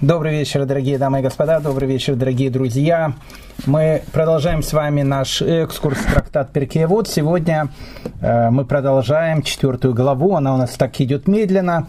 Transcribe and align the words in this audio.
Добрый 0.00 0.32
вечер, 0.32 0.64
дорогие 0.64 0.96
дамы 0.96 1.18
и 1.18 1.22
господа, 1.22 1.60
добрый 1.60 1.86
вечер, 1.86 2.14
дорогие 2.14 2.48
друзья. 2.48 3.12
Мы 3.66 4.00
продолжаем 4.14 4.62
с 4.62 4.72
вами 4.72 5.02
наш 5.02 5.42
экскурс 5.42 5.98
трактат 5.98 6.54
Перкеевод. 6.54 7.06
Сегодня 7.06 7.68
э, 8.22 8.48
мы 8.48 8.64
продолжаем 8.64 9.42
четвертую 9.42 9.92
главу, 9.92 10.36
она 10.36 10.54
у 10.54 10.56
нас 10.56 10.70
так 10.70 10.98
идет 11.02 11.28
медленно, 11.28 11.86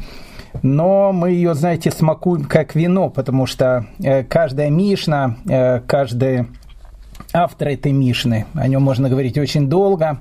но 0.62 1.14
мы 1.14 1.32
ее, 1.32 1.54
знаете, 1.54 1.90
смакуем 1.90 2.44
как 2.44 2.76
вино, 2.76 3.10
потому 3.10 3.46
что 3.46 3.86
э, 4.04 4.24
каждая 4.26 4.70
Мишна, 4.70 5.38
э, 5.48 5.80
каждый 5.80 6.48
автор 7.32 7.70
этой 7.70 7.94
Мишны, 7.94 8.46
о 8.56 8.68
нем 8.68 8.84
можно 8.84 9.08
говорить 9.08 9.38
очень 9.38 9.70
долго. 9.70 10.20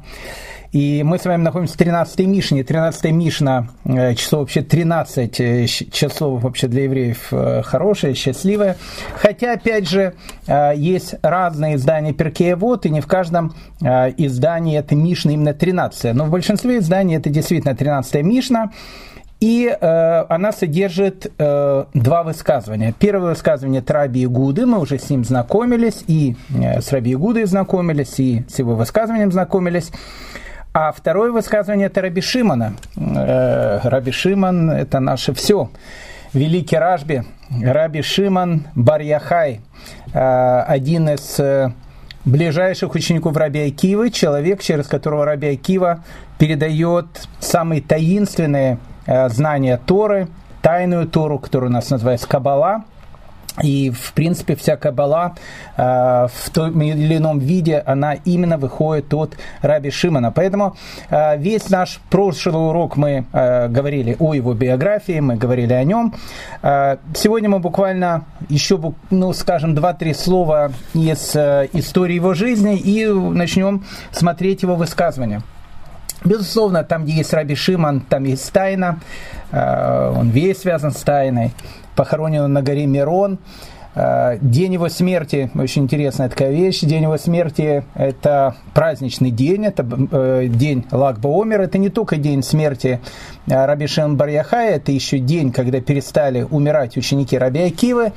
И 0.73 1.03
мы 1.03 1.19
с 1.19 1.25
вами 1.25 1.43
находимся 1.43 1.75
в 1.75 1.81
13-й 1.81 2.27
Мишне. 2.27 2.63
13-я 2.63 3.11
Мишна, 3.11 3.69
э, 3.85 4.15
число 4.15 4.41
вообще 4.41 4.63
13 4.63 5.41
э, 5.41 5.67
часов 5.67 6.43
вообще 6.43 6.69
для 6.69 6.85
евреев 6.85 7.29
э, 7.33 7.63
хорошее, 7.63 8.15
счастливое. 8.15 8.77
Хотя, 9.15 9.55
опять 9.55 9.89
же, 9.89 10.15
есть 10.77 11.15
разные 11.23 11.77
издания 11.77 12.13
Перкея 12.13 12.57
Вот, 12.57 12.87
и 12.87 12.91
не 12.91 13.01
в 13.01 13.07
каждом 13.07 13.55
издании 13.81 14.79
это 14.79 14.95
Мишна 14.95 15.33
именно 15.33 15.55
13 15.55 16.15
Но 16.15 16.25
в 16.25 16.31
большинстве 16.31 16.79
изданий 16.79 17.17
это 17.17 17.31
действительно 17.31 17.73
13-я 17.73 18.23
Мишна. 18.23 18.71
И 19.41 19.67
э, 19.69 20.25
она 20.29 20.53
содержит 20.53 21.33
э, 21.39 21.85
два 21.95 22.23
высказывания. 22.23 22.95
Первое 22.99 23.31
высказывание 23.31 23.81
это 23.81 23.95
Раби 23.95 24.25
Игуды, 24.25 24.67
мы 24.67 24.79
уже 24.79 24.99
с 24.99 25.09
ним 25.09 25.25
знакомились, 25.25 26.05
и 26.07 26.37
э, 26.55 26.83
с 26.83 26.93
Раби 26.93 27.15
Игудой 27.15 27.47
знакомились, 27.47 28.21
и 28.21 28.45
с 28.49 28.59
его 28.59 28.75
высказыванием 28.75 29.33
знакомились. 29.33 29.93
А 30.73 30.93
второе 30.93 31.33
высказывание 31.33 31.89
это 31.89 32.01
Раби 32.01 32.21
Шимона. 32.21 32.75
Э, 32.97 33.81
Раби 33.83 34.13
Шимон– 34.13 34.71
это 34.71 35.01
наше 35.01 35.35
все. 35.35 35.69
Великий 36.33 36.77
Рашби, 36.77 37.25
Раби 37.61 38.03
Шимон 38.03 38.69
Барьяхай, 38.77 39.63
э, 40.15 40.61
один 40.61 41.09
из 41.09 41.41
э, 41.41 41.73
ближайших 42.25 42.95
учеников 42.95 43.37
Раби 43.37 43.67
Акивы, 43.67 44.11
человек, 44.11 44.63
через 44.63 44.87
которого 44.87 45.25
Раби 45.25 45.49
Акива 45.49 46.05
передает 46.39 47.07
самые 47.41 47.83
таинственные 47.83 48.79
знания 49.27 49.77
Торы, 49.85 50.29
тайную 50.63 51.09
Тору, 51.09 51.41
которую 51.41 51.71
у 51.71 51.73
нас 51.73 51.91
называется 51.91 52.29
Кабала– 52.29 52.85
и, 53.63 53.91
в 53.91 54.13
принципе, 54.13 54.55
вся 54.55 54.77
кабала 54.77 55.35
э, 55.77 55.83
в 56.33 56.51
том 56.51 56.81
или 56.81 57.17
ином 57.17 57.39
виде, 57.39 57.83
она 57.85 58.15
именно 58.15 58.59
выходит 58.59 59.13
от 59.13 59.37
Раби 59.61 59.91
Шимона. 59.91 60.31
Поэтому 60.31 60.77
э, 61.11 61.37
весь 61.39 61.69
наш 61.69 62.01
прошлый 62.11 62.69
урок 62.69 62.97
мы 62.97 63.27
э, 63.33 63.69
говорили 63.69 64.17
о 64.19 64.35
его 64.35 64.55
биографии, 64.55 65.21
мы 65.21 65.37
говорили 65.37 65.73
о 65.73 65.85
нем. 65.85 66.15
Э, 66.63 66.97
сегодня 67.15 67.49
мы 67.49 67.59
буквально 67.59 68.25
еще, 68.49 68.81
ну, 69.11 69.33
скажем, 69.33 69.75
два-три 69.75 70.15
слова 70.15 70.73
из 70.95 71.35
э, 71.35 71.69
истории 71.73 72.15
его 72.15 72.35
жизни 72.35 72.77
и 72.79 73.07
начнем 73.07 73.85
смотреть 74.13 74.63
его 74.63 74.77
высказывания. 74.77 75.43
Безусловно, 76.25 76.85
там, 76.85 77.05
где 77.05 77.15
есть 77.15 77.33
Раби 77.33 77.55
Шимон, 77.55 78.01
там 78.03 78.25
есть 78.25 78.53
тайна, 78.53 79.01
он 79.53 80.31
весь 80.31 80.59
связан 80.59 80.93
с 80.93 81.01
тайной 81.03 81.53
похоронен 81.97 82.53
на 82.53 82.63
горе 82.63 82.87
Мирон. 82.87 83.39
Э, 83.95 84.39
день 84.41 84.75
его 84.75 84.89
смерти, 84.89 85.51
очень 85.55 85.83
интересная 85.83 86.29
такая 86.29 86.53
вещь, 86.53 86.81
день 86.81 87.03
его 87.03 87.19
смерти– 87.19 87.85
это 87.95 88.55
праздничный 88.73 89.33
день, 89.33 89.67
это 89.67 89.85
э, 90.13 90.47
день 90.49 90.87
Лагба 90.93 91.29
Омер, 91.29 91.61
это 91.61 91.77
не 91.79 91.89
только 91.89 92.17
день 92.17 92.45
смерти 92.45 93.01
э, 93.49 93.67
Раби 93.67 93.89
Шимон 93.89 94.17
Барьяхая, 94.17 94.77
это 94.77 94.93
еще 94.93 95.19
день, 95.19 95.51
когда 95.51 95.81
перестали 95.81 96.47
умирать 96.49 96.97
ученики 96.97 97.37
Раби 97.37 97.63
Акивы. 97.63 98.13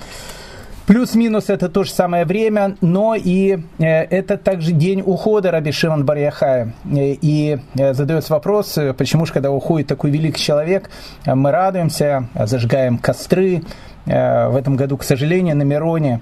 Плюс-минус 0.86 1.50
это 1.50 1.70
то 1.70 1.86
же 1.86 1.92
самое 1.92 2.26
время, 2.26 2.76
но 2.82 3.16
и 3.16 3.58
э, 3.80 3.86
это 3.86 4.38
также 4.38 4.74
день 4.74 5.02
ухода 5.06 5.50
Раби 5.50 5.72
Шимон 5.72 6.04
Барьяхая. 6.04 6.74
Э, 6.84 7.16
и 7.22 7.58
э, 7.78 7.94
задается 7.94 8.34
вопрос, 8.34 8.78
почему 8.98 9.26
же, 9.26 9.32
когда 9.32 9.50
уходит 9.50 9.88
такой 9.88 10.12
великий 10.12 10.42
человек, 10.42 10.90
мы 11.26 11.52
радуемся, 11.52 12.28
зажигаем 12.36 12.98
костры, 12.98 13.64
в 14.06 14.58
этом 14.58 14.76
году, 14.76 14.98
к 14.98 15.04
сожалению, 15.04 15.56
на 15.56 15.64
Мироне 15.64 16.20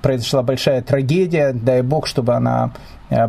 произошла 0.00 0.42
большая 0.42 0.80
трагедия. 0.80 1.52
Дай 1.52 1.82
Бог, 1.82 2.06
чтобы 2.06 2.32
она 2.32 2.72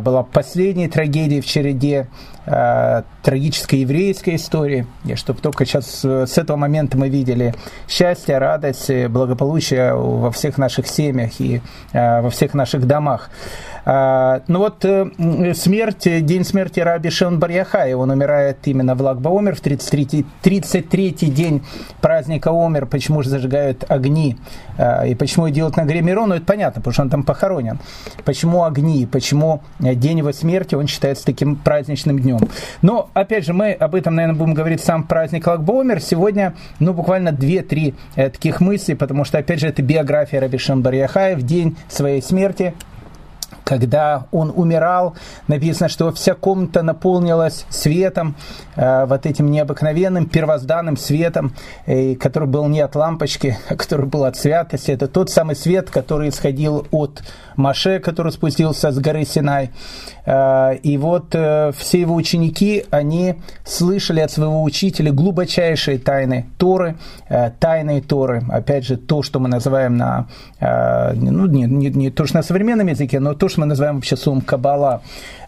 была 0.00 0.22
последней 0.22 0.88
трагедией 0.88 1.40
в 1.40 1.46
череде 1.46 2.08
э, 2.46 3.02
трагической 3.22 3.80
еврейской 3.80 4.36
истории, 4.36 4.86
и 5.04 5.14
чтобы 5.14 5.40
только 5.40 5.64
сейчас 5.64 6.04
э, 6.04 6.26
с 6.26 6.38
этого 6.38 6.56
момента 6.56 6.96
мы 6.96 7.08
видели 7.08 7.54
счастье, 7.88 8.38
радость, 8.38 8.90
благополучие 9.08 9.94
во 9.94 10.30
всех 10.30 10.58
наших 10.58 10.86
семьях 10.86 11.40
и 11.40 11.60
э, 11.92 12.20
во 12.20 12.30
всех 12.30 12.54
наших 12.54 12.86
домах. 12.86 13.30
Э, 13.84 14.40
ну 14.46 14.58
вот 14.60 14.84
э, 14.84 15.54
смерть, 15.54 16.24
день 16.24 16.44
смерти 16.44 16.80
Раби 16.80 17.10
Шон 17.10 17.38
Барьяхая, 17.38 17.96
он 17.96 18.10
умирает 18.10 18.58
именно 18.64 18.94
в 18.94 19.02
Лагба 19.02 19.36
Омер, 19.38 19.54
в 19.56 19.60
33, 19.60 20.24
33-й 20.42 21.26
день 21.30 21.62
праздника 22.00 22.50
Омер, 22.50 22.86
почему 22.86 23.22
же 23.22 23.30
зажигают 23.30 23.84
огни, 23.88 24.36
э, 24.78 25.08
и 25.08 25.14
почему 25.14 25.48
делают 25.48 25.76
на 25.76 25.84
горе 25.84 26.02
ну 26.02 26.34
это 26.34 26.44
понятно, 26.44 26.80
потому 26.80 26.92
что 26.92 27.02
он 27.02 27.10
там 27.10 27.22
похоронен. 27.22 27.78
Почему 28.24 28.64
огни, 28.64 29.06
почему 29.06 29.62
день 29.80 30.18
его 30.18 30.32
смерти, 30.32 30.74
он 30.74 30.86
считается 30.86 31.24
таким 31.24 31.56
праздничным 31.56 32.18
днем. 32.18 32.38
Но, 32.82 33.10
опять 33.14 33.44
же, 33.44 33.52
мы 33.52 33.72
об 33.72 33.94
этом, 33.94 34.14
наверное, 34.14 34.38
будем 34.38 34.54
говорить 34.54 34.80
сам 34.82 35.04
праздник 35.04 35.46
Лагбомер. 35.46 36.00
Сегодня, 36.00 36.54
ну, 36.78 36.92
буквально 36.92 37.30
2-3 37.30 37.94
э, 38.16 38.30
таких 38.30 38.60
мысли, 38.60 38.94
потому 38.94 39.24
что, 39.24 39.38
опять 39.38 39.60
же, 39.60 39.68
это 39.68 39.82
биография 39.82 40.40
Раби 40.40 40.58
Шамбарьяхая 40.58 41.36
в 41.36 41.42
день 41.42 41.76
своей 41.88 42.22
смерти 42.22 42.74
когда 43.64 44.26
он 44.30 44.52
умирал, 44.54 45.14
написано, 45.48 45.88
что 45.88 46.12
вся 46.12 46.34
комната 46.34 46.82
наполнилась 46.82 47.64
светом, 47.70 48.36
э, 48.76 49.06
вот 49.06 49.26
этим 49.26 49.50
необыкновенным 49.50 50.26
первозданным 50.26 50.96
светом, 50.96 51.54
э, 51.86 52.14
который 52.14 52.48
был 52.48 52.68
не 52.68 52.80
от 52.80 52.94
лампочки, 52.94 53.58
а 53.68 53.76
который 53.76 54.06
был 54.06 54.24
от 54.24 54.36
святости. 54.36 54.90
Это 54.90 55.08
тот 55.08 55.30
самый 55.30 55.56
свет, 55.56 55.90
который 55.90 56.28
исходил 56.28 56.86
от 56.90 57.22
Маше, 57.56 58.00
который 58.00 58.32
спустился 58.32 58.90
с 58.90 58.98
горы 58.98 59.24
Синай. 59.24 59.70
Э, 60.26 60.76
и 60.76 60.98
вот 60.98 61.30
все 61.30 62.00
его 62.00 62.14
ученики, 62.14 62.84
они 62.90 63.36
слышали 63.64 64.20
от 64.20 64.30
своего 64.30 64.62
учителя 64.62 65.12
глубочайшие 65.12 65.98
тайны 65.98 66.46
Торы, 66.58 66.96
тайные 67.60 68.02
Торы. 68.02 68.44
Опять 68.50 68.84
же, 68.84 68.96
то, 68.96 69.22
что 69.22 69.40
мы 69.40 69.48
называем 69.48 69.96
на, 69.96 70.26
ну, 70.60 71.46
не, 71.46 71.64
не, 71.64 71.88
не 71.88 72.10
то, 72.10 72.26
что 72.26 72.36
на 72.36 72.42
современном 72.42 72.88
языке, 72.88 73.20
но 73.20 73.34
то, 73.34 73.48
что 73.54 73.60
мы 73.60 73.66
называем 73.68 73.94
вообще 73.96 74.16
словом 74.16 74.40
Кабала. 74.40 75.00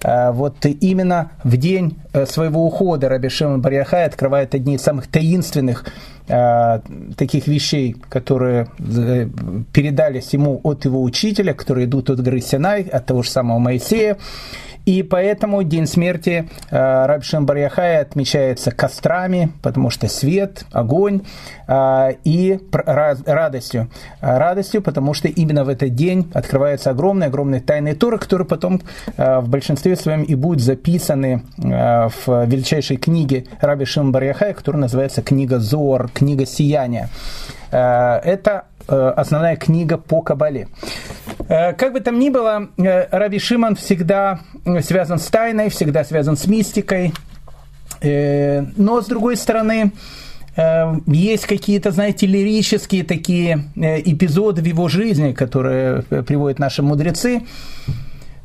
Вот 0.05 0.65
именно 0.65 1.33
в 1.43 1.57
день 1.57 1.99
своего 2.27 2.65
ухода 2.65 3.09
Раби 3.09 3.29
Шимон 3.29 3.61
Барьяхай 3.61 4.05
открывает 4.05 4.55
одни 4.55 4.77
из 4.77 4.83
самых 4.83 5.09
таинственных 5.09 5.85
таких 6.29 7.49
вещей, 7.49 7.97
которые 8.09 8.69
передались 9.73 10.33
ему 10.35 10.61
от 10.63 10.85
его 10.85 11.03
учителя, 11.03 11.53
которые 11.53 11.87
идут 11.87 12.11
от 12.11 12.21
горы 12.21 12.41
Синай, 12.41 12.83
от 12.83 13.07
того 13.07 13.25
же 13.25 13.31
самого 13.31 13.59
Моисея. 13.59 14.19
И 14.87 15.03
поэтому 15.03 15.65
день 15.65 15.89
смерти 15.89 16.49
э, 16.71 17.07
Рабшин 17.07 17.45
Барьяхая 17.45 18.03
отмечается 18.03 18.71
кострами, 18.71 19.53
потому 19.61 19.91
что 19.91 20.07
свет, 20.07 20.65
огонь 20.71 21.23
э, 21.67 22.13
и 22.23 22.61
радостью. 22.71 23.91
Э, 24.21 24.39
радостью, 24.39 24.83
потому 24.83 25.13
что 25.13 25.27
именно 25.27 25.65
в 25.65 25.69
этот 25.69 25.97
день 25.97 26.31
открываются 26.33 26.91
огромные, 26.91 27.27
огромные 27.27 27.61
тайные 27.61 27.97
Торы, 27.97 28.19
которые 28.19 28.47
потом 28.47 28.81
в 29.17 29.49
большинстве 29.49 29.97
своем 29.97 30.23
и 30.23 30.35
будут 30.37 30.63
записаны 30.63 31.43
в 31.57 32.45
величайшей 32.47 32.97
книге 32.97 33.47
Раби 33.61 33.85
Шимон 33.85 34.13
Барьяхая, 34.13 34.55
которая 34.55 34.83
называется 34.83 35.23
«Книга 35.23 35.59
Зор», 35.59 36.09
«Книга 36.13 36.47
сияния». 36.47 37.09
Это 37.71 38.67
основная 38.93 39.57
книга 39.57 39.99
по 39.99 40.23
Кабале. 40.23 40.69
Э, 41.49 41.73
как 41.73 41.93
бы 41.93 42.01
там 42.01 42.19
ни 42.19 42.31
было, 42.31 42.69
э, 42.77 43.09
Раби 43.11 43.39
Шиман 43.39 43.77
всегда 43.77 44.41
связан 44.83 45.19
с 45.19 45.27
тайной, 45.27 45.69
всегда 45.71 46.05
связан 46.05 46.37
с 46.37 46.47
мистикой. 46.47 47.13
Но, 48.03 49.01
с 49.01 49.07
другой 49.07 49.39
стороны, 49.39 49.93
есть 51.07 51.47
какие-то, 51.47 51.93
знаете, 51.93 52.27
лирические 52.27 53.05
такие 53.05 53.65
эпизоды 53.75 54.61
в 54.61 54.67
его 54.67 54.89
жизни, 54.89 55.33
которые 55.33 56.03
приводят 56.03 56.59
наши 56.59 56.83
мудрецы. 56.83 57.43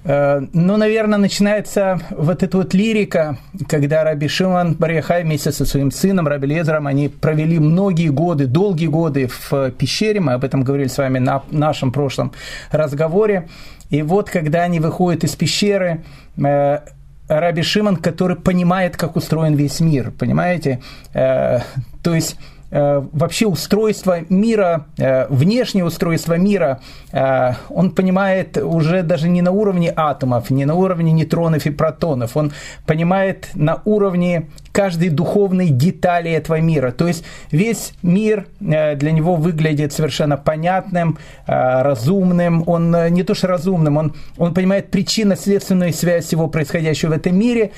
Э, 0.04 0.42
ну, 0.54 0.78
наверное, 0.78 1.20
начинается 1.20 2.00
вот 2.12 2.44
эта 2.44 2.58
вот 2.58 2.74
лирика, 2.74 3.38
когда 3.68 4.04
Раби 4.04 4.28
Шимон 4.28 4.74
Барьяхай 4.74 5.24
вместе 5.24 5.52
со 5.52 5.66
своим 5.66 5.92
сыном 5.92 6.28
Раби 6.28 6.48
Лезером, 6.48 6.88
они 6.88 7.08
провели 7.10 7.60
многие 7.60 8.10
годы, 8.10 8.48
долгие 8.48 8.88
годы 8.88 9.28
в 9.28 9.72
пещере, 9.72 10.20
мы 10.20 10.34
об 10.34 10.44
этом 10.44 10.64
говорили 10.64 10.88
с 10.88 10.98
вами 10.98 11.20
на 11.20 11.44
нашем 11.52 11.92
прошлом 11.92 12.32
разговоре, 12.72 13.48
и 13.90 14.02
вот 14.02 14.30
когда 14.30 14.64
они 14.64 14.80
выходят 14.80 15.24
из 15.24 15.36
пещеры, 15.36 16.04
э, 16.38 16.80
Раби 17.28 17.62
Шимон, 17.62 17.96
который 17.96 18.36
понимает, 18.36 18.98
как 18.98 19.16
устроен 19.16 19.56
весь 19.56 19.80
мир, 19.80 20.12
понимаете? 20.12 20.82
Э, 21.14 21.60
то 22.04 22.14
есть 22.14 22.38
вообще 22.72 23.48
устройство 23.48 24.22
мира, 24.30 24.86
э, 24.98 25.28
внешнее 25.28 25.84
устройство 25.84 26.38
мира, 26.38 26.80
э, 27.12 27.54
он 27.70 27.92
понимает 27.92 28.58
уже 28.58 29.04
даже 29.04 29.28
не 29.28 29.42
на 29.42 29.52
уровне 29.52 29.92
атомов, 29.94 30.50
не 30.50 30.64
на 30.66 30.76
уровне 30.76 31.12
нейтронов 31.12 31.66
и 31.66 31.70
протонов, 31.70 32.38
он 32.38 32.54
понимает 32.86 33.50
на 33.56 33.82
уровне 33.84 34.48
каждой 34.72 35.10
духовной 35.10 35.68
детали 35.68 36.32
этого 36.32 36.62
мира. 36.62 36.92
То 36.92 37.08
есть 37.08 37.26
весь 37.52 37.92
мир 38.04 38.46
для 38.62 39.12
него 39.12 39.36
выглядит 39.36 39.92
совершенно 39.92 40.38
понятным, 40.38 41.18
разумным. 41.46 42.64
Он 42.68 42.96
не 43.10 43.24
то 43.24 43.34
что 43.34 43.48
разумным, 43.48 43.98
он, 43.98 44.14
он 44.38 44.54
понимает 44.54 44.90
причинно-следственную 44.90 45.92
связь 45.92 46.26
всего 46.26 46.48
происходящего 46.48 47.10
в 47.10 47.14
этом 47.14 47.38
мире 47.38 47.72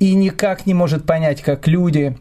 и 0.00 0.14
никак 0.14 0.64
не 0.64 0.72
может 0.72 1.04
понять, 1.04 1.42
как 1.42 1.66
люди 1.66 2.16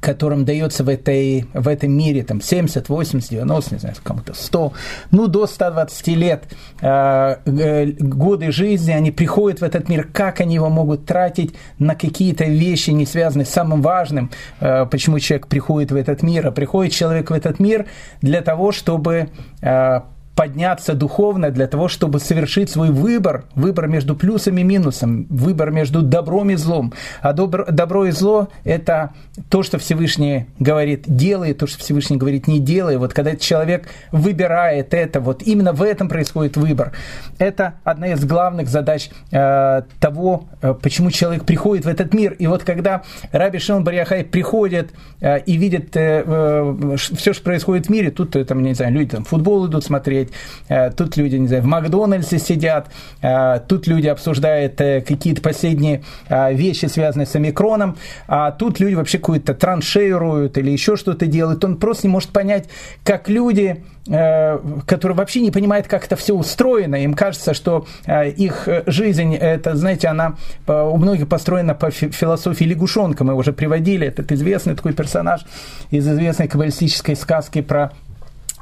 которым 0.00 0.44
дается 0.44 0.84
в, 0.84 0.88
этой, 0.88 1.46
в 1.52 1.68
этом 1.68 1.92
мире 1.92 2.22
там 2.22 2.40
70, 2.40 2.88
80, 2.88 3.30
90, 3.30 3.74
не 3.74 3.80
знаю, 3.80 3.94
кому-то 4.02 4.34
100, 4.34 4.72
ну 5.10 5.26
до 5.26 5.46
120 5.46 6.06
лет 6.08 6.44
э, 6.80 7.36
э, 7.44 7.86
годы 7.98 8.52
жизни, 8.52 8.92
они 8.92 9.10
приходят 9.10 9.60
в 9.60 9.64
этот 9.64 9.88
мир, 9.88 10.08
как 10.12 10.40
они 10.40 10.54
его 10.54 10.70
могут 10.70 11.04
тратить 11.04 11.54
на 11.78 11.94
какие-то 11.94 12.44
вещи, 12.44 12.90
не 12.90 13.06
связанные 13.06 13.46
с 13.46 13.50
самым 13.50 13.82
важным, 13.82 14.30
э, 14.60 14.86
почему 14.86 15.18
человек 15.18 15.46
приходит 15.46 15.92
в 15.92 15.96
этот 15.96 16.22
мир, 16.22 16.46
а 16.46 16.52
приходит 16.52 16.92
человек 16.92 17.30
в 17.30 17.34
этот 17.34 17.60
мир 17.60 17.86
для 18.22 18.40
того, 18.40 18.72
чтобы 18.72 19.28
э, 19.60 20.00
подняться 20.36 20.92
духовно 20.92 21.50
для 21.50 21.66
того, 21.66 21.88
чтобы 21.88 22.20
совершить 22.20 22.70
свой 22.70 22.90
выбор, 22.90 23.44
выбор 23.54 23.88
между 23.88 24.14
плюсом 24.14 24.58
и 24.58 24.62
минусом, 24.62 25.26
выбор 25.30 25.70
между 25.70 26.02
добром 26.02 26.50
и 26.50 26.56
злом. 26.56 26.92
А 27.22 27.32
добро, 27.32 27.64
добро 27.64 28.04
и 28.04 28.10
зло– 28.10 28.48
это 28.64 29.14
то, 29.48 29.62
что 29.62 29.78
Всевышний 29.78 30.46
говорит 30.58 31.04
«делай», 31.06 31.54
то, 31.54 31.66
что 31.66 31.78
Всевышний 31.78 32.18
говорит 32.18 32.46
«не 32.46 32.60
делай». 32.60 32.98
Вот 32.98 33.14
когда 33.14 33.34
человек 33.34 33.88
выбирает 34.12 34.92
это, 34.92 35.20
вот 35.20 35.42
именно 35.42 35.72
в 35.72 35.82
этом 35.82 36.08
происходит 36.08 36.58
выбор. 36.58 36.92
Это 37.38 37.74
одна 37.82 38.08
из 38.08 38.22
главных 38.24 38.68
задач 38.68 39.08
э, 39.32 39.82
того, 40.00 40.44
э, 40.60 40.74
почему 40.74 41.10
человек 41.10 41.44
приходит 41.44 41.86
в 41.86 41.88
этот 41.88 42.12
мир. 42.12 42.34
И 42.34 42.46
вот 42.46 42.62
когда 42.62 43.02
Раби 43.32 43.58
Шимон 43.58 43.84
Барьяхай 43.84 44.22
приходит 44.22 44.90
э, 45.20 45.40
и 45.40 45.56
видит 45.56 45.96
э, 45.96 46.24
э, 46.26 46.96
все, 46.96 47.32
что 47.32 47.42
происходит 47.42 47.86
в 47.86 47.90
мире, 47.90 48.10
тут, 48.10 48.36
там, 48.46 48.62
не 48.62 48.74
знаю, 48.74 48.92
люди 48.92 49.12
там 49.12 49.24
футбол 49.24 49.66
идут 49.66 49.82
смотреть, 49.82 50.25
смотреть, 50.26 50.32
э, 50.68 50.90
тут 50.90 51.16
люди, 51.16 51.36
не 51.36 51.48
знаю, 51.48 51.62
в 51.62 51.66
Макдональдсе 51.66 52.38
сидят, 52.38 52.88
э, 53.22 53.60
тут 53.66 53.86
люди 53.86 54.08
обсуждают 54.08 54.80
э, 54.80 55.00
какие-то 55.00 55.40
последние 55.42 56.02
вещи, 56.28 56.86
связанные 56.86 57.26
с 57.26 57.34
омикроном, 57.34 57.96
а 58.28 58.50
тут 58.50 58.80
люди 58.80 58.94
вообще 58.94 59.18
какую-то 59.18 59.54
траншею 59.54 60.18
роют 60.18 60.58
или 60.58 60.70
еще 60.70 60.96
что-то 60.96 61.26
делают. 61.26 61.64
Он 61.64 61.76
просто 61.76 62.06
не 62.06 62.12
может 62.12 62.30
понять, 62.30 62.66
как 63.04 63.28
люди 63.28 63.82
которые 64.06 65.16
вообще 65.16 65.40
не 65.40 65.50
понимают, 65.50 65.88
как 65.88 66.04
это 66.04 66.14
все 66.14 66.32
устроено. 66.32 66.94
Им 66.94 67.14
кажется, 67.14 67.54
что 67.54 67.88
их 68.06 68.68
жизнь, 68.86 69.34
это, 69.34 69.74
знаете, 69.74 70.06
она 70.06 70.36
у 70.68 70.96
многих 70.96 71.26
построена 71.28 71.74
по 71.74 71.90
философии 71.90 72.62
лягушонка. 72.62 73.24
Мы 73.24 73.34
уже 73.34 73.52
приводили 73.52 74.06
этот 74.06 74.30
известный 74.30 74.76
такой 74.76 74.92
персонаж 74.92 75.44
из 75.90 76.08
известной 76.08 76.46
каббалистической 76.46 77.16
сказки 77.16 77.62
про 77.62 77.90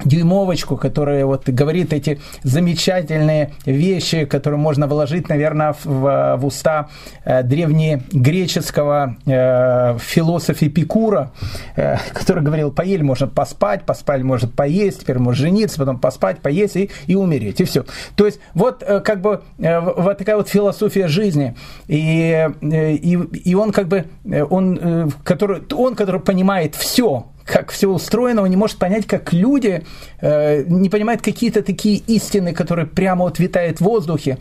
дюймовочку, 0.05 0.76
которая 0.76 1.25
вот 1.25 1.49
говорит 1.49 1.93
эти 1.93 2.20
замечательные 2.43 3.52
вещи, 3.64 4.25
которые 4.25 4.58
можно 4.58 4.87
вложить, 4.87 5.29
наверное, 5.29 5.75
в, 5.85 6.37
в 6.37 6.46
уста 6.46 6.88
э, 7.25 7.43
древнегреческого 7.43 9.17
э, 9.25 9.99
философа 9.99 10.69
Пикура, 10.69 11.31
э, 11.76 11.96
который 12.12 12.43
говорил, 12.43 12.73
поели 12.73 13.02
можно 13.02 13.29
поспать, 13.29 13.85
поспать 13.85 14.23
может 14.23 14.55
поесть, 14.55 15.02
теперь 15.02 15.19
можно 15.19 15.35
жениться, 15.44 15.79
потом 15.79 15.99
поспать, 15.99 16.41
поесть 16.41 16.76
и, 16.76 16.91
и 17.06 17.14
умереть, 17.14 17.61
и 17.61 17.64
все. 17.64 17.85
То 18.17 18.26
есть 18.26 18.41
вот 18.55 18.82
э, 18.82 19.00
как 19.00 19.20
бы 19.20 19.43
э, 19.58 19.79
вот 19.79 20.19
такая 20.19 20.37
вот 20.37 20.49
философия 20.49 21.06
жизни. 21.06 21.55
И, 21.87 22.49
э, 22.61 22.93
и, 22.94 23.12
и 23.12 23.55
он 23.55 23.73
как 23.73 23.88
бы, 23.88 24.06
э, 24.25 24.43
он, 24.43 24.79
э, 24.81 25.08
который, 25.23 25.62
он, 25.73 25.94
который 25.94 26.20
понимает 26.20 26.75
все, 26.75 27.26
как 27.44 27.70
все 27.70 27.88
устроено, 27.88 28.43
он 28.43 28.50
не 28.50 28.56
может 28.56 28.79
понять, 28.79 29.06
как 29.06 29.32
люди 29.32 29.85
э, 30.20 30.64
не 30.67 30.88
понимают 30.88 31.23
какие-то 31.23 31.62
такие 31.62 31.99
истины, 31.99 32.52
которые 32.52 32.87
прямо 32.87 33.25
вот 33.25 33.38
витают 33.38 33.79
в 33.79 33.82
воздухе. 33.82 34.38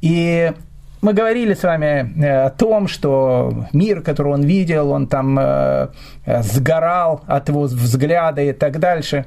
И 0.00 0.52
мы 1.00 1.12
говорили 1.12 1.54
с 1.54 1.62
вами 1.62 2.12
э, 2.22 2.46
о 2.46 2.50
том, 2.50 2.88
что 2.88 3.66
мир, 3.72 4.02
который 4.02 4.32
он 4.32 4.42
видел, 4.42 4.90
он 4.90 5.06
там 5.06 5.38
э, 5.38 5.88
сгорал 6.42 7.22
от 7.26 7.48
его 7.48 7.62
взгляда 7.62 8.42
и 8.42 8.52
так 8.52 8.78
дальше. 8.78 9.26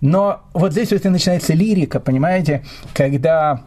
Но 0.00 0.40
вот 0.52 0.72
здесь 0.72 0.92
вот 0.92 1.04
и 1.04 1.08
начинается 1.08 1.54
лирика, 1.54 2.00
понимаете, 2.00 2.64
когда 2.94 3.62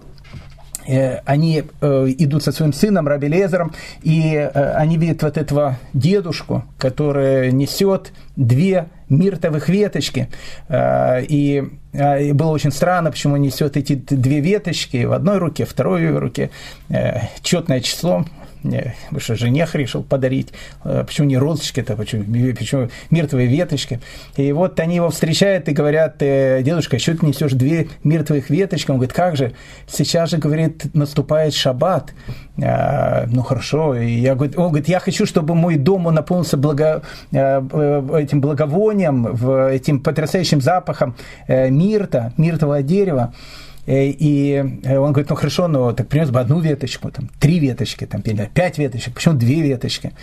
они 1.26 1.64
э, 1.82 2.06
идут 2.18 2.44
со 2.44 2.52
своим 2.52 2.74
сыном 2.74 3.08
Раби 3.08 3.28
Лезером, 3.28 3.74
и 4.04 4.34
э, 4.36 4.74
они 4.74 4.98
видят 4.98 5.24
вот 5.24 5.38
этого 5.38 5.78
дедушку, 5.94 6.64
который 6.78 7.52
несет 7.52 8.12
две 8.36 8.88
миртовых 9.10 9.70
веточки. 9.70 10.30
И 10.72 11.64
было 11.94 12.52
очень 12.52 12.72
странно, 12.72 13.12
почему 13.12 13.36
он 13.36 13.42
несет 13.42 13.78
эти 13.78 13.94
две 13.94 14.40
веточки 14.40 15.06
в 15.06 15.14
одной 15.14 15.38
руке, 15.38 15.66
в 15.66 15.70
второй 15.70 16.10
руке. 16.18 16.50
Четное 17.44 17.82
число, 17.82 18.26
вы 19.12 19.20
что, 19.20 19.36
жене 19.36 19.68
решил 19.74 20.04
подарить, 20.04 20.50
э, 20.84 21.04
почему 21.06 21.28
не 21.28 21.38
розочки-то, 21.38 21.96
почему, 21.96 22.24
почему 22.56 22.90
мертвые 23.10 23.48
веточки. 23.48 24.00
И 24.38 24.52
вот 24.52 24.80
они 24.80 24.96
его 24.96 25.10
встречают 25.10 25.70
и 25.70 25.74
говорят, 25.74 26.22
«Э, 26.22 26.62
дедушка, 26.64 27.00
что 27.00 27.18
ты 27.18 27.26
несешь 27.26 27.54
две 27.54 27.88
мертвых 28.04 28.50
веточки? 28.50 28.92
Он 28.92 28.98
говорит, 28.98 29.14
как 29.14 29.38
же, 29.38 29.54
сейчас 29.88 30.32
же, 30.32 30.38
говорит, 30.38 30.94
наступает 30.94 31.54
шаббат. 31.54 32.14
А, 32.62 33.26
ну 33.28 33.42
хорошо, 33.42 33.96
и 33.96 34.12
я, 34.12 34.36
говорит, 34.36 34.58
он 34.58 34.70
говорит, 34.70 34.88
я 34.88 35.00
хочу, 35.00 35.26
чтобы 35.26 35.56
мой 35.56 35.76
дом 35.76 36.08
он 36.08 36.16
наполнился 36.16 36.58
благо, 36.58 37.02
э, 37.32 38.18
этим 38.18 38.42
благовонием, 38.42 39.28
этим 39.68 40.00
потрясающим 40.00 40.62
запахом 40.62 41.16
мирта, 41.48 42.34
миртового 42.38 42.82
дерева. 42.82 43.34
Э, 43.86 44.08
и 44.08 44.80
э, 44.84 44.98
он 44.98 45.12
говорит, 45.12 45.30
ну 45.30 45.36
хорошо, 45.36 45.68
но 45.68 45.92
так 45.94 46.08
принес 46.08 46.30
бы 46.30 46.40
одну 46.40 46.60
веточку, 46.60 47.12
там, 47.12 47.30
три 47.40 47.60
веточки, 47.60 48.06
там, 48.06 48.22
пять 48.22 48.78
веточек, 48.78 49.14
почему 49.14 49.36
две 49.36 49.62
веточки? 49.62 50.14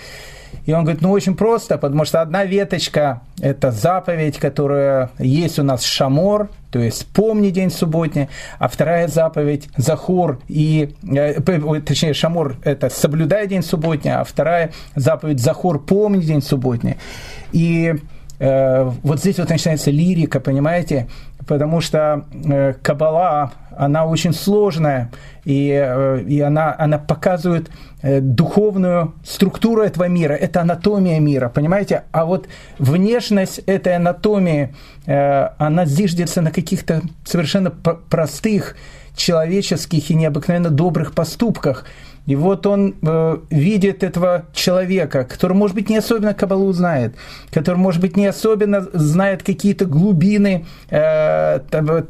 И 0.67 0.73
он 0.73 0.85
говорит, 0.85 1.01
ну 1.01 1.11
очень 1.11 1.35
просто, 1.35 1.79
потому 1.79 2.05
что 2.05 2.21
одна 2.21 2.45
веточка– 2.45 3.23
это 3.41 3.71
заповедь, 3.71 4.39
которая 4.39 5.11
есть 5.19 5.59
у 5.59 5.63
нас 5.63 5.83
шамор, 5.83 6.51
то 6.71 6.79
есть 6.79 7.07
помни 7.07 7.51
день 7.51 7.71
субботний, 7.71 8.29
а 8.59 8.69
вторая 8.69 9.09
заповедь– 9.09 9.69
захор, 9.77 10.41
и, 10.49 10.95
э, 11.11 11.41
точнее, 11.81 12.15
шамор– 12.15 12.57
это 12.65 12.91
соблюдай 12.91 13.47
день 13.47 13.63
субботний, 13.63 14.13
а 14.13 14.25
вторая 14.25 14.73
заповедь– 14.95 15.41
захор, 15.43 15.83
помни 15.83 16.21
день 16.21 16.43
субботний. 16.43 16.97
И 17.53 17.95
вот 18.39 19.21
здесь 19.21 19.39
вот 19.39 19.51
начинается 19.51 19.93
лирика, 19.93 20.41
понимаете, 20.41 21.07
потому 21.47 21.81
что 21.81 22.25
э, 22.33 22.75
Кабала, 22.83 23.53
она 23.77 24.05
очень 24.07 24.33
сложная, 24.33 25.11
и, 25.45 25.71
э, 25.71 26.23
и 26.27 26.41
она, 26.41 26.75
она 26.79 26.99
показывает 26.99 27.71
э, 28.03 28.21
духовную 28.21 29.15
структуру 29.25 29.83
этого 29.83 30.09
мира, 30.09 30.35
это 30.35 30.61
анатомия 30.61 31.21
мира, 31.21 31.49
понимаете? 31.49 32.05
А 32.13 32.25
вот 32.25 32.49
внешность 32.79 33.59
этой 33.67 33.97
анатомии, 33.97 34.75
э, 35.07 35.49
она 35.59 35.87
зиждется 35.87 36.43
на 36.43 36.51
каких-то 36.51 37.03
совершенно 37.25 37.71
простых 37.71 38.77
человеческих 39.15 40.11
и 40.11 40.15
необыкновенно 40.15 40.71
добрых 40.71 41.15
поступках– 41.15 41.85
и 42.27 42.37
вот 42.37 42.67
он 42.67 42.95
э, 43.03 43.39
видит 43.51 44.05
этого 44.05 44.47
человека, 44.53 45.25
который, 45.25 45.55
может 45.55 45.75
быть, 45.75 45.89
не 45.89 45.97
особенно 45.97 46.35
Кабалу 46.35 46.73
знает, 46.73 47.17
который, 47.51 47.77
может 47.77 48.01
быть, 48.01 48.17
не 48.17 48.27
особенно 48.27 48.87
знает 48.93 49.43
какие-то 49.43 49.87
глубины 49.87 50.65
э, 50.89 51.59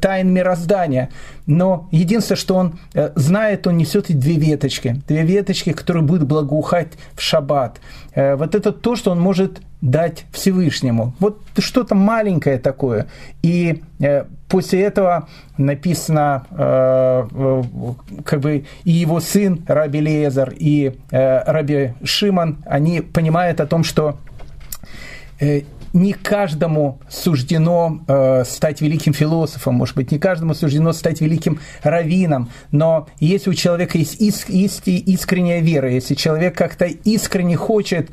тайн 0.01 0.33
мироздания. 0.33 1.09
Но 1.47 1.89
единственное, 1.91 2.37
что 2.37 2.57
он 2.57 2.79
э, 2.95 3.11
знает, 3.15 3.67
он 3.67 3.79
несет 3.79 4.11
и 4.11 4.15
две 4.15 4.35
веточки. 4.35 5.01
Две 5.09 5.23
веточки, 5.23 5.73
которые 5.73 6.03
будут 6.03 6.29
благоухать 6.29 6.93
в 7.15 7.23
шаббат. 7.23 7.81
Э, 8.15 8.37
вот 8.37 8.55
это 8.55 8.73
то, 8.73 8.97
что 8.97 9.13
он 9.13 9.21
может 9.21 9.61
дать 9.83 10.25
Всевышнему. 10.33 11.15
Вот 11.19 11.43
что-то 11.59 11.95
маленькое 11.95 12.59
такое. 12.59 13.09
И 13.43 13.83
э, 13.99 14.25
после 14.49 14.83
этого 14.83 15.29
написано, 15.59 16.47
э, 16.51 17.27
э, 17.31 17.63
как 18.25 18.41
бы 18.41 18.65
и 18.85 18.91
его 18.91 19.21
сын 19.21 19.63
Раби 19.67 20.01
Лезар, 20.01 20.55
и 20.57 20.95
Раби 21.11 21.95
Шиман, 22.05 22.59
они 22.65 23.01
понимают 23.01 23.61
о 23.61 23.67
том, 23.67 23.85
что 23.85 24.17
не 25.93 26.13
каждому 26.13 26.99
суждено 27.09 28.01
э, 28.07 28.45
стать 28.47 28.81
великим 28.81 29.13
философом, 29.13 29.75
может 29.75 29.95
быть, 29.95 30.11
не 30.11 30.19
каждому 30.19 30.55
суждено 30.55 30.93
стать 30.93 31.21
великим 31.21 31.61
раввином, 31.83 32.51
но 32.71 33.09
если 33.21 33.51
у 33.51 33.55
человека 33.55 33.99
есть 33.99 34.21
иск, 34.21 34.49
иск, 34.49 34.85
искренняя 34.87 35.61
вера, 35.61 35.91
если 35.91 36.15
человек 36.15 36.57
как-то 36.57 36.87
искренне 36.87 37.57
хочет 37.57 38.09
э, 38.09 38.13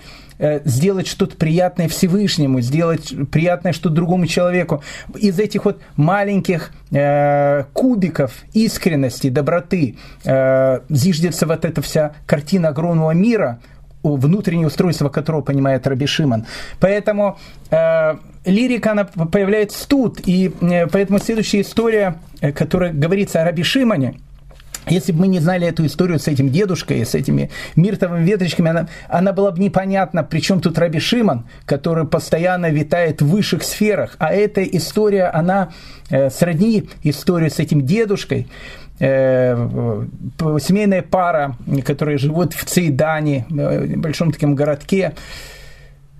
сделать 0.66 1.08
что-то 1.08 1.36
приятное 1.36 1.88
Всевышнему, 1.88 2.62
сделать 2.62 3.14
приятное 3.32 3.74
что-то 3.74 3.96
другому 3.96 4.26
человеку. 4.26 4.84
Из 5.16 5.38
этих 5.40 5.66
вот 5.66 5.82
маленьких 5.96 6.72
э, 6.92 7.64
кубиков 7.74 8.34
искренности, 8.54 9.30
доброты 9.30 9.98
э, 10.24 10.80
зиждется 10.90 11.46
вот 11.46 11.66
эта 11.66 11.82
вся 11.82 12.14
картина 12.26 12.70
огромного 12.70 13.12
мира, 13.12 13.60
внутреннее 14.04 14.68
устройство 14.68 15.10
которого 15.10 15.42
понимает 15.42 15.86
Раби 15.88 16.06
Шиман. 16.06 16.46
Поэтому 16.80 17.38
э, 17.70 18.16
лирика, 18.46 18.92
она 18.92 19.06
появляется 19.06 19.88
тут, 19.88 20.22
и 20.26 20.52
э, 20.62 20.88
поэтому 20.88 21.20
следующая 21.20 21.62
история, 21.62 22.16
э, 22.42 22.52
которая 22.52 22.94
говорится 22.94 23.42
о 23.42 23.46
Раби 23.46 23.64
Шимане, 23.64 24.16
если 24.88 25.12
бы 25.12 25.20
мы 25.22 25.28
не 25.28 25.40
знали 25.40 25.68
эту 25.68 25.86
историю 25.86 26.20
с 26.20 26.28
этим 26.28 26.50
дедушкой, 26.50 27.06
с 27.06 27.16
этими 27.16 27.50
миртовыми 27.76 28.24
веточками, 28.24 28.70
она, 28.70 28.88
она 29.08 29.34
была 29.34 29.52
бы 29.52 29.60
непонятна, 29.60 30.24
причем 30.24 30.62
тут 30.62 30.78
Раби 30.78 31.00
Шиман, 31.00 31.46
который 31.66 32.06
постоянно 32.06 32.70
витает 32.70 33.22
в 33.22 33.28
высших 33.28 33.64
сферах. 33.64 34.16
А 34.20 34.34
эта 34.34 34.64
история, 34.64 35.26
она 35.26 35.70
э, 36.10 36.30
сродни 36.30 36.90
истории 37.04 37.50
с 37.50 37.60
этим 37.60 37.86
дедушкой, 37.86 38.48
Э, 39.00 39.56
семейная 40.60 41.02
пара, 41.02 41.56
которая 41.86 42.18
живут 42.18 42.54
в 42.54 42.66
Цейдане, 42.66 43.46
э, 43.50 43.86
небольшом 43.88 44.34
таком 44.34 44.56
городке, 44.56 45.14
э, 45.14 45.59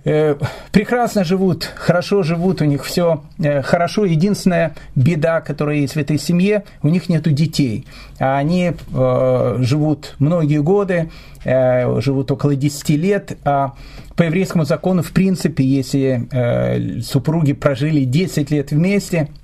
прекрасно 0.02 1.24
живут, 1.24 1.64
хорошо 1.74 2.22
живут, 2.22 2.62
у 2.62 2.64
них 2.64 2.84
все 2.84 3.22
хорошо. 3.62 4.04
Единственная 4.04 4.74
беда, 4.94 5.40
которая 5.40 5.76
есть 5.76 5.94
в 5.94 5.98
этой 5.98 6.18
семье, 6.18 6.64
у 6.82 6.88
них 6.88 7.08
нет 7.08 7.22
детей. 7.34 7.86
А 8.18 8.38
они 8.38 8.72
живут 8.92 10.14
многие 10.18 10.62
годы, 10.62 11.10
живут 11.44 12.30
около 12.30 12.54
10 12.54 12.88
лет, 12.90 13.36
а 13.44 13.74
по 14.16 14.22
еврейскому 14.22 14.64
закону, 14.64 15.02
в 15.02 15.12
принципе, 15.12 15.64
если 15.64 17.00
супруги 17.02 17.52
прожили 17.52 18.04
10 18.04 18.50
лет 18.50 18.70
вместе– 18.70 19.28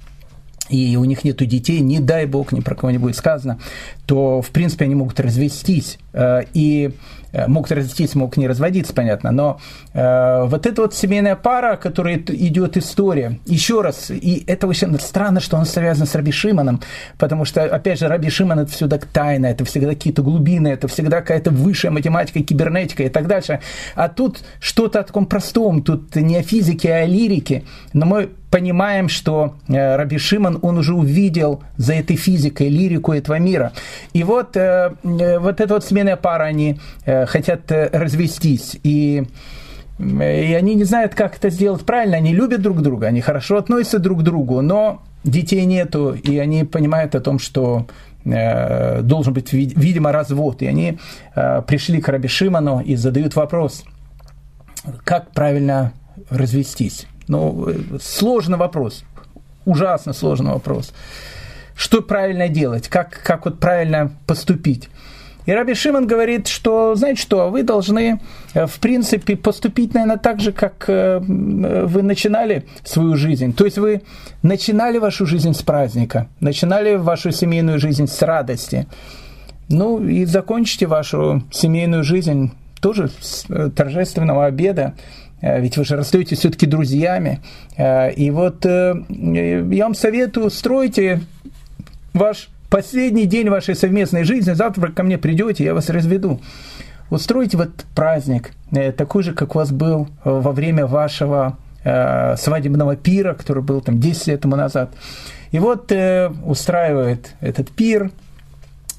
и 0.69 0.97
у 0.97 1.05
них 1.05 1.25
нет 1.25 1.37
детей, 1.37 1.81
не 1.81 2.01
дай 2.01 2.27
бог, 2.27 2.53
ни 2.53 2.61
про 2.61 2.75
кого 2.75 2.91
не 2.91 2.99
будет 2.99 3.17
сказано, 3.17 3.59
то, 4.07 4.43
в 4.43 4.51
принципе, 4.51 4.85
они 4.87 4.95
могут 4.95 5.21
развестись. 5.21 5.99
Э, 6.13 6.43
и 6.55 6.93
э, 7.37 7.47
могут 7.47 7.73
развестись, 7.73 8.14
могут 8.14 8.37
не 8.37 8.49
разводиться, 8.49 8.95
понятно, 8.95 9.31
но 9.31 9.61
э, 9.93 10.45
вот 10.45 10.66
эта 10.66 10.83
вот 10.83 10.95
семейная 10.95 11.37
пара, 11.37 11.76
которая 11.76 12.16
идет 12.16 12.76
история, 12.76 13.38
еще 13.47 13.81
раз, 13.81 14.11
и 14.11 14.45
это 14.47 14.66
очень 14.66 14.99
странно, 14.99 15.40
что 15.40 15.57
он 15.57 15.66
связан 15.66 16.07
с 16.07 16.14
Раби 16.14 16.33
Шиманом, 16.33 16.81
потому 17.19 17.45
что, 17.45 17.64
опять 17.64 17.99
же, 17.99 18.09
Раби 18.09 18.31
Шиман 18.31 18.61
это 18.61 18.73
всегда 18.73 18.99
тайна, 18.99 19.47
это 19.47 19.64
всегда 19.64 19.90
какие-то 19.90 20.23
глубины, 20.23 20.69
это 20.69 20.88
всегда 20.88 21.21
какая-то 21.21 21.50
высшая 21.50 21.90
математика, 21.90 22.40
кибернетика 22.40 23.02
и 23.02 23.09
так 23.09 23.26
дальше. 23.26 23.61
А 23.95 24.09
тут 24.09 24.40
что-то 24.61 25.00
о 25.00 25.02
таком 25.02 25.26
простом, 25.26 25.83
тут 25.83 26.14
не 26.16 26.37
о 26.37 26.43
физике, 26.43 26.93
а 26.93 26.97
о 26.99 27.07
лирике, 27.07 27.64
но 27.93 28.07
мы 28.07 28.31
понимаем, 28.50 29.09
что 29.09 29.55
э, 29.69 29.97
Раби 29.97 30.19
Шиман, 30.19 30.59
он 30.62 30.78
уже 30.78 30.95
увидел 30.95 31.62
за 31.76 31.95
этой 31.95 32.16
физикой 32.16 32.69
лирику 32.69 33.12
этого 33.12 33.38
мира. 33.38 33.73
И 34.14 34.25
вот, 34.25 34.57
э, 34.57 34.95
э, 35.02 35.38
вот 35.38 35.61
эта 35.61 35.75
вот 35.75 35.85
сменная 35.85 36.16
пара, 36.16 36.45
они 36.45 36.78
хотят 37.26 37.71
развестись. 37.71 38.78
И 38.83 39.26
и 39.99 40.54
они 40.54 40.75
не 40.75 40.85
знают, 40.85 41.14
как 41.14 41.37
это 41.37 41.49
сделать 41.49 41.85
правильно. 41.87 42.18
Они 42.18 42.35
любят 42.35 42.61
друг 42.61 42.83
друга, 42.83 43.06
они 43.06 43.21
хорошо 43.23 43.56
относятся 43.56 43.99
друг 43.99 44.21
к 44.21 44.23
другу, 44.23 44.61
но 44.61 45.02
детей 45.25 45.64
нету, 45.64 46.12
и 46.12 46.37
они 46.38 46.64
понимают 46.64 47.14
о 47.14 47.21
том, 47.21 47.38
что 47.38 47.87
должен 48.25 49.33
быть, 49.33 49.52
видимо, 49.52 50.12
развод. 50.12 50.61
И 50.61 50.66
они 50.66 50.99
пришли 51.66 52.00
к 52.00 52.09
Раби 52.09 52.28
Шиману 52.28 52.80
и 52.80 52.97
задают 52.97 53.37
вопрос, 53.37 53.85
как 55.04 55.30
правильно 55.30 55.92
развестись. 56.28 57.06
Ну, 57.28 57.68
сложный 58.00 58.59
вопрос, 58.59 59.04
ужасно 59.64 60.12
сложный 60.12 60.52
вопрос. 60.52 60.92
Что 61.75 62.02
правильно 62.02 62.49
делать, 62.49 62.88
как, 62.88 63.21
как 63.23 63.47
вот 63.47 63.61
правильно 63.61 64.12
поступить? 64.26 64.90
И 65.47 65.53
Раби 65.53 65.75
Шимон 65.75 66.07
говорит, 66.07 66.49
что, 66.49 66.95
знаете 66.97 67.23
что, 67.23 67.50
вы 67.50 67.62
должны, 67.62 68.21
э, 68.55 68.67
в 68.67 68.79
принципе, 68.81 69.37
поступить, 69.37 69.95
наверное, 69.95 70.19
так 70.19 70.41
же, 70.41 70.53
как 70.53 70.85
э, 70.88 71.21
вы 71.21 72.03
начинали 72.03 72.67
свою 72.85 73.17
жизнь. 73.17 73.55
То 73.55 73.65
есть 73.65 73.79
вы 73.79 74.03
начинали 74.43 74.99
вашу 74.99 75.25
жизнь 75.25 75.55
с 75.55 75.62
праздника, 75.62 76.29
начинали 76.41 76.97
вашу 76.97 77.31
семейную 77.31 77.79
жизнь 77.79 78.09
с 78.09 78.23
радости. 78.23 78.87
Ну 79.69 80.05
и 80.05 80.25
закончите 80.25 80.87
вашу 80.87 81.45
семейную 81.53 82.03
жизнь 82.03 82.53
тоже 82.81 83.09
с 83.21 83.47
э, 83.49 83.71
торжественного 83.75 84.47
обеда 84.47 84.95
ведь 85.43 85.76
вы 85.76 85.85
же 85.85 85.97
расстаетесь 85.97 86.38
все-таки 86.38 86.65
друзьями. 86.65 87.41
И 87.79 88.31
вот 88.33 88.65
я 88.65 89.85
вам 89.85 89.95
советую, 89.95 90.49
стройте 90.50 91.21
ваш 92.15 92.49
последний 92.71 93.27
день 93.27 93.49
вашей 93.49 93.75
совместной 93.75 94.25
жизни, 94.25 94.53
завтра 94.53 94.93
ко 94.93 95.03
мне 95.03 95.19
придете, 95.19 95.65
я 95.65 95.75
вас 95.75 95.89
разведу. 95.91 96.41
Устройте 97.11 97.57
вот 97.57 97.85
праздник, 97.95 98.53
такой 98.97 99.23
же, 99.23 99.33
как 99.33 99.55
у 99.55 99.59
вас 99.59 99.71
был 99.71 100.09
во 100.25 100.53
время 100.53 100.87
вашего 100.87 101.57
свадебного 101.83 102.97
пира, 102.97 103.35
который 103.35 103.63
был 103.63 103.81
там 103.81 104.01
10 104.01 104.27
лет 104.27 104.41
тому 104.41 104.57
назад. 104.57 104.91
И 105.53 105.61
вот 105.61 105.93
устраивает 106.45 107.35
этот 107.41 107.71
пир, 107.71 108.11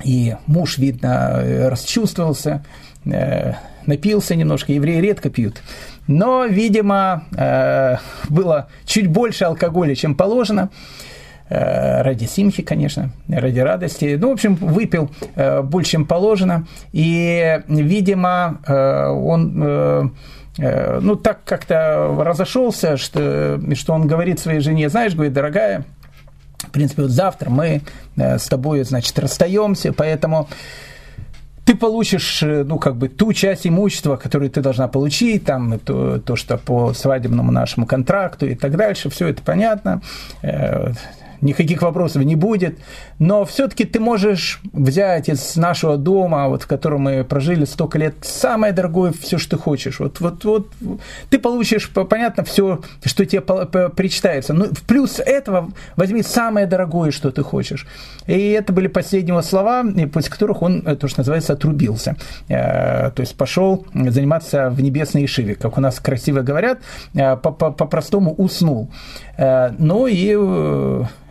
и 0.05 0.35
муж, 0.45 0.77
видно, 0.77 1.69
расчувствовался, 1.69 2.63
напился 3.85 4.35
немножко, 4.35 4.71
евреи 4.71 5.01
редко 5.01 5.29
пьют. 5.29 5.61
Но, 6.07 6.45
видимо, 6.45 7.25
э, 7.35 7.97
было 8.29 8.67
чуть 8.85 9.07
больше 9.07 9.43
алкоголя, 9.43 9.93
чем 9.93 10.15
положено. 10.15 10.69
Э, 11.49 12.01
ради 12.01 12.25
симхи, 12.25 12.63
конечно, 12.63 13.11
ради 13.27 13.59
радости. 13.59 14.17
Ну, 14.19 14.29
в 14.29 14.33
общем, 14.33 14.55
выпил 14.55 15.09
э, 15.35 15.61
больше, 15.61 15.91
чем 15.91 16.05
положено. 16.05 16.67
И, 16.91 17.61
видимо, 17.67 18.59
он 18.67 20.13
ну, 20.59 21.15
так 21.15 21.43
как-то 21.45 22.15
разошелся, 22.19 22.97
что, 22.97 23.61
что 23.75 23.93
он 23.93 24.07
говорит 24.07 24.39
своей 24.39 24.59
жене, 24.59 24.89
знаешь, 24.89 25.13
говорит, 25.13 25.33
дорогая, 25.33 25.85
в 26.57 26.71
принципе, 26.71 27.03
вот 27.03 27.11
завтра 27.11 27.51
мы 27.51 27.83
с 28.15 28.47
тобой, 28.47 28.83
значит, 28.83 29.19
расстаемся, 29.19 29.93
поэтому 29.93 30.49
ты 31.67 31.75
получишь, 31.75 32.41
э, 32.43 32.63
ну, 32.63 32.79
как 32.79 32.95
бы, 32.95 33.09
ту 33.09 33.33
часть 33.33 33.67
имущества, 33.67 34.15
которую 34.15 34.49
ты 34.49 34.61
должна 34.61 34.87
получить, 34.87 35.43
там, 35.43 35.77
то, 35.79 36.17
то 36.17 36.37
что 36.37 36.57
по 36.57 36.93
свадебному 36.93 37.51
нашему 37.51 37.85
контракту 37.85 38.47
и 38.47 38.55
так 38.55 38.77
дальше, 38.77 39.09
все 39.09 39.27
это 39.27 39.43
понятно. 39.43 40.01
Никаких 41.41 41.81
вопросов 41.81 42.23
не 42.23 42.35
будет, 42.35 42.77
но 43.19 43.45
все-таки 43.45 43.85
ты 43.85 43.99
можешь 43.99 44.59
взять 44.73 45.29
из 45.29 45.55
нашего 45.55 45.97
дома, 45.97 46.47
вот, 46.47 46.63
в 46.63 46.67
котором 46.67 47.01
мы 47.01 47.23
прожили 47.23 47.65
столько 47.65 47.97
лет, 47.97 48.15
самое 48.21 48.73
дорогое, 48.73 49.11
все, 49.11 49.37
что 49.37 49.51
ты 49.51 49.57
хочешь. 49.57 49.99
Вот, 49.99 50.19
вот, 50.19 50.43
вот, 50.45 50.67
ты 51.29 51.39
получишь, 51.39 51.89
понятно, 51.89 52.43
все, 52.43 52.81
что 53.05 53.25
тебе 53.25 53.41
причитается. 53.41 54.53
Но 54.53 54.65
в 54.65 54.83
плюс 54.83 55.19
этого 55.19 55.71
возьми 55.95 56.23
самое 56.23 56.67
дорогое, 56.67 57.11
что 57.11 57.31
ты 57.31 57.43
хочешь. 57.43 57.87
И 58.27 58.51
это 58.51 58.73
были 58.73 58.87
последние 58.87 59.41
слова, 59.41 59.83
после 60.13 60.31
которых 60.31 60.61
он, 60.61 60.83
э, 60.85 60.95
то, 60.95 61.07
что 61.07 61.21
называется, 61.21 61.53
отрубился. 61.53 62.15
Э, 62.49 63.11
то 63.11 63.21
есть 63.21 63.35
пошел 63.35 63.85
заниматься 63.93 64.69
в 64.69 64.81
небесной 64.81 65.25
Ишиве, 65.25 65.55
как 65.55 65.77
у 65.77 65.81
нас 65.81 65.99
красиво 65.99 66.41
говорят, 66.41 66.79
э, 67.13 67.35
по-простому 67.37 68.33
уснул. 68.33 68.89
Ну 69.37 70.07
и 70.07 70.35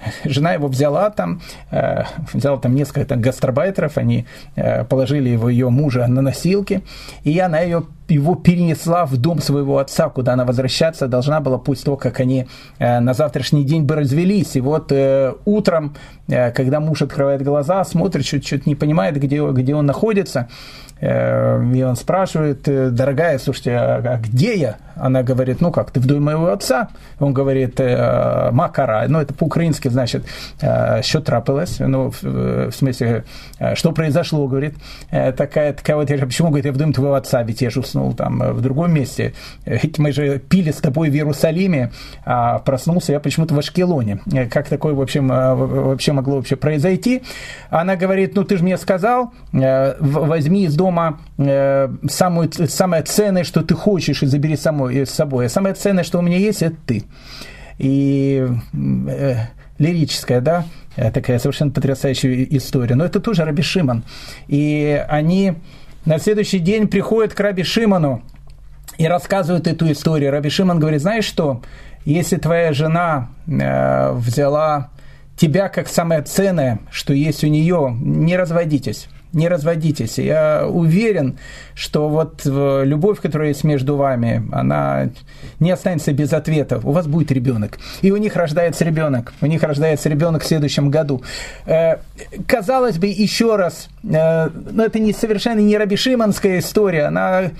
жена 0.24 0.52
его 0.52 0.68
взяла 0.68 1.10
там, 1.10 1.40
э, 1.70 2.04
взяла 2.32 2.58
там 2.58 2.74
несколько 2.74 3.04
там, 3.04 3.20
гастробайтеров, 3.20 3.98
они 3.98 4.26
э, 4.56 4.84
положили 4.84 5.28
его, 5.28 5.48
ее 5.48 5.70
мужа 5.70 6.06
на 6.06 6.22
носилки, 6.22 6.82
и 7.24 7.38
она 7.38 7.60
ее 7.60 7.84
его 8.08 8.34
перенесла 8.34 9.04
в 9.04 9.16
дом 9.16 9.40
своего 9.40 9.78
отца, 9.78 10.08
куда 10.08 10.34
она 10.34 10.44
возвращаться 10.44 11.08
должна 11.08 11.40
была 11.40 11.58
после 11.58 11.84
того, 11.84 11.96
как 11.96 12.20
они 12.20 12.46
э, 12.78 13.00
на 13.00 13.14
завтрашний 13.14 13.64
день 13.64 13.84
бы 13.84 13.96
развелись. 13.96 14.56
И 14.56 14.60
вот 14.60 14.92
э, 14.92 15.34
утром, 15.44 15.94
э, 16.28 16.52
когда 16.52 16.80
муж 16.80 17.02
открывает 17.02 17.42
глаза, 17.42 17.84
смотрит, 17.84 18.24
что-то 18.24 18.62
не 18.66 18.74
понимает, 18.74 19.16
где, 19.16 19.44
где 19.50 19.74
он 19.74 19.86
находится, 19.86 20.48
и 20.98 21.84
он 21.86 21.94
спрашивает, 21.94 22.66
«Э, 22.68 22.88
дорогая, 22.88 23.38
слушайте, 23.38 23.76
а, 23.76 23.96
а 23.96 24.16
где 24.16 24.54
я? 24.54 24.76
Она 24.94 25.22
говорит, 25.22 25.60
ну 25.60 25.70
как, 25.70 25.90
ты 25.90 26.00
в 26.00 26.06
доме 26.06 26.20
моего 26.20 26.50
отца? 26.50 26.88
Он 27.20 27.34
говорит, 27.34 27.78
«Э, 27.80 28.48
макара, 28.50 29.04
ну 29.06 29.20
это 29.20 29.34
по-украински 29.34 29.88
значит, 29.88 30.24
что 30.58 31.20
трапилось, 31.20 31.80
ну 31.80 32.10
в, 32.10 32.72
смысле, 32.72 33.24
что 33.74 33.92
произошло, 33.92 34.48
говорит, 34.48 34.74
такая, 35.10 35.74
такая 35.74 35.96
вот, 35.96 36.08
почему, 36.08 36.48
говорит, 36.48 36.64
я 36.64 36.72
в 36.72 36.78
доме 36.78 36.94
твоего 36.94 37.14
отца, 37.14 37.42
ведь 37.42 37.60
я 37.60 37.68
же 37.68 37.80
уснул 37.96 38.14
там 38.14 38.38
в 38.38 38.60
другом 38.60 38.92
месте. 38.92 39.32
Ведь 39.64 39.98
мы 39.98 40.12
же 40.12 40.38
пили 40.38 40.70
с 40.70 40.76
тобой 40.76 41.10
в 41.10 41.14
Иерусалиме, 41.14 41.92
а 42.24 42.58
проснулся 42.58 43.12
я 43.12 43.20
почему-то 43.20 43.54
в 43.54 43.58
Ашкелоне. 43.58 44.20
Как 44.50 44.68
такое 44.68 44.94
вообще, 44.94 45.20
вообще 45.20 46.12
могло 46.12 46.36
вообще 46.36 46.56
произойти? 46.56 47.22
Она 47.70 47.96
говорит, 47.96 48.34
ну 48.34 48.44
ты 48.44 48.58
же 48.58 48.64
мне 48.64 48.76
сказал, 48.76 49.32
возьми 49.52 50.64
из 50.64 50.74
дома 50.74 51.18
самую, 51.36 52.50
самое 52.68 53.02
ценное, 53.02 53.44
что 53.44 53.62
ты 53.62 53.74
хочешь, 53.74 54.22
и 54.22 54.26
забери 54.26 54.56
самой, 54.56 55.06
с 55.06 55.10
собой. 55.10 55.46
А 55.46 55.48
самое 55.48 55.74
ценное, 55.74 56.04
что 56.04 56.18
у 56.18 56.22
меня 56.22 56.38
есть, 56.38 56.62
это 56.62 56.76
ты. 56.86 57.04
И 57.78 58.46
э, 58.72 59.34
лирическая, 59.78 60.40
да, 60.40 60.64
э, 60.96 61.10
такая 61.10 61.38
совершенно 61.38 61.70
потрясающая 61.70 62.46
история. 62.50 62.94
Но 62.94 63.04
это 63.04 63.20
тоже 63.20 63.44
Раби 63.44 63.62
Шимон. 63.62 64.02
И 64.48 65.04
они 65.08 65.56
на 66.06 66.18
следующий 66.18 66.60
день 66.60 66.88
приходят 66.88 67.34
к 67.34 67.40
Раби 67.40 67.64
Шимону 67.64 68.22
и 68.96 69.06
рассказывают 69.06 69.66
эту 69.66 69.90
историю. 69.90 70.30
Раби 70.30 70.48
Шимон 70.48 70.78
говорит, 70.78 71.02
знаешь 71.02 71.24
что, 71.24 71.62
если 72.04 72.36
твоя 72.36 72.72
жена 72.72 73.28
э, 73.46 74.12
взяла 74.12 74.90
тебя 75.36 75.68
как 75.68 75.88
самое 75.88 76.22
ценное, 76.22 76.78
что 76.90 77.12
есть 77.12 77.44
у 77.44 77.48
нее, 77.48 77.94
не 78.00 78.36
разводитесь 78.36 79.08
не 79.36 79.48
разводитесь. 79.48 80.18
Я 80.18 80.66
уверен, 80.66 81.38
что 81.74 82.08
вот 82.08 82.42
э, 82.44 82.82
любовь, 82.84 83.20
которая 83.20 83.48
есть 83.48 83.64
между 83.64 83.96
вами, 83.96 84.42
она 84.50 85.10
не 85.60 85.70
останется 85.70 86.12
без 86.12 86.32
ответа. 86.32 86.80
У 86.82 86.92
вас 86.92 87.06
будет 87.06 87.30
ребенок. 87.30 87.78
И 88.02 88.10
у 88.10 88.16
них 88.16 88.34
рождается 88.34 88.84
ребенок. 88.84 89.34
У 89.40 89.46
них 89.46 89.62
рождается 89.62 90.08
ребенок 90.08 90.42
в 90.42 90.46
следующем 90.46 90.90
году. 90.90 91.22
Э, 91.66 91.98
казалось 92.48 92.98
бы, 92.98 93.06
еще 93.06 93.56
раз, 93.56 93.88
э, 94.02 94.48
но 94.72 94.84
это 94.84 94.98
не 94.98 95.12
совершенно 95.12 95.60
не 95.60 95.76
Рабишиманская 95.76 96.58
история. 96.58 97.04
Она 97.04 97.50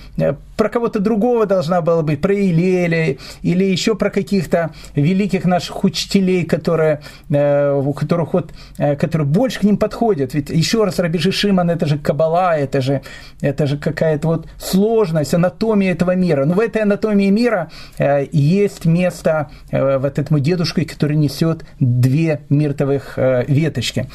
про 0.57 0.69
кого-то 0.69 0.99
другого 0.99 1.45
должна 1.45 1.81
была 1.81 2.01
быть, 2.01 2.21
про 2.21 2.33
Илеля 2.33 3.17
или 3.41 3.63
еще 3.63 3.95
про 3.95 4.09
каких-то 4.09 4.71
великих 4.95 5.45
наших 5.45 5.83
учителей, 5.83 6.43
которые, 6.43 7.01
у 7.29 7.93
которых 7.93 8.33
вот, 8.33 8.51
которые 8.77 9.27
больше 9.27 9.59
к 9.59 9.63
ним 9.63 9.77
подходят. 9.77 10.33
Ведь 10.33 10.49
еще 10.49 10.83
раз 10.83 10.99
Рабиши 10.99 11.31
Шиман 11.31 11.69
это 11.69 11.85
же 11.85 11.97
кабала, 11.97 12.57
это 12.57 12.81
же, 12.81 13.01
это 13.41 13.67
же 13.67 13.77
какая 13.77 14.17
какая-то 14.17 14.27
вот 14.27 14.47
сложность, 14.57 15.33
анатомия 15.33 15.91
этого 15.91 16.15
мира. 16.15 16.45
Но 16.45 16.53
в 16.53 16.59
этой 16.59 16.81
анатомии 16.81 17.29
мира 17.29 17.69
э, 17.97 18.25
есть 18.31 18.85
место 18.85 19.49
э, 19.71 19.97
вот 19.97 20.17
этому 20.19 20.39
дедушке, 20.39 20.85
который 20.85 21.17
несет 21.17 21.65
две 21.79 22.41
миртовых 22.49 23.17
э, 23.17 23.45
веточки. 23.47 24.07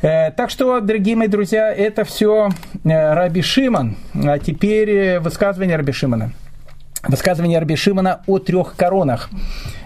Так 0.00 0.48
что, 0.48 0.80
дорогие 0.80 1.14
мои 1.14 1.28
друзья, 1.28 1.70
это 1.70 2.04
все 2.04 2.48
Раби 2.84 3.42
Шиман. 3.42 3.96
А 4.14 4.38
теперь 4.38 5.18
высказывание 5.18 5.76
Раби 5.76 5.92
Шимана. 5.92 6.32
Высказывание 7.06 7.58
Раби 7.58 7.76
Шимана 7.76 8.22
о 8.26 8.38
трех 8.38 8.76
коронах. 8.76 9.28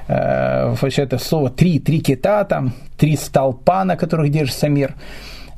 Вообще 0.07 1.03
это 1.03 1.19
слово 1.19 1.51
три, 1.51 1.81
три 1.81 2.01
кита, 2.01 2.45
там, 2.45 2.75
три 2.97 3.17
столпа, 3.17 3.83
на 3.85 3.97
которых 3.97 4.31
держится 4.31 4.69
мир. 4.69 4.95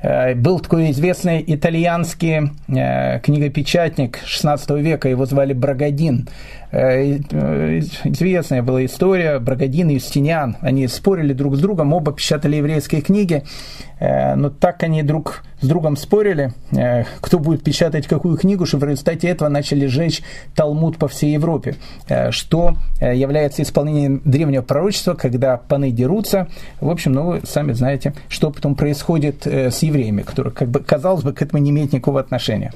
Э, 0.02 0.34
был 0.34 0.60
такой 0.60 0.90
известный 0.90 1.42
итальянский 1.46 2.52
э, 2.68 3.20
книгопечатник 3.20 4.20
16 4.24 4.70
века, 4.70 5.08
его 5.08 5.26
звали 5.26 5.52
Брагадин. 5.52 6.28
Э, 6.70 7.18
известная 8.04 8.62
была 8.62 8.84
история, 8.84 9.38
Брагадин 9.38 9.90
и 9.90 9.94
Юстиниан. 9.94 10.56
Они 10.60 10.86
спорили 10.88 11.32
друг 11.32 11.56
с 11.56 11.60
другом, 11.60 11.92
оба 11.92 12.12
печатали 12.12 12.56
еврейские 12.56 13.00
книги, 13.00 13.44
но 13.98 14.50
так 14.50 14.82
они 14.82 15.02
друг 15.02 15.42
с 15.60 15.66
другом 15.66 15.96
спорили, 15.96 16.52
кто 17.22 17.38
будет 17.38 17.64
печатать 17.64 18.06
какую 18.06 18.36
книгу, 18.36 18.66
что 18.66 18.76
в 18.76 18.84
результате 18.84 19.28
этого 19.28 19.48
начали 19.48 19.86
жечь 19.86 20.22
Талмуд 20.54 20.98
по 20.98 21.08
всей 21.08 21.32
Европе, 21.32 21.76
что 22.30 22.76
является 23.00 23.62
исполнением 23.62 24.20
древнего 24.26 24.60
пророчества, 24.60 25.14
когда 25.14 25.56
паны 25.56 25.92
дерутся. 25.92 26.48
В 26.82 26.90
общем, 26.90 27.12
ну, 27.12 27.26
вы 27.26 27.40
сами 27.46 27.72
знаете, 27.72 28.12
что 28.28 28.50
потом 28.50 28.74
происходит 28.74 29.46
с 29.46 29.82
евреями, 29.86 30.22
которые, 30.22 30.52
как 30.52 30.68
бы, 30.68 30.80
казалось 30.80 31.22
бы, 31.22 31.32
к 31.32 31.42
этому 31.42 31.62
не 31.62 31.70
имеют 31.70 31.92
никакого 31.92 32.20
отношения. 32.20 32.72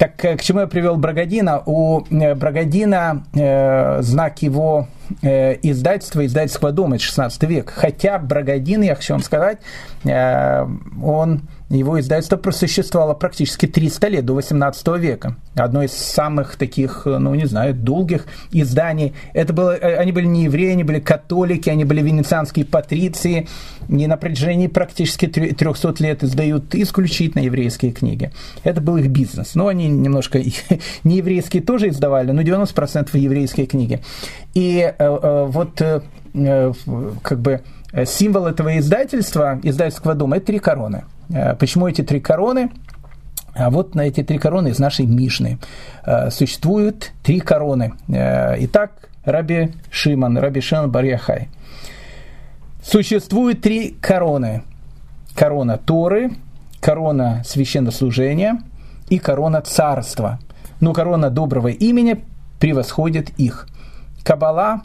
Так 0.00 0.24
э, 0.24 0.36
к 0.38 0.42
чему 0.42 0.60
я 0.60 0.66
привел 0.66 0.96
Брагадина? 0.96 1.62
У 1.66 2.00
э, 2.10 2.34
Брагадина 2.34 3.22
э, 3.34 4.00
знак 4.00 4.40
его 4.40 4.88
э, 5.20 5.58
издательства, 5.62 6.24
издательского 6.24 6.72
дома, 6.72 6.96
это 6.96 7.04
16 7.04 7.42
век. 7.42 7.70
Хотя 7.76 8.18
Брагадин, 8.18 8.80
я 8.80 8.94
хочу 8.94 9.12
вам 9.12 9.22
сказать, 9.22 9.58
э, 10.04 10.66
он 11.02 11.42
его 11.78 12.00
издательство 12.00 12.36
просуществовало 12.36 13.14
практически 13.14 13.66
300 13.66 14.08
лет, 14.08 14.24
до 14.24 14.34
18 14.34 14.88
века. 14.98 15.36
Одно 15.54 15.84
из 15.84 15.92
самых 15.92 16.56
таких, 16.56 17.02
ну, 17.06 17.34
не 17.36 17.46
знаю, 17.46 17.74
долгих 17.74 18.26
изданий. 18.50 19.14
Это 19.34 19.52
было, 19.52 19.76
э, 19.76 19.96
они 19.96 20.10
были 20.10 20.26
не 20.26 20.44
евреи, 20.44 20.72
они 20.72 20.82
были 20.82 20.98
католики, 20.98 21.70
они 21.70 21.84
были 21.84 22.02
венецианские 22.02 22.64
патриции. 22.64 23.46
И 23.88 24.06
на 24.08 24.16
протяжении 24.16 24.66
практически 24.66 25.28
300 25.28 25.94
лет 26.00 26.24
издают 26.24 26.74
исключительно 26.74 27.42
еврейские 27.42 27.92
книги. 27.92 28.32
Это 28.64 28.80
был 28.80 28.96
их 28.96 29.08
бизнес. 29.08 29.54
Но 29.54 29.68
они 29.68 29.86
немножко 29.88 30.42
не 31.04 31.16
еврейские 31.18 31.62
тоже 31.62 31.90
издавали, 31.90 32.32
но 32.32 32.42
90% 32.42 33.16
еврейские 33.16 33.66
книги. 33.66 34.00
И 34.54 34.80
э, 34.80 34.92
э, 34.98 35.46
вот 35.48 35.80
э, 35.80 36.00
э 36.34 36.72
как 37.22 37.40
бы 37.40 37.60
символ 38.06 38.46
этого 38.46 38.76
издательства, 38.78 39.60
издательского 39.62 40.14
дома, 40.14 40.38
это 40.38 40.46
три 40.46 40.58
короны– 40.58 41.04
Э, 41.19 41.19
почему 41.58 41.88
эти 41.88 42.02
три 42.02 42.20
короны? 42.20 42.70
А 43.54 43.70
вот 43.70 43.94
на 43.94 44.02
эти 44.02 44.22
три 44.22 44.38
короны 44.38 44.68
из 44.68 44.78
нашей 44.78 45.06
Мишны 45.06 45.58
э, 46.04 46.30
существуют 46.30 47.12
три 47.22 47.40
короны. 47.40 47.94
Э, 48.08 48.56
итак, 48.64 48.92
Раби 49.24 49.72
Шиман, 49.90 50.38
Раби 50.38 50.60
Шиман 50.60 50.90
Барьяхай. 50.90 51.48
Существует 52.82 53.60
три 53.60 53.90
короны. 54.00 54.62
Корона 55.34 55.78
Торы, 55.78 56.32
корона 56.80 57.42
священнослужения 57.44 58.62
и 59.08 59.18
корона 59.18 59.60
царства. 59.60 60.38
Но 60.80 60.92
корона 60.92 61.28
доброго 61.30 61.68
имени 61.68 62.24
превосходит 62.58 63.30
их. 63.38 63.68
Кабала 64.22 64.82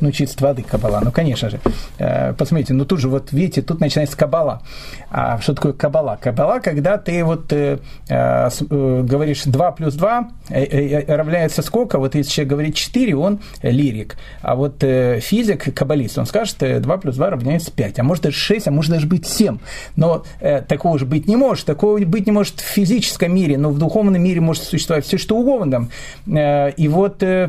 ну, 0.00 0.12
чисто 0.12 0.44
воды 0.44 0.62
кабала, 0.62 1.00
ну, 1.02 1.12
конечно 1.12 1.50
же. 1.50 1.60
Э, 1.98 2.32
посмотрите, 2.32 2.74
ну, 2.74 2.84
тут 2.84 3.00
же, 3.00 3.08
вот 3.08 3.32
видите, 3.32 3.62
тут 3.62 3.80
начинается 3.80 4.16
кабала. 4.16 4.62
А 5.10 5.40
что 5.40 5.54
такое 5.54 5.72
кабала? 5.72 6.18
Кабала, 6.20 6.60
когда 6.60 6.98
ты 6.98 7.24
вот 7.24 7.52
э, 7.52 7.78
э, 8.08 8.48
э 8.48 9.02
говоришь 9.02 9.42
2 9.44 9.72
плюс 9.72 9.94
2 9.94 10.28
э, 10.50 10.64
э, 10.64 11.16
равняется 11.16 11.62
сколько? 11.62 11.98
Вот 11.98 12.14
если 12.14 12.30
человек 12.30 12.50
говорит 12.50 12.74
4, 12.74 13.16
он 13.16 13.40
лирик. 13.62 14.16
А 14.42 14.54
вот 14.54 14.82
э, 14.82 15.20
физик, 15.20 15.74
каббалист, 15.74 16.18
он 16.18 16.26
скажет, 16.26 16.58
2 16.58 16.96
плюс 16.98 17.16
2 17.16 17.30
равняется 17.30 17.70
5. 17.70 17.98
А 17.98 18.02
может 18.02 18.24
даже 18.24 18.36
6, 18.36 18.68
а 18.68 18.70
может 18.70 18.92
даже 18.92 19.06
быть 19.06 19.26
7. 19.26 19.58
Но 19.96 20.24
э, 20.40 20.62
такого 20.62 20.98
же 20.98 21.06
быть 21.06 21.26
не 21.26 21.36
может. 21.36 21.66
Такого 21.66 21.98
быть 22.04 22.26
не 22.26 22.32
может 22.32 22.60
в 22.60 22.64
физическом 22.64 23.34
мире, 23.34 23.58
но 23.58 23.70
в 23.70 23.78
духовном 23.78 24.22
мире 24.22 24.40
может 24.40 24.64
существовать 24.64 25.04
все 25.04 25.18
что 25.18 25.36
угодно. 25.36 25.88
Э, 26.26 26.70
и 26.72 26.88
вот... 26.88 27.22
Э, 27.22 27.40
Э, 27.40 27.48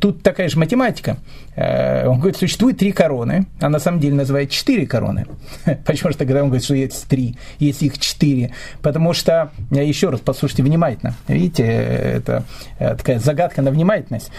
тут 0.00 0.22
такая 0.22 0.48
же 0.48 0.58
математика. 0.58 1.16
Э, 1.56 2.06
он 2.06 2.18
говорит, 2.18 2.36
существует 2.36 2.78
три 2.78 2.92
короны, 2.92 3.46
а 3.60 3.68
на 3.68 3.78
самом 3.78 4.00
деле 4.00 4.14
называет 4.14 4.50
четыре 4.50 4.86
короны. 4.86 5.26
Почему 5.86 6.12
же 6.12 6.16
тогда 6.16 6.42
он 6.42 6.46
говорит, 6.46 6.64
что 6.64 6.74
есть 6.74 7.06
три, 7.08 7.36
есть 7.58 7.82
их 7.82 7.98
четыре? 7.98 8.52
Потому 8.82 9.12
что, 9.12 9.50
э, 9.70 9.84
еще 9.84 10.10
раз, 10.10 10.20
послушайте 10.20 10.62
внимательно. 10.62 11.14
Видите, 11.28 11.64
это 11.64 12.44
такая 12.78 13.18
загадка 13.18 13.62
на 13.62 13.70
внимательность. 13.70 14.30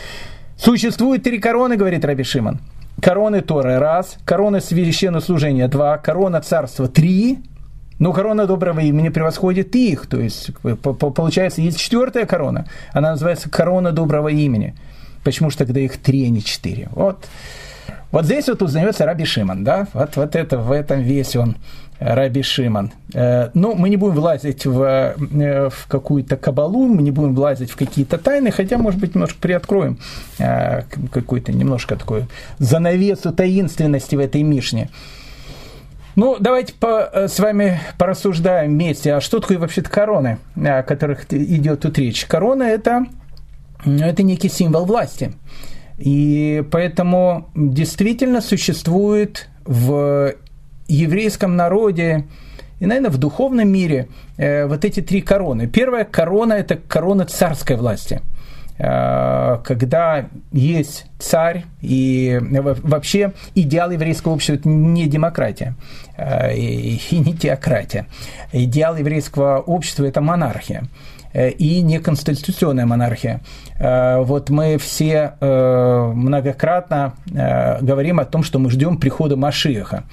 Существует 0.58 1.24
три 1.24 1.40
короны, 1.40 1.76
говорит 1.76 2.06
Раби 2.06 2.24
Шимон. 2.24 2.60
Короны 3.02 3.42
Торы– 3.42 3.78
раз, 3.80 4.18
короны 4.24 4.62
священнослужения– 4.62 5.68
два, 5.70 5.98
корона 5.98 6.42
царства– 6.42 6.88
три, 6.90 7.40
но 8.00 8.14
корона 8.14 8.46
доброго 8.48 8.80
имени 8.80 9.10
превосходит 9.10 9.76
их. 9.76 10.08
То 10.08 10.20
есть, 10.20 10.52
получается, 10.62 11.62
есть 11.62 11.78
четвертая 11.78 12.26
корона. 12.26 12.66
Она 12.94 13.12
называется 13.12 13.50
корона 13.50 13.92
доброго 13.92 14.30
имени. 14.30 14.76
Почему 15.26 15.50
же 15.50 15.58
тогда 15.58 15.80
их 15.80 15.98
три, 15.98 16.26
а 16.26 16.30
не 16.30 16.44
четыре? 16.44 16.88
Вот. 16.92 17.26
Вот 18.12 18.26
здесь 18.26 18.48
вот 18.48 18.62
узнается 18.62 19.06
Раби 19.06 19.26
Шиман, 19.26 19.64
да? 19.64 19.88
Вот, 19.94 20.16
вот 20.16 20.36
это, 20.36 20.60
в 20.60 20.72
этом 20.72 21.02
весь 21.02 21.36
он, 21.36 21.58
Раби 22.00 22.44
Шиман. 22.44 22.92
Э, 23.14 23.50
ну, 23.56 23.74
мы 23.74 23.90
не 23.90 23.98
будем 23.98 24.16
влазить 24.16 24.66
в, 24.66 24.82
э, 24.82 25.70
в 25.70 25.88
какую-то 25.88 26.38
кабалу, 26.38 26.88
мы 26.88 27.02
не 27.02 27.10
будем 27.10 27.34
влазить 27.34 27.72
в 27.72 27.76
какие-то 27.76 28.20
тайны, 28.20 28.52
хотя, 28.52 28.78
может 28.78 29.00
быть, 29.00 29.16
немножко 29.16 29.40
приоткроем 29.42 29.98
э, 30.38 30.84
какую-то 31.12 31.52
немножко 31.54 31.96
такую 31.96 32.28
занавесу 32.60 33.34
таинственности 33.34 34.16
в 34.16 34.20
этой 34.20 34.44
Мишне. 34.44 34.90
Ну, 36.16 36.38
давайте 36.40 36.74
по, 36.74 37.10
с 37.28 37.40
вами 37.40 37.82
порассуждаем 37.98 38.72
вместе, 38.72 39.16
а 39.16 39.22
что 39.22 39.40
такое 39.40 39.58
вообще-то 39.58 39.90
короны, 39.90 40.38
о 40.56 40.84
которых 40.84 41.26
идет 41.34 41.82
тут 41.82 41.98
речь? 41.98 42.26
Корона– 42.26 42.64
это 42.64 43.08
это 43.86 44.24
некий 44.24 44.50
символ 44.50 44.86
власти. 44.86 45.34
И 45.98 46.64
поэтому 46.72 47.50
действительно 47.56 48.42
существует 48.42 49.48
в 49.66 50.34
еврейском 50.88 51.56
народе 51.56 52.26
И, 52.80 52.86
наверное, 52.86 53.10
в 53.10 53.18
духовном 53.18 53.70
мире 53.70 54.10
вот 54.38 54.84
эти 54.84 55.02
три 55.02 55.22
короны. 55.22 55.68
Первая 55.68 56.04
корона– 56.04 56.54
это 56.56 56.76
корона 56.76 57.26
царской 57.26 57.78
власти– 57.78 58.22
Э, 58.78 59.60
когда 59.64 60.28
есть 60.52 61.06
царь, 61.18 61.64
и 61.82 62.40
вообще 62.42 63.32
идеал 63.56 63.92
еврейского 63.92 64.34
общества– 64.34 64.54
это 64.56 64.68
не 64.68 65.08
демократия 65.08 65.76
э, 66.18 66.56
и 66.56 67.00
не 67.12 67.34
теократия. 67.34 68.08
Идеал 68.52 68.98
еврейского 68.98 69.60
общества– 69.60 70.04
это 70.06 70.20
монархия 70.20 70.82
э, 70.82 70.88
и 71.36 71.82
не 71.82 72.00
конституционная 72.00 72.86
монархия. 72.86 73.42
Вот 73.80 74.50
мы 74.50 74.78
все 74.78 75.34
многократно 75.42 77.14
говорим 77.82 78.20
о 78.20 78.26
том, 78.26 78.44
что 78.44 78.60
мы 78.60 78.70
ждем 78.72 78.98
прихода 78.98 79.36
Машиаха. 79.36 80.04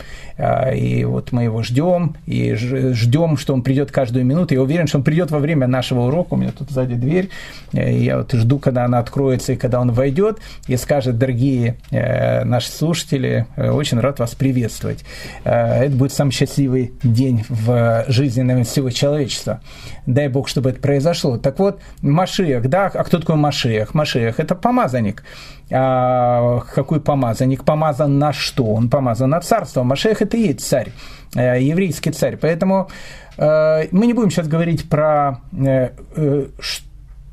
И 0.75 1.05
вот 1.05 1.31
мы 1.31 1.45
его 1.45 1.63
ждем, 1.63 2.17
и 2.27 2.55
ждем, 2.55 3.37
что 3.37 3.55
он 3.55 3.63
придет 3.63 3.93
каждую 3.93 4.25
минуту. 4.25 4.55
Я 4.55 4.63
уверен, 4.63 4.87
что 4.87 4.99
он 4.99 5.05
придет 5.05 5.31
во 5.31 5.39
время 5.39 5.67
нашего 5.67 6.07
урока. 6.09 6.35
У 6.35 6.37
меня 6.37 6.53
тут 6.57 6.71
сзади 6.71 6.95
дверь. 6.95 7.29
Э, 7.73 7.93
я 7.97 8.19
вот 8.19 8.33
жду, 8.33 8.59
когда 8.59 8.85
она 8.85 8.99
откроется 8.99 9.53
и 9.53 9.57
когда 9.57 9.81
он 9.81 9.93
войдет 9.93 10.39
и 10.67 10.77
скажет, 10.77 11.19
дорогие 11.19 11.77
э, 11.91 12.45
наши 12.45 12.71
слушатели, 12.71 13.47
э, 13.57 13.71
очень 13.71 14.01
рад 14.01 14.19
вас 14.19 14.35
приветствовать. 14.35 15.05
Это 15.45 15.95
будет 15.95 16.13
самый 16.13 16.31
счастливый 16.31 16.93
день 17.03 17.45
в 17.49 18.05
жизни, 18.09 18.43
наверное, 18.43 18.65
всего 18.65 18.91
человечества. 18.91 19.61
Дай 20.07 20.29
Бог, 20.29 20.49
чтобы 20.49 20.71
это 20.71 20.81
произошло. 20.81 21.12
Так 21.15 21.59
вот, 21.59 21.81
Машиях, 22.03 22.69
да, 22.69 22.87
а 22.87 23.05
кто 23.05 23.19
такой 23.19 23.37
Машиях? 23.37 23.95
Машиях– 23.95 24.35
это 24.41 24.55
помазанник. 24.55 25.23
А, 25.71 26.61
какой 26.75 27.01
помазанник? 27.01 27.65
Помазан 27.65 28.19
на 28.19 28.33
что? 28.33 28.65
Он 28.65 28.89
помазан 28.89 29.31
на 29.31 29.41
царство. 29.41 29.83
Машех– 29.83 30.21
это 30.23 30.37
и 30.37 30.49
есть 30.49 30.61
царь, 30.61 30.93
э, 31.35 31.61
еврейский 31.61 32.11
царь. 32.11 32.37
Поэтому 32.37 32.89
э, 33.37 33.89
мы 33.91 34.07
не 34.07 34.13
будем 34.13 34.31
сейчас 34.31 34.49
говорить 34.49 34.89
про 34.89 35.41
э, 35.53 35.91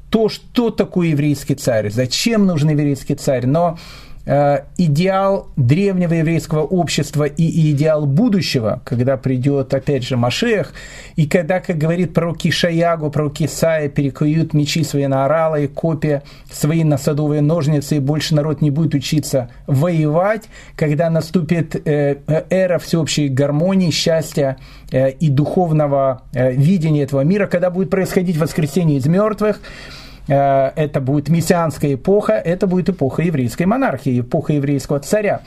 то, 0.09 0.29
что 0.29 0.71
такое 0.71 1.09
еврейский 1.09 1.55
царь, 1.55 1.89
зачем 1.89 2.45
нужен 2.45 2.69
еврейский 2.69 3.15
царь, 3.15 3.45
но 3.45 3.77
идеал 4.25 5.47
древнего 5.55 6.13
еврейского 6.13 6.61
общества 6.61 7.23
и 7.23 7.71
идеал 7.71 8.05
будущего, 8.05 8.81
когда 8.85 9.17
придет, 9.17 9.73
опять 9.73 10.03
же, 10.03 10.17
Машех, 10.17 10.73
и 11.15 11.27
когда, 11.27 11.59
как 11.59 11.77
говорит 11.77 12.13
пророк 12.13 12.45
Ишаягу, 12.45 13.09
пророк 13.09 13.41
Исаия, 13.41 13.89
перекуют 13.89 14.53
мечи 14.53 14.83
свои 14.83 15.07
на 15.07 15.25
орала 15.25 15.59
и 15.59 15.67
копия 15.67 16.23
свои 16.51 16.83
на 16.83 16.97
садовые 16.97 17.41
ножницы, 17.41 17.97
и 17.97 17.99
больше 17.99 18.35
народ 18.35 18.61
не 18.61 18.69
будет 18.69 18.93
учиться 18.93 19.49
воевать, 19.67 20.43
когда 20.75 21.09
наступит 21.09 21.75
э, 21.87 22.17
эра 22.49 22.77
всеобщей 22.77 23.29
гармонии, 23.29 23.89
счастья 23.89 24.57
э, 24.91 25.11
и 25.11 25.29
духовного 25.29 26.23
видения 26.33 27.03
этого 27.03 27.21
мира, 27.21 27.47
когда 27.47 27.69
будет 27.69 27.89
происходить 27.89 28.37
воскресение 28.37 28.97
из 28.97 29.05
мертвых, 29.05 29.59
Э, 29.59 29.98
это 30.29 31.01
будет 31.01 31.29
мессианская 31.29 31.95
эпоха, 31.95 32.33
это 32.33 32.67
будет 32.67 32.89
эпоха 32.89 33.21
еврейской 33.23 33.63
монархии, 33.63 34.21
эпоха 34.21 34.53
еврейского 34.53 34.99
царя. 34.99 35.41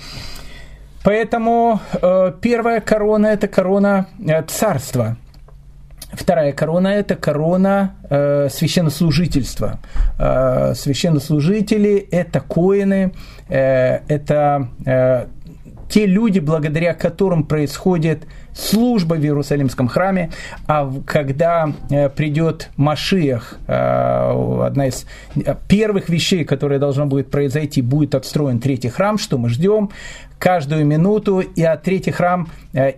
Поэтому 1.05 1.81
э, 2.01 2.33
первая 2.41 2.81
корона– 2.81 3.27
это 3.29 3.49
корона 3.49 4.07
э, 4.25 4.43
царства. 4.45 5.17
Вторая 6.13 6.53
корона– 6.53 6.89
это 6.89 7.17
корона 7.17 7.97
э, 8.09 8.49
священнослужительства. 8.51 9.81
Э, 10.19 10.75
священнослужители– 10.75 12.07
это 12.11 12.41
коины, 12.41 13.13
э, 13.49 14.01
это 14.07 14.69
э, 14.87 15.27
те 15.89 16.07
люди, 16.07 16.39
благодаря 16.39 16.95
которым 16.95 17.45
происходит 17.45 18.25
служба 18.55 19.15
в 19.15 19.23
Иерусалимском 19.23 19.89
храме, 19.89 20.31
а 20.67 20.91
когда 21.07 21.73
э, 21.91 22.09
придет 22.09 22.71
Машиах, 22.77 23.55
э, 23.67 24.65
одна 24.67 24.89
из 24.89 25.07
э, 25.35 25.55
первых 25.69 26.09
вещей, 26.09 26.45
которая 26.45 26.79
должна 26.79 27.07
будет 27.07 27.31
произойти, 27.31 27.83
будет 27.83 28.15
отстроен 28.15 28.61
третий 28.61 28.89
храм, 28.89 29.19
что 29.19 29.39
мы 29.39 29.49
ждем, 29.49 29.91
каждую 30.39 30.85
минуту, 30.85 31.39
и 31.39 31.63
а 31.63 31.77
третий 31.77 32.11
храм, 32.11 32.49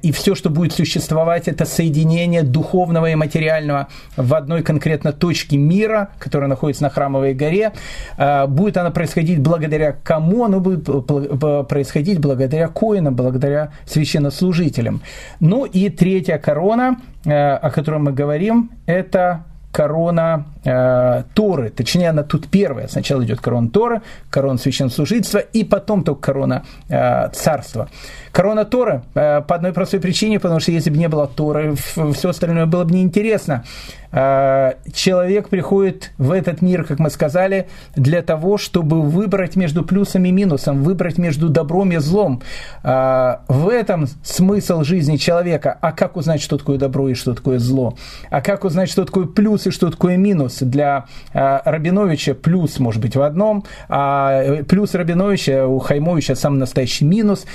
и 0.01 0.13
все, 0.13 0.35
что 0.35 0.49
будет 0.49 0.73
существовать, 0.73 1.47
это 1.47 1.67
соединение 1.67 2.43
духовного 2.43 3.11
и 3.11 3.15
материального 3.17 3.89
в 4.17 4.33
одной 4.35 4.63
конкретно 4.63 5.13
точке 5.13 5.59
мира, 5.59 6.09
которая 6.19 6.49
находится 6.49 6.85
на 6.85 6.89
Храмовой 6.89 7.35
горе. 7.35 7.73
Будет 8.49 8.79
она 8.79 8.91
происходить 8.91 9.41
благодаря 9.41 9.93
кому? 9.93 10.47
Оно 10.47 10.61
будет 10.61 10.87
происходить 11.69 12.19
благодаря 12.19 12.69
коинам, 12.69 13.15
благодаря 13.15 13.73
священнослужителям. 13.85 15.03
Ну 15.47 15.67
и 15.67 15.91
третья 15.91 16.39
корона, 16.39 16.97
э, 17.27 17.31
о 17.31 17.71
которой 17.71 18.01
мы 18.01 18.13
говорим, 18.13 18.71
это 18.87 19.45
корона 19.73 20.47
э, 20.65 21.25
Торы, 21.35 21.69
точнее 21.69 22.09
она 22.09 22.23
тут 22.23 22.49
первая. 22.49 22.89
Сначала 22.89 23.23
идет 23.25 23.43
корона 23.43 23.69
Торы, 23.69 24.01
корона 24.31 24.57
священнослужительства 24.57 25.41
и 25.41 25.63
потом 25.65 26.03
только 26.03 26.23
корона 26.23 26.65
э, 26.89 27.29
царства. 27.35 27.91
Корона 28.35 28.65
Торы 28.65 29.03
э, 29.15 29.43
по 29.43 29.55
одной 29.55 29.73
простой 29.73 30.01
причине, 30.01 30.41
потому 30.41 30.59
что 30.59 30.73
если 30.73 30.91
бы 30.91 30.97
не 30.97 31.09
было 31.09 31.29
Торы, 31.29 31.77
все 31.77 32.31
остальное 32.31 32.67
было 32.67 32.83
бы 32.83 32.93
неинтересно. 32.93 33.63
Э, 34.11 34.73
человек 34.93 35.49
приходит 35.49 36.11
в 36.19 36.33
этот 36.33 36.61
мир, 36.61 36.83
как 36.83 36.99
мы 36.99 37.11
сказали, 37.11 37.69
для 37.95 38.23
того, 38.23 38.59
чтобы 38.59 39.03
выбрать 39.03 39.55
между 39.55 39.85
плюсом 39.85 40.25
и 40.25 40.33
минусом, 40.33 40.83
выбрать 40.83 41.17
между 41.17 41.49
добром 41.49 41.93
и 41.93 41.99
злом. 41.99 42.43
Э, 42.83 43.37
в 43.47 43.69
этом 43.69 44.09
смысл 44.25 44.83
жизни 44.83 45.17
человека. 45.17 45.79
А 45.81 45.93
как 45.93 46.17
узнать, 46.17 46.43
что 46.43 46.59
такое 46.59 46.77
добро 46.77 47.09
и 47.11 47.15
что 47.15 47.35
такое 47.35 47.61
зло? 47.61 47.97
А 48.31 48.41
как 48.41 48.65
узнать, 48.65 48.91
что 48.91 49.05
такое 49.05 49.27
плюс 49.27 49.69
и 49.69 49.71
что 49.71 49.93
такое 49.93 50.17
минус? 50.17 50.59
Для 50.59 51.05
Рабиновича 51.33 52.35
плюс 52.35 52.81
может 52.81 53.01
быть 53.01 53.15
в 53.15 53.23
одном, 53.23 53.65
а 53.89 54.65
плюс 54.65 54.93
Рабиновича 54.95 55.69
у 55.69 55.79
Хаймовича 55.79 56.35
самый 56.35 56.59
настоящий 56.59 57.05
минус. 57.05 57.47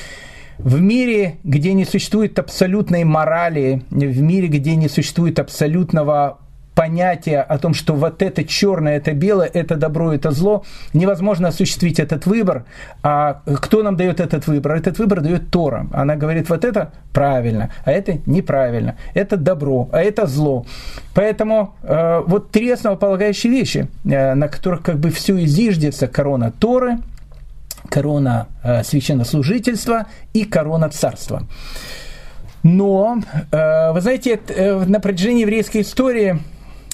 В 0.59 0.81
мире, 0.81 1.37
где 1.45 1.73
не 1.73 1.85
существует 1.85 2.37
абсолютной 2.37 3.05
морали, 3.05 3.81
в 3.89 4.21
мире, 4.21 4.49
где 4.49 4.75
не 4.75 4.89
существует 4.89 5.39
абсолютного 5.39 6.39
понятие 6.75 7.41
о 7.41 7.57
том, 7.57 7.73
что 7.73 7.93
вот 7.93 8.21
это 8.21 8.43
черное, 8.43 8.97
это 8.97 9.13
белое, 9.13 9.49
это 9.53 9.75
добро, 9.75 10.13
это 10.13 10.31
зло, 10.31 10.63
невозможно 10.93 11.47
осуществить 11.47 11.97
этот 11.97 12.25
выбор. 12.25 12.65
А 13.03 13.41
кто 13.45 13.83
нам 13.83 13.95
дает 13.95 14.19
этот 14.19 14.47
выбор? 14.47 14.73
Этот 14.73 14.99
выбор 14.99 15.21
дает 15.21 15.49
Тора. 15.49 15.87
Она 15.93 16.17
говорит, 16.17 16.49
вот 16.49 16.65
это 16.65 16.91
правильно, 17.13 17.69
а 17.85 17.91
это 17.91 18.19
неправильно. 18.25 18.97
Это 19.13 19.37
добро, 19.37 19.87
а 19.93 20.01
это 20.01 20.27
зло. 20.27 20.65
Поэтому 21.13 21.73
э, 21.83 22.21
вот 22.27 22.51
три 22.51 22.69
основополагающие 22.69 23.51
вещи, 23.51 23.87
э, 24.03 24.33
на 24.33 24.49
которых 24.49 24.81
как 24.81 24.99
бы 24.99 25.09
все 25.09 25.41
изиждется 25.41 26.07
корона 26.07 26.51
Торы, 26.51 26.97
корона 27.89 28.47
э, 28.63 28.83
священнослужительства 28.83 30.07
и 30.33 30.45
корона 30.45 30.89
царства. 30.89 31.43
Но, 32.63 33.19
э, 33.51 33.91
вы 33.91 34.01
знаете, 34.01 34.39
э, 34.47 34.85
на 34.85 34.99
протяжении 34.99 35.41
еврейской 35.41 35.81
истории 35.81 36.39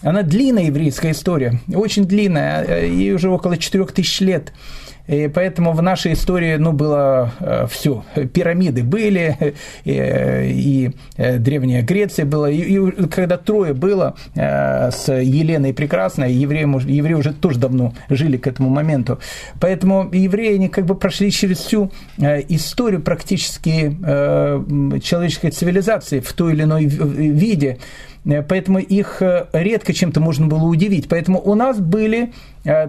она 0.02 0.22
длинная 0.22 0.66
еврейская 0.66 1.12
история, 1.12 1.60
очень 1.74 2.06
длинная, 2.06 2.86
ей 2.86 3.14
уже 3.14 3.30
около 3.30 3.58
4000 3.58 4.22
лет. 4.22 4.54
И 5.08 5.28
поэтому 5.28 5.74
в 5.74 5.82
нашей 5.82 6.14
истории 6.14 6.56
ну, 6.56 6.72
было 6.72 7.32
э, 7.40 7.68
все. 7.70 8.04
Пирамиды 8.34 8.84
были, 8.84 9.56
и, 9.84 9.92
и 9.94 10.92
э, 11.18 11.38
Древняя 11.38 11.84
Греция 11.84 12.26
была. 12.26 12.50
И, 12.50 12.62
и 12.62 13.08
когда 13.08 13.38
трое 13.38 13.74
было 13.74 14.16
э, 14.34 14.90
с 14.92 15.12
Еленой 15.12 15.74
Прекрасной, 15.74 16.34
евреи, 16.34 16.66
евреи 16.92 17.14
уже 17.14 17.34
тоже 17.34 17.60
давно 17.60 17.94
жили 18.10 18.38
к 18.38 18.48
этому 18.48 18.70
моменту. 18.70 19.20
Поэтому 19.60 20.10
евреи 20.12 20.56
они 20.56 20.70
как 20.70 20.86
бы 20.86 20.96
прошли 20.96 21.32
через 21.32 21.60
всю 21.60 21.92
э, 22.18 22.42
историю 22.50 23.02
практически 23.02 23.96
э, 24.04 25.00
человеческой 25.04 25.52
цивилизации 25.52 26.20
в 26.20 26.34
той 26.34 26.54
или 26.54 26.64
иной 26.64 26.86
виде. 26.86 27.78
Э, 28.26 28.42
поэтому 28.42 28.80
их 28.80 29.22
э, 29.22 29.48
редко 29.54 29.94
чем-то 29.94 30.20
можно 30.20 30.48
было 30.48 30.64
удивить. 30.64 31.08
Поэтому 31.08 31.40
у 31.42 31.56
нас 31.56 31.80
были 31.80 32.24
э, 32.24 32.30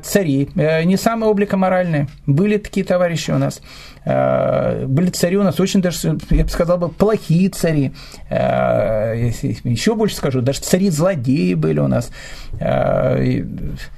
цари, 0.03 0.49
не 0.55 0.97
самые 0.97 1.31
обликоморальные, 1.31 2.09
были 2.27 2.57
такие 2.59 2.85
товарищи 2.85 3.31
у 3.31 3.39
нас. 3.39 3.61
Были 4.05 5.11
цари 5.11 5.37
у 5.37 5.43
нас 5.43 5.59
очень 5.59 5.83
даже, 5.83 6.17
я 6.31 6.45
бы 6.45 6.49
сказал, 6.49 6.79
бы, 6.79 6.89
плохие 6.89 7.49
цари. 7.49 7.93
Еще 8.31 9.97
больше 9.97 10.15
скажу, 10.15 10.43
даже 10.43 10.61
цари-злодеи 10.61 11.55
были 11.55 11.81
у 11.81 11.89
нас. 11.89 12.12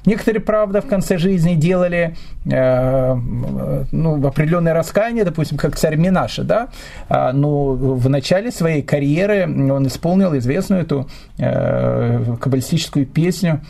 Некоторые, 0.07 0.41
правда, 0.41 0.81
в 0.81 0.87
конце 0.87 1.19
жизни 1.19 1.57
делали 1.57 2.17
ну, 2.47 4.27
определенное 4.27 4.73
раскаяние, 4.73 5.25
допустим, 5.25 5.59
как 5.59 5.77
царь 5.77 5.97
Минаша, 5.97 6.43
да, 6.43 6.69
но 7.35 7.73
в 7.75 8.09
начале 8.09 8.51
своей 8.51 8.81
карьеры 8.81 9.45
он 9.45 9.87
исполнил 9.87 10.37
известную 10.39 10.83
эту 10.83 11.09
э, 11.39 12.37
каббалистическую 12.41 13.07
песню 13.07 13.61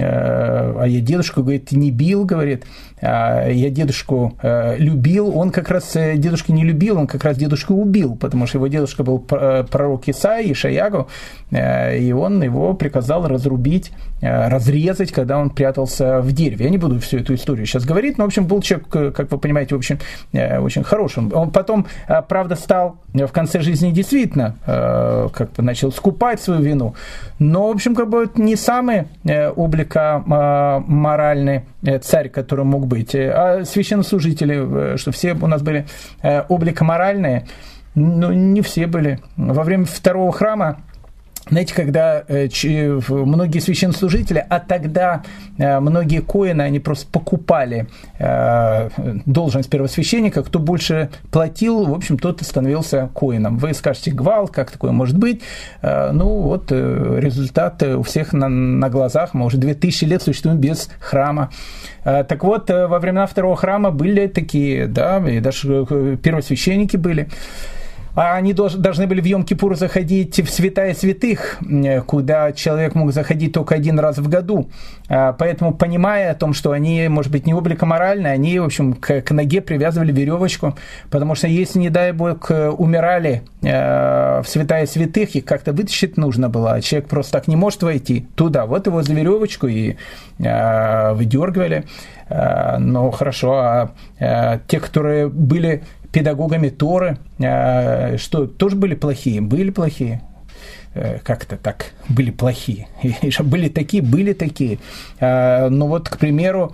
а 0.00 0.84
я 0.84 1.00
дедушку, 1.00 1.42
говорит, 1.42 1.72
не 1.72 1.90
бил, 1.90 2.24
говорит, 2.24 2.64
а 3.00 3.48
я 3.48 3.70
дедушку 3.70 4.36
любил, 4.42 5.36
он 5.36 5.50
как 5.50 5.70
раз 5.70 5.92
дедушку 5.94 6.52
не 6.52 6.64
любил, 6.64 6.98
он 6.98 7.06
как 7.06 7.24
раз 7.24 7.36
дедушку 7.36 7.74
убил, 7.74 8.16
потому 8.16 8.46
что 8.46 8.58
его 8.58 8.66
дедушка 8.66 9.04
был 9.04 9.18
пророк 9.18 10.08
Исаи, 10.08 10.52
Ишаягу, 10.52 11.08
и 11.50 12.14
он 12.16 12.42
его 12.42 12.74
приказал 12.74 13.26
разрубить, 13.26 13.92
разрезать, 14.20 15.12
когда 15.12 15.38
он 15.38 15.50
прятался 15.50 16.20
в 16.20 16.32
дереве. 16.32 16.64
Я 16.64 16.70
не 16.70 16.78
буду 16.78 16.98
всю 16.98 17.18
эту 17.18 17.34
историю 17.34 17.66
сейчас 17.66 17.84
говорить, 17.84 18.18
но, 18.18 18.24
в 18.24 18.26
общем, 18.26 18.46
был 18.46 18.60
человек, 18.62 18.88
как 18.88 19.30
вы 19.30 19.38
понимаете, 19.38 19.74
в 19.74 19.78
общем, 19.78 19.98
очень 20.32 20.82
хорошим. 20.82 21.30
Он 21.34 21.50
потом, 21.50 21.86
правда, 22.28 22.56
стал 22.56 22.96
в 23.14 23.28
конце 23.28 23.60
жизни 23.60 23.90
действительно 23.92 24.56
как 24.66 25.52
бы 25.52 25.62
начал 25.62 25.92
скупать 25.92 26.40
свою 26.40 26.60
вину, 26.62 26.94
но, 27.38 27.68
в 27.68 27.70
общем, 27.72 27.94
как 27.94 28.08
бы 28.08 28.28
не 28.36 28.56
самый 28.56 29.04
облика 29.88 30.22
моральный 30.86 31.62
царь, 32.02 32.28
который 32.28 32.64
мог 32.64 32.86
быть, 32.86 33.14
а 33.14 33.64
священнослужители, 33.64 34.96
что 34.96 35.12
все 35.12 35.34
у 35.34 35.46
нас 35.46 35.62
были 35.62 35.86
облика 36.48 36.84
моральные, 36.84 37.46
но 37.94 38.32
не 38.32 38.60
все 38.60 38.86
были. 38.86 39.18
Во 39.36 39.64
время 39.64 39.84
второго 39.84 40.30
храма 40.32 40.78
знаете, 41.50 41.74
когда 41.74 42.24
э, 42.28 42.48
многие 43.08 43.60
священнослужители, 43.60 44.44
а 44.48 44.60
тогда 44.60 45.22
э, 45.56 45.80
многие 45.80 46.20
коины, 46.20 46.62
они 46.62 46.78
просто 46.78 47.06
покупали 47.10 47.86
э, 48.18 48.90
должность 49.24 49.70
первосвященника, 49.70 50.42
кто 50.42 50.58
больше 50.58 51.10
платил, 51.30 51.86
в 51.86 51.94
общем, 51.94 52.18
тот 52.18 52.42
и 52.42 52.44
становился 52.44 53.08
коином. 53.14 53.58
Вы 53.58 53.72
скажете, 53.74 54.10
гвал, 54.10 54.48
как 54.48 54.70
такое 54.70 54.92
может 54.92 55.16
быть? 55.16 55.42
Ну, 55.82 56.40
вот 56.40 56.70
результат 56.70 57.82
у 57.82 58.02
всех 58.02 58.32
на, 58.32 58.48
на 58.48 58.88
глазах, 58.88 59.34
мы 59.34 59.46
уже 59.46 59.56
2000 59.58 60.04
лет 60.04 60.22
существуем 60.22 60.58
без 60.58 60.90
храма. 61.00 61.50
Так 62.04 62.44
вот, 62.44 62.70
во 62.70 62.98
времена 62.98 63.26
второго 63.26 63.56
храма 63.56 63.90
были 63.90 64.26
такие, 64.26 64.86
да, 64.86 65.18
и 65.28 65.40
даже 65.40 65.86
первосвященники 66.22 66.96
были 66.96 67.28
а 68.18 68.34
они 68.34 68.52
должны 68.52 69.06
были 69.06 69.20
в 69.20 69.26
Йом-Кипур 69.26 69.76
заходить 69.76 70.40
в 70.40 70.50
святая 70.50 70.92
святых, 70.92 71.60
куда 72.06 72.50
человек 72.50 72.96
мог 72.96 73.12
заходить 73.12 73.52
только 73.52 73.76
один 73.76 74.00
раз 74.00 74.18
в 74.18 74.28
году. 74.28 74.70
А, 75.08 75.34
поэтому, 75.34 75.72
понимая 75.72 76.32
о 76.32 76.34
том, 76.34 76.52
что 76.52 76.72
они, 76.72 77.06
может 77.06 77.30
быть, 77.30 77.46
не 77.46 77.54
облико 77.54 77.86
моральные, 77.86 78.32
они, 78.32 78.58
в 78.58 78.64
общем, 78.64 78.94
к, 78.94 79.20
к 79.20 79.30
ноге 79.30 79.60
привязывали 79.60 80.10
веревочку, 80.10 80.76
потому 81.10 81.36
что 81.36 81.46
если, 81.46 81.78
не 81.78 81.90
дай 81.90 82.10
бог, 82.10 82.50
умирали 82.50 83.42
э, 83.62 84.42
в 84.42 84.48
святая 84.48 84.86
святых, 84.86 85.36
их 85.36 85.44
как-то 85.44 85.72
вытащить 85.72 86.16
нужно 86.16 86.48
было, 86.48 86.72
а 86.72 86.80
человек 86.80 87.08
просто 87.08 87.34
так 87.34 87.46
не 87.46 87.54
может 87.54 87.84
войти 87.84 88.26
туда. 88.34 88.66
Вот 88.66 88.88
его 88.88 89.00
за 89.00 89.14
веревочку 89.14 89.68
и 89.68 89.94
э, 90.40 91.12
выдергивали. 91.12 91.84
Э, 92.28 92.78
ну, 92.78 93.10
хорошо, 93.10 93.58
а 93.58 93.90
те, 94.66 94.80
которые 94.80 95.28
были 95.28 95.82
педагогами 96.12 96.68
Торы, 96.68 97.18
э, 97.38 98.16
что 98.16 98.46
тоже 98.46 98.76
были 98.76 98.94
плохие, 98.94 99.40
были 99.40 99.70
плохие, 99.70 100.22
э, 100.94 101.18
как-то 101.22 101.56
так, 101.56 101.92
были 102.08 102.30
плохие. 102.30 102.88
Были 103.40 103.68
такие, 103.68 104.02
были 104.02 104.32
такие. 104.32 104.78
Э, 105.20 105.68
ну 105.68 105.86
вот, 105.86 106.08
к 106.08 106.18
примеру, 106.18 106.72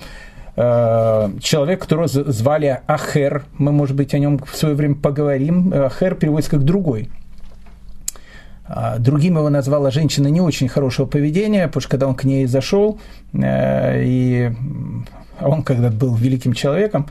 человек, 0.57 1.81
которого 1.81 2.07
звали 2.07 2.81
Ахер, 2.87 3.43
мы, 3.59 3.73
может 3.73 3.97
быть, 3.97 4.14
о 4.14 4.21
нем 4.21 4.38
в 4.38 4.55
свое 4.55 4.77
время 4.77 4.95
поговорим. 4.95 5.75
Ахер 5.75 6.14
переводится 6.14 6.53
как 6.53 6.62
«другой». 6.62 7.09
Другим 8.99 9.37
его 9.37 9.49
назвала 9.51 9.90
женщина 9.90 10.29
не 10.29 10.40
очень 10.40 10.69
хорошего 10.69 11.07
поведения, 11.07 11.67
потому 11.67 11.81
что 11.81 11.90
когда 11.90 12.07
он 12.07 12.14
к 12.14 12.23
ней 12.23 12.47
зашел, 12.47 13.01
и 13.35 14.53
он 15.40 15.62
когда 15.62 15.90
был 15.90 16.14
великим 16.14 16.53
человеком, 16.53 17.09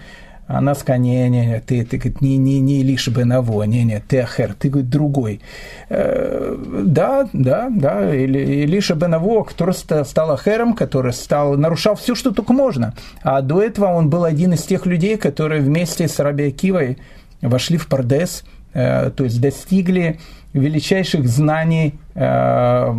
она 0.48 0.76
сказала, 0.76 1.02
не, 1.02 1.30
не, 1.30 1.46
не, 1.46 1.60
ты, 1.62 1.86
ты 1.86 1.98
говорит, 1.98 2.22
не, 2.22 2.38
не, 2.38 2.60
не 2.60 2.82
Илиша 2.82 3.12
Бенаво, 3.12 3.64
не, 3.64 3.84
не, 3.84 4.00
ты 4.02 4.20
Ахер, 4.20 4.54
ты, 4.54 4.70
говорит, 4.70 4.90
другой. 4.90 5.42
Э, 5.90 6.56
да, 6.84 7.30
да, 7.32 7.70
да, 7.70 8.14
или 8.14 8.64
Илиша 8.64 8.96
Бенаво, 8.96 9.44
который 9.44 9.74
стал 9.74 10.32
Ахером, 10.32 10.74
который 10.74 11.14
стал, 11.14 11.58
нарушал 11.58 11.96
все, 11.96 12.14
что 12.14 12.32
только 12.32 12.52
можно. 12.52 12.94
А 13.22 13.42
до 13.42 13.62
этого 13.62 13.88
он 13.94 14.10
был 14.10 14.26
один 14.26 14.54
из 14.54 14.64
тех 14.64 14.86
людей, 14.86 15.18
которые 15.18 15.62
вместе 15.62 16.08
с 16.10 16.20
Раби 16.20 16.48
Акивой 16.48 16.98
вошли 17.42 17.78
в 17.78 17.88
Пардес, 17.88 18.44
э, 18.74 19.12
то 19.16 19.24
есть 19.24 19.40
достигли 19.40 20.20
величайших 20.52 21.26
знаний 21.28 21.96
э, 22.16 22.94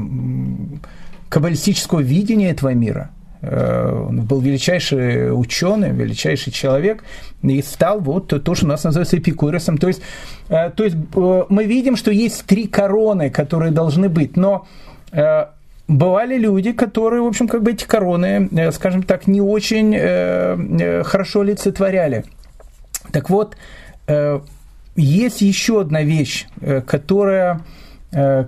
каббалистического 1.28 2.00
видения 2.00 2.50
этого 2.50 2.72
мира– 2.72 3.10
он 3.50 4.22
был 4.22 4.40
величайший 4.40 5.32
ученый, 5.38 5.90
величайший 5.90 6.52
человек, 6.52 7.04
и 7.42 7.62
стал 7.62 8.00
вот 8.00 8.28
то, 8.28 8.54
что 8.54 8.66
у 8.66 8.68
нас 8.68 8.84
называется 8.84 9.18
эпикурисом. 9.18 9.78
То 9.78 9.88
есть, 9.88 10.02
э, 10.48 10.70
то 10.70 10.84
есть 10.84 10.96
э, 10.96 11.44
мы 11.48 11.64
видим, 11.64 11.96
что 11.96 12.10
есть 12.10 12.44
три 12.44 12.66
короны, 12.66 13.30
которые 13.30 13.72
должны 13.72 14.08
быть, 14.08 14.36
но 14.36 14.66
бывали 15.86 16.36
люди, 16.38 16.72
которые, 16.72 17.22
в 17.22 17.26
общем, 17.26 17.46
как 17.46 17.62
бы 17.62 17.70
эти 17.70 17.84
короны, 17.84 18.48
скажем 18.72 19.04
так, 19.04 19.28
не 19.28 19.40
очень 19.40 19.94
хорошо 21.04 21.42
олицетворяли. 21.42 22.24
Так 23.12 23.30
вот, 23.30 23.56
есть 24.96 25.40
еще 25.40 25.82
одна 25.82 26.02
вещь, 26.02 26.46
которая 26.86 27.60
Э, 27.60 27.83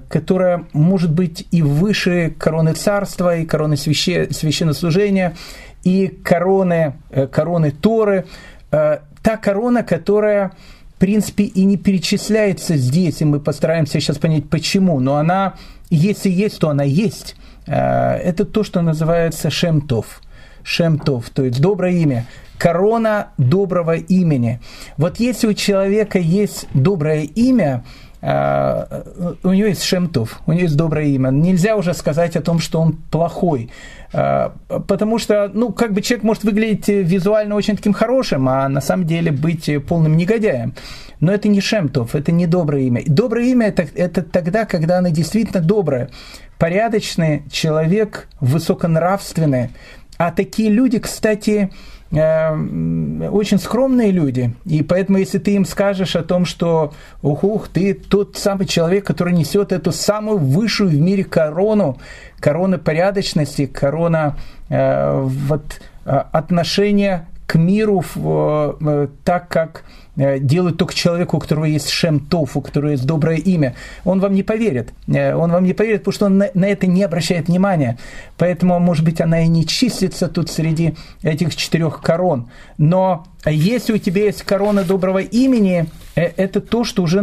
которая 0.08 0.64
может 0.72 1.12
быть 1.12 1.46
и 1.50 1.62
выше 1.62 2.32
короны 2.38 2.74
царства, 2.74 3.36
и 3.36 3.44
короны 3.44 3.76
свяще, 3.76 4.28
священнослужения, 4.30 5.34
и 5.82 6.06
короны, 6.06 6.94
э, 7.10 7.26
короны 7.26 7.72
Торы. 7.72 8.26
Э, 8.70 8.98
та 9.22 9.36
корона, 9.36 9.82
которая, 9.82 10.52
в 10.96 11.00
принципе, 11.00 11.44
и 11.44 11.64
не 11.64 11.76
перечисляется 11.76 12.76
здесь, 12.76 13.20
и 13.20 13.24
мы 13.24 13.40
постараемся 13.40 14.00
сейчас 14.00 14.18
понять, 14.18 14.48
почему, 14.48 15.00
но 15.00 15.16
она, 15.16 15.54
если 15.90 16.30
есть, 16.30 16.60
то 16.60 16.68
она 16.68 16.84
есть. 16.84 17.34
Это 17.66 18.44
то, 18.44 18.62
что 18.62 18.80
называется 18.80 19.50
шемтов. 19.50 20.22
Шемтов, 20.62 21.30
то 21.30 21.42
есть 21.44 21.60
доброе 21.60 21.94
имя 21.94 22.26
корона 22.58 23.28
доброго 23.38 23.96
имени. 23.96 24.60
Вот 24.96 25.18
если 25.20 25.48
у 25.48 25.54
человека 25.54 26.18
есть 26.18 26.66
доброе 26.74 27.22
имя, 27.22 27.84
у 28.22 29.52
него 29.52 29.68
есть 29.68 29.82
Шемтов, 29.82 30.40
у 30.46 30.52
него 30.52 30.62
есть 30.62 30.76
доброе 30.76 31.06
имя. 31.06 31.30
Нельзя 31.30 31.76
уже 31.76 31.94
сказать 31.94 32.36
о 32.36 32.42
том, 32.42 32.58
что 32.58 32.80
он 32.80 32.94
плохой. 33.10 33.70
А, 34.12 34.54
потому 34.88 35.18
что, 35.18 35.50
ну, 35.52 35.72
как 35.72 35.92
бы 35.92 36.00
человек 36.00 36.24
может 36.24 36.44
выглядеть 36.44 36.88
визуально 36.88 37.54
очень 37.54 37.76
таким 37.76 37.92
хорошим, 37.92 38.48
а 38.48 38.68
на 38.68 38.80
самом 38.80 39.06
деле 39.06 39.32
быть 39.32 39.70
полным 39.86 40.16
негодяем. 40.16 40.74
Но 41.20 41.32
это 41.32 41.48
не 41.48 41.60
Шемтов, 41.60 42.14
это 42.14 42.32
не 42.32 42.46
доброе 42.46 42.82
имя. 42.84 43.02
Доброе 43.06 43.46
имя 43.46 43.68
это, 43.68 43.86
это 43.94 44.22
тогда, 44.22 44.64
когда 44.64 44.98
оно 44.98 45.08
действительно 45.08 45.60
доброе. 45.60 46.10
Порядочный 46.58 47.42
человек, 47.50 48.28
высоконравственный. 48.40 49.70
А 50.18 50.30
такие 50.30 50.70
люди, 50.70 50.98
кстати, 50.98 51.70
Э, 51.70 51.95
очень 52.16 53.58
скромные 53.58 54.10
люди, 54.10 54.54
и 54.64 54.82
поэтому 54.82 55.18
если 55.18 55.38
ты 55.38 55.54
им 55.54 55.64
скажешь 55.64 56.16
о 56.16 56.22
том, 56.22 56.44
что 56.44 56.94
ух, 57.22 57.44
ух, 57.44 57.68
ты 57.68 57.94
тот 57.94 58.36
самый 58.36 58.66
человек, 58.66 59.04
который 59.06 59.34
несет 59.34 59.72
эту 59.72 59.92
самую 59.92 60.38
высшую 60.38 60.90
в 60.90 61.00
мире 61.00 61.24
корону, 61.24 61.98
корона 62.40 62.78
порядочности, 62.78 63.66
корона 63.66 64.36
э, 64.68 65.20
вот, 65.22 65.80
э, 66.04 66.10
отношения 66.32 67.28
к 67.46 67.56
миру 67.56 68.02
э, 68.16 69.08
так, 69.24 69.48
как 69.48 69.84
делают 70.16 70.78
только 70.78 70.94
человеку, 70.94 71.36
у 71.36 71.40
которого 71.40 71.64
есть 71.66 71.90
шемтов, 71.90 72.56
у 72.56 72.60
которого 72.60 72.90
есть 72.90 73.06
доброе 73.06 73.36
имя, 73.36 73.74
он 74.04 74.20
вам 74.20 74.34
не 74.34 74.42
поверит. 74.42 74.90
Э, 75.08 75.34
он 75.34 75.52
вам 75.52 75.64
не 75.64 75.74
поверит, 75.74 76.00
потому 76.00 76.14
что 76.14 76.26
он 76.26 76.38
на, 76.38 76.50
на 76.54 76.66
это 76.66 76.86
не 76.86 77.02
обращает 77.02 77.48
внимания. 77.48 77.98
Поэтому, 78.38 78.78
может 78.80 79.04
быть, 79.04 79.20
она 79.20 79.42
и 79.42 79.48
не 79.48 79.66
числится 79.66 80.28
тут 80.28 80.50
среди 80.50 80.94
этих 81.22 81.54
четырех 81.54 82.00
корон. 82.00 82.48
Но 82.78 83.26
если 83.44 83.92
у 83.92 83.98
тебя 83.98 84.24
есть 84.24 84.42
корона 84.42 84.84
доброго 84.84 85.18
имени, 85.18 85.86
э, 86.14 86.30
это 86.36 86.60
то, 86.60 86.84
что 86.84 87.02
уже, 87.02 87.16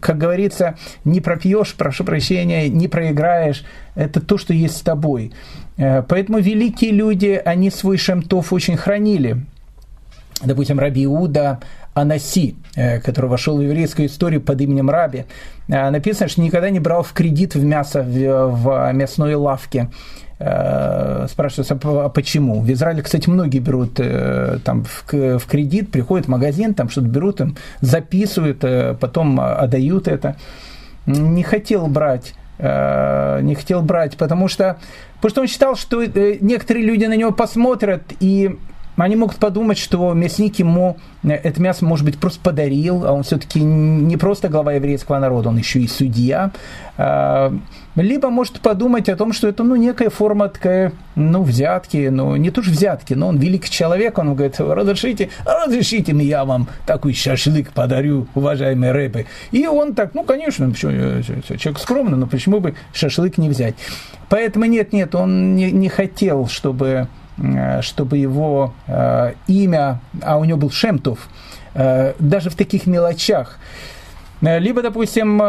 как 0.00 0.18
говорится, 0.18 0.76
не 1.04 1.20
пропьешь, 1.20 1.74
прошу 1.74 2.04
прощения, 2.04 2.68
не 2.68 2.88
проиграешь. 2.88 3.64
Это 3.94 4.20
то, 4.20 4.36
что 4.36 4.52
есть 4.52 4.76
с 4.76 4.80
тобой. 4.80 5.32
Поэтому 5.76 6.38
великие 6.38 6.90
люди, 6.90 7.40
они 7.44 7.70
свой 7.70 7.96
шемтов 7.96 8.52
очень 8.52 8.76
хранили 8.76 9.44
допустим, 10.42 10.78
Раби 10.78 11.04
Иуда 11.04 11.60
Анаси, 11.94 12.56
э, 12.74 13.00
который 13.00 13.30
вошел 13.30 13.56
в 13.56 13.60
еврейскую 13.60 14.08
историю 14.08 14.40
под 14.40 14.60
именем 14.60 14.90
Раби, 14.90 15.24
э, 15.68 15.90
написано, 15.90 16.28
что 16.28 16.40
никогда 16.40 16.70
не 16.70 16.80
брал 16.80 17.02
в 17.02 17.12
кредит 17.12 17.54
в 17.54 17.64
мясо 17.64 18.02
в, 18.02 18.92
мясной 18.92 19.34
лавке. 19.34 19.90
Э, 20.40 21.26
спрашивается, 21.30 21.78
а 21.82 22.08
почему? 22.08 22.60
В 22.60 22.70
Израиле, 22.72 23.02
кстати, 23.02 23.30
многие 23.30 23.60
берут 23.60 24.00
там 24.64 24.84
в, 24.84 25.38
в 25.38 25.46
кредит, 25.46 25.90
приходят 25.90 26.26
в 26.26 26.30
магазин, 26.30 26.74
там 26.74 26.88
что-то 26.88 27.06
берут, 27.06 27.40
им 27.40 27.56
записывают, 27.80 28.64
потом 28.98 29.40
отдают 29.40 30.08
это. 30.08 30.36
Не 31.06 31.42
хотел 31.42 31.86
брать 31.86 32.34
не 32.56 33.56
хотел 33.56 33.82
брать, 33.82 34.16
потому 34.16 34.46
что, 34.46 34.78
потому 35.16 35.30
что 35.30 35.40
он 35.40 35.46
считал, 35.48 35.74
что 35.74 36.04
некоторые 36.04 36.86
люди 36.86 37.04
на 37.04 37.16
него 37.16 37.32
посмотрят 37.32 38.02
и 38.20 38.56
они 38.96 39.16
могут 39.16 39.36
подумать, 39.36 39.78
что 39.78 40.12
мясник 40.14 40.58
ему 40.58 40.98
э, 41.22 41.30
это 41.30 41.60
мясо, 41.60 41.84
может 41.84 42.04
быть, 42.04 42.18
просто 42.18 42.40
подарил, 42.40 43.04
а 43.06 43.12
он 43.12 43.22
все-таки 43.24 43.60
не 43.60 44.16
просто 44.16 44.48
глава 44.48 44.74
еврейского 44.74 45.18
народа, 45.18 45.48
он 45.48 45.56
еще 45.56 45.80
и 45.80 45.88
судья. 45.88 46.52
А, 46.96 47.52
либо 47.96 48.30
может 48.30 48.60
подумать 48.60 49.08
о 49.08 49.16
том, 49.16 49.32
что 49.32 49.48
это 49.48 49.64
ну, 49.64 49.74
некая 49.74 50.10
форма 50.10 50.48
такая, 50.48 50.92
ну, 51.16 51.42
взятки, 51.42 52.08
ну, 52.08 52.36
не 52.36 52.50
тоже 52.50 52.70
взятки, 52.70 53.14
но 53.14 53.28
он 53.28 53.38
великий 53.38 53.70
человек, 53.70 54.18
он 54.18 54.34
говорит, 54.34 54.60
разрешите, 54.60 55.30
разрешите 55.44 56.12
мне, 56.12 56.26
я 56.26 56.44
вам 56.44 56.68
такой 56.86 57.14
шашлык 57.14 57.72
подарю, 57.72 58.28
уважаемые 58.34 58.92
рэпы. 58.92 59.26
И 59.50 59.66
он 59.66 59.94
так, 59.94 60.14
ну, 60.14 60.22
конечно, 60.22 60.72
человек 60.74 61.78
скромный, 61.78 62.16
но 62.16 62.26
почему 62.26 62.60
бы 62.60 62.74
шашлык 62.92 63.38
не 63.38 63.48
взять? 63.48 63.74
Поэтому 64.28 64.66
нет, 64.66 64.92
нет, 64.92 65.14
он 65.14 65.56
не, 65.56 65.70
не 65.70 65.88
хотел, 65.88 66.46
чтобы 66.46 67.08
чтобы 67.82 68.18
его 68.18 68.74
э, 68.86 69.32
имя, 69.48 70.00
а 70.22 70.38
у 70.38 70.44
него 70.44 70.58
был 70.58 70.70
Шемтов, 70.70 71.28
э, 71.74 72.14
даже 72.18 72.50
в 72.50 72.54
таких 72.54 72.86
мелочах, 72.86 73.58
либо, 74.40 74.82
допустим, 74.82 75.40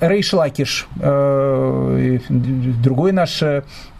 Рейш 0.00 0.32
Лакиш, 0.32 0.86
другой 2.28 3.10
наш 3.10 3.42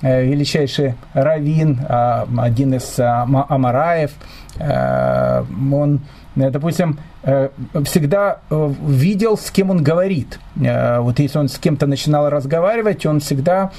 величайший 0.01 0.95
раввин, 1.13 1.81
а, 1.89 2.29
один 2.39 2.75
из 2.75 2.95
Амараев, 3.01 4.13
он, 4.61 6.01
допустим, 6.37 7.01
всегда 7.25 8.39
видел, 8.49 9.37
с 9.37 9.51
кем 9.51 9.71
он 9.71 9.83
говорит. 9.83 10.39
Вот 10.55 11.19
если 11.19 11.39
он 11.39 11.49
с 11.49 11.59
кем-то 11.59 11.87
начинал 11.89 12.31
разговаривать, 12.31 13.07
он 13.07 13.19
всегда 13.19 13.73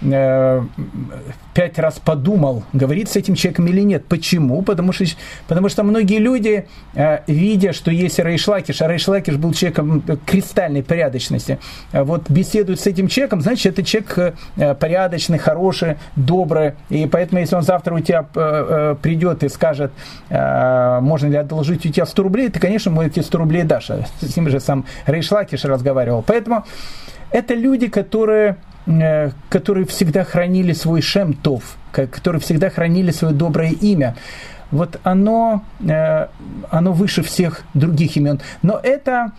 Э, 0.00 0.62
пять 1.54 1.76
раз 1.76 1.98
подумал, 1.98 2.62
говорить 2.72 3.10
с 3.10 3.16
этим 3.16 3.34
человеком 3.34 3.66
или 3.66 3.80
нет. 3.80 4.06
Почему? 4.06 4.62
Потому 4.62 4.92
что, 4.92 5.04
потому 5.48 5.68
что 5.68 5.82
многие 5.82 6.18
люди, 6.18 6.68
э, 6.94 7.18
видя, 7.26 7.72
что 7.72 7.90
есть 7.90 8.20
Рейш 8.20 8.45
Лакиш, 8.45 8.80
а 8.80 8.86
Рейш 8.86 9.08
Лакиш 9.08 9.34
был 9.34 9.52
человеком 9.52 10.04
кристальной 10.24 10.84
порядочности, 10.84 11.58
э, 11.90 12.04
вот 12.04 12.30
беседуют 12.30 12.80
с 12.80 12.86
этим 12.86 13.08
человеком, 13.08 13.40
значит, 13.40 13.72
это 13.72 13.82
человек 13.82 14.36
порядочный, 14.78 15.38
хороший, 15.38 15.96
добрый. 16.14 16.74
И 16.90 17.06
поэтому, 17.06 17.40
если 17.40 17.56
он 17.56 17.62
завтра 17.62 17.94
у 17.94 18.00
тебя 18.00 18.22
придет 19.02 19.42
и 19.42 19.48
скажет, 19.48 19.92
можно 20.30 21.26
ли 21.26 21.36
одолжить 21.36 21.84
у 21.86 21.88
тебя 21.88 22.06
100 22.06 22.22
рублей, 22.22 22.48
ты, 22.48 22.60
конечно, 22.60 22.90
ему 22.90 23.02
эти 23.02 23.20
100 23.20 23.38
рублей 23.38 23.64
дашь. 23.64 23.90
С 24.20 24.36
ним 24.36 24.48
же 24.48 24.60
сам 24.60 24.84
Рейш 25.06 25.32
Лакиш 25.32 25.64
разговаривал. 25.64 26.22
Поэтому 26.22 26.64
это 27.30 27.54
люди, 27.54 27.88
которые 27.88 28.56
Э, 28.88 29.32
которые 29.50 29.84
всегда 29.84 30.24
хранили 30.24 30.72
свой 30.72 31.02
שם 31.02 31.34
טוב, 31.34 31.76
которые 31.92 32.40
всегда 32.40 32.70
хранили 32.70 33.10
свое 33.10 33.34
доброе 33.34 33.72
имя. 33.72 34.16
Вот 34.70 34.98
оно, 35.02 35.62
э, 35.86 36.28
оно 36.70 36.92
выше 36.92 37.22
всех 37.22 37.64
других 37.74 38.16
имен. 38.16 38.40
Но 38.62 38.80
это, 38.82 39.32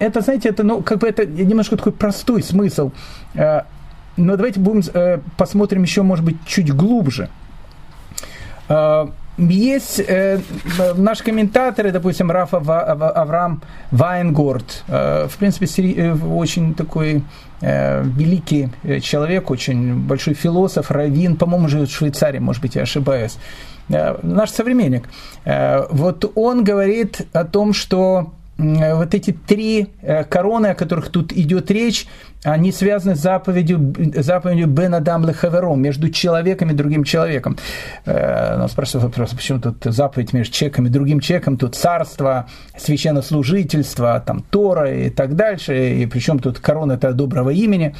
это, 0.00 0.20
знаете, 0.20 0.48
это, 0.48 0.64
ну, 0.64 0.82
как 0.82 0.98
бы 0.98 1.08
это 1.08 1.24
немножко 1.26 1.76
такой 1.76 1.92
простой 1.92 2.42
смысл. 2.42 2.90
Э, 3.34 3.60
но 4.16 4.34
давайте 4.34 4.58
будем 4.58 4.82
посмотрим 5.36 5.82
еще, 5.82 6.02
может 6.02 6.24
быть, 6.24 6.36
чуть 6.44 6.72
глубже. 6.74 7.28
Есть 9.38 10.00
э, 10.00 10.40
наши 10.96 11.22
комментаторы, 11.22 11.92
допустим, 11.92 12.30
Рафа 12.30 12.56
Авраам 12.56 13.62
Вайнгорд, 13.92 14.82
э, 14.88 15.28
в 15.28 15.36
принципе, 15.36 15.66
э, 15.92 16.12
очень 16.12 16.74
такой 16.74 17.22
э, 17.60 18.02
великий 18.02 18.70
э, 18.82 18.98
человек, 18.98 19.50
очень 19.52 19.94
большой 19.94 20.34
философ, 20.34 20.90
раввин, 20.90 21.36
по-моему, 21.36 21.68
живет 21.68 21.88
в 21.88 21.94
Швейцарии, 21.94 22.40
может 22.40 22.62
быть, 22.62 22.74
я 22.74 22.82
ошибаюсь, 22.82 23.38
э, 23.90 24.18
наш 24.22 24.50
современник. 24.50 25.08
Э, 25.44 25.86
вот 25.88 26.32
он 26.34 26.64
говорит 26.64 27.28
о 27.32 27.44
том, 27.44 27.74
что 27.74 28.32
вот 28.58 29.14
эти 29.14 29.30
три 29.30 29.88
э, 30.02 30.24
короны, 30.24 30.68
о 30.68 30.74
которых 30.74 31.10
тут 31.10 31.32
идет 31.32 31.70
речь, 31.70 32.06
они 32.42 32.72
связаны 32.72 33.14
с 33.14 33.20
заповедью, 33.20 33.94
заповедью 34.16 34.66
Бен 34.66 34.94
Адам 34.94 35.24
Лехавером, 35.24 35.80
между 35.80 36.10
человеком 36.10 36.70
и 36.70 36.74
другим 36.74 37.04
человеком. 37.04 37.56
Э, 38.04 38.56
нас 38.56 38.72
спрашивают 38.72 39.04
вопрос, 39.04 39.30
почему 39.30 39.60
тут 39.60 39.84
заповедь 39.84 40.32
между 40.32 40.52
человеком 40.52 40.86
и 40.86 40.90
другим 40.90 41.20
человеком, 41.20 41.56
тут 41.56 41.76
царство, 41.76 42.48
священнослужительство, 42.76 44.20
там 44.26 44.42
Тора 44.50 44.92
и 44.92 45.10
так 45.10 45.36
дальше, 45.36 45.94
и 45.94 46.06
причем 46.06 46.40
тут 46.40 46.58
корона 46.58 46.94
это 46.94 47.12
доброго 47.12 47.50
имени. 47.50 47.94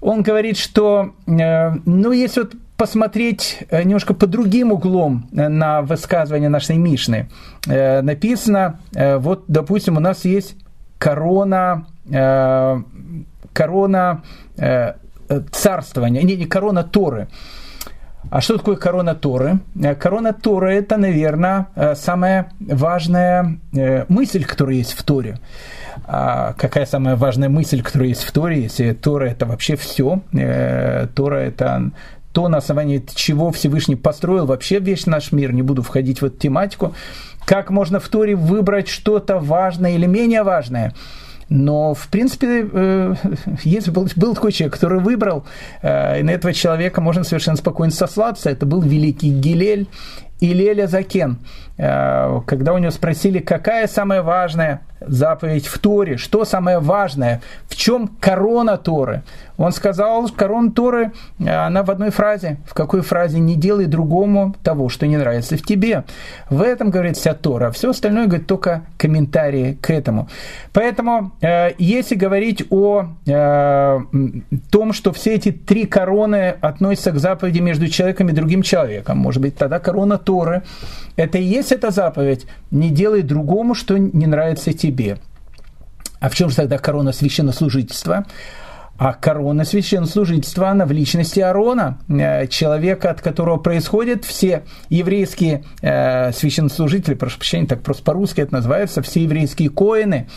Он 0.00 0.22
говорит, 0.22 0.58
что, 0.58 1.14
э, 1.28 1.70
ну, 1.84 2.10
если 2.10 2.40
вот 2.40 2.54
посмотреть 2.76 3.64
э, 3.70 3.82
немножко 3.82 4.14
по 4.14 4.26
другим 4.26 4.72
углом 4.72 5.28
э, 5.32 5.48
на 5.48 5.82
высказывание 5.82 6.48
нашей 6.48 6.76
Мишны. 6.76 7.28
Э, 7.68 8.02
написано, 8.02 8.80
вот, 8.92 9.44
допустим, 9.48 9.96
у 9.96 10.00
нас 10.00 10.24
есть 10.24 10.56
корона, 10.98 11.86
корона 13.52 14.22
царствования, 15.50 16.22
не, 16.22 16.36
не 16.36 16.46
корона 16.46 16.82
Торы. 16.84 17.28
А 18.30 18.40
что 18.40 18.56
такое 18.56 18.76
корона 18.76 19.14
Торы? 19.14 19.58
Корона 19.98 20.32
Торы– 20.32 20.74
это, 20.76 20.96
наверное, 20.96 21.66
самая 21.94 22.52
важная 22.60 23.58
мысль, 24.08 24.44
которая 24.44 24.76
есть 24.76 24.94
в 24.94 25.02
Торе. 25.02 25.38
А 26.06 26.54
какая 26.54 26.86
самая 26.86 27.16
важная 27.16 27.48
мысль, 27.48 27.82
которая 27.82 28.08
есть 28.08 28.24
в 28.24 28.32
Торе, 28.32 28.62
если 28.62 28.92
Тора– 28.92 29.24
это 29.30 29.46
вообще 29.46 29.76
все? 29.76 30.20
Тора– 31.14 31.36
это 31.36 31.90
то, 32.34 32.48
на 32.48 32.58
основании 32.58 33.02
чего 33.14 33.52
Всевышний 33.52 33.94
построил 33.94 34.44
вообще 34.46 34.80
весь 34.80 35.06
наш 35.06 35.30
мир, 35.30 35.52
не 35.52 35.62
буду 35.62 35.82
входить 35.82 36.20
в 36.20 36.24
эту 36.24 36.36
тематику, 36.36 36.92
как 37.46 37.70
можно 37.70 38.00
в 38.00 38.08
Торе 38.08 38.34
выбрать 38.34 38.88
что-то 38.88 39.38
важное 39.38 39.92
или 39.92 40.06
менее 40.06 40.42
важное. 40.42 40.94
Но, 41.48 41.94
в 41.94 42.08
принципе, 42.08 42.68
э, 42.72 43.14
если 43.62 43.92
был, 43.92 44.08
был 44.16 44.34
такой 44.34 44.50
человек, 44.50 44.74
который 44.74 44.98
выбрал, 44.98 45.44
э, 45.82 46.18
и 46.18 46.22
на 46.24 46.30
этого 46.30 46.52
человека 46.52 47.00
можно 47.00 47.22
совершенно 47.22 47.56
спокойно 47.56 47.92
сослаться, 47.92 48.50
это 48.50 48.66
был 48.66 48.82
великий 48.82 49.30
Гилель, 49.30 49.86
Илеля 50.40 50.88
Закен, 50.88 51.38
когда 51.76 52.72
у 52.72 52.78
него 52.78 52.92
спросили, 52.92 53.40
какая 53.40 53.88
самая 53.88 54.22
важная 54.22 54.82
заповедь 55.00 55.66
в 55.66 55.78
Торе, 55.78 56.16
что 56.16 56.44
самое 56.44 56.78
важное, 56.78 57.42
в 57.68 57.76
чем 57.76 58.08
корона 58.20 58.76
Торы, 58.76 59.22
он 59.56 59.72
сказал, 59.72 60.28
корона 60.30 60.72
Торы, 60.72 61.12
э, 61.38 61.48
она 61.48 61.84
в 61.84 61.90
одной 61.90 62.10
фразе. 62.10 62.56
В 62.66 62.74
какой 62.74 63.02
фразе? 63.02 63.38
Не 63.38 63.54
делай 63.54 63.86
другому 63.86 64.54
того, 64.64 64.88
что 64.88 65.06
не 65.06 65.16
нравится 65.16 65.56
в 65.56 65.62
тебе. 65.62 66.04
В 66.50 66.60
этом 66.60 66.90
говорит 66.90 67.16
вся 67.16 67.34
Тора. 67.34 67.70
Все 67.70 67.90
остальное 67.90 68.26
говорит 68.26 68.48
только 68.48 68.82
комментарии 68.98 69.78
к 69.80 69.90
этому. 69.90 70.28
Поэтому, 70.72 71.32
э, 71.40 71.70
если 71.78 72.16
говорить 72.16 72.64
о 72.70 73.06
том, 74.70 74.92
что 74.92 75.12
все 75.12 75.34
эти 75.34 75.52
три 75.52 75.86
короны 75.86 76.54
относятся 76.60 77.12
к 77.12 77.18
заповеди 77.18 77.60
между 77.60 77.88
человеком 77.88 78.28
и 78.28 78.32
другим 78.32 78.62
человеком, 78.62 79.18
может 79.18 79.40
быть, 79.40 79.56
тогда 79.56 79.78
корона 79.78 80.18
Торы. 80.18 80.62
Это 81.16 81.38
и 81.38 81.44
есть 81.44 81.63
эта 81.72 81.90
заповедь. 81.90 82.46
Не 82.70 82.90
делай 82.90 83.22
другому, 83.22 83.74
что 83.74 83.96
не 83.96 84.26
нравится 84.26 84.72
тебе. 84.72 85.18
А 86.20 86.28
в 86.28 86.34
чем 86.34 86.48
же 86.48 86.56
тогда 86.56 86.78
корона 86.78 87.12
священнослужительства? 87.12 88.24
А 88.96 89.12
корона 89.12 89.64
священнослужительства, 89.64 90.68
она 90.68 90.86
в 90.86 90.92
личности 90.92 91.40
Аарона, 91.40 91.98
э, 92.08 92.46
человека, 92.46 93.10
от 93.10 93.20
которого 93.20 93.56
происходят 93.56 94.24
все 94.24 94.62
еврейские 94.88 95.64
э, 95.82 96.32
священнослужители, 96.32 97.14
прошу 97.14 97.38
прощения, 97.38 97.66
так 97.66 97.82
просто 97.82 98.04
по-русски 98.04 98.40
это 98.42 98.54
называется, 98.54 99.02
все 99.02 99.24
еврейские 99.24 99.70
коины. 99.70 100.28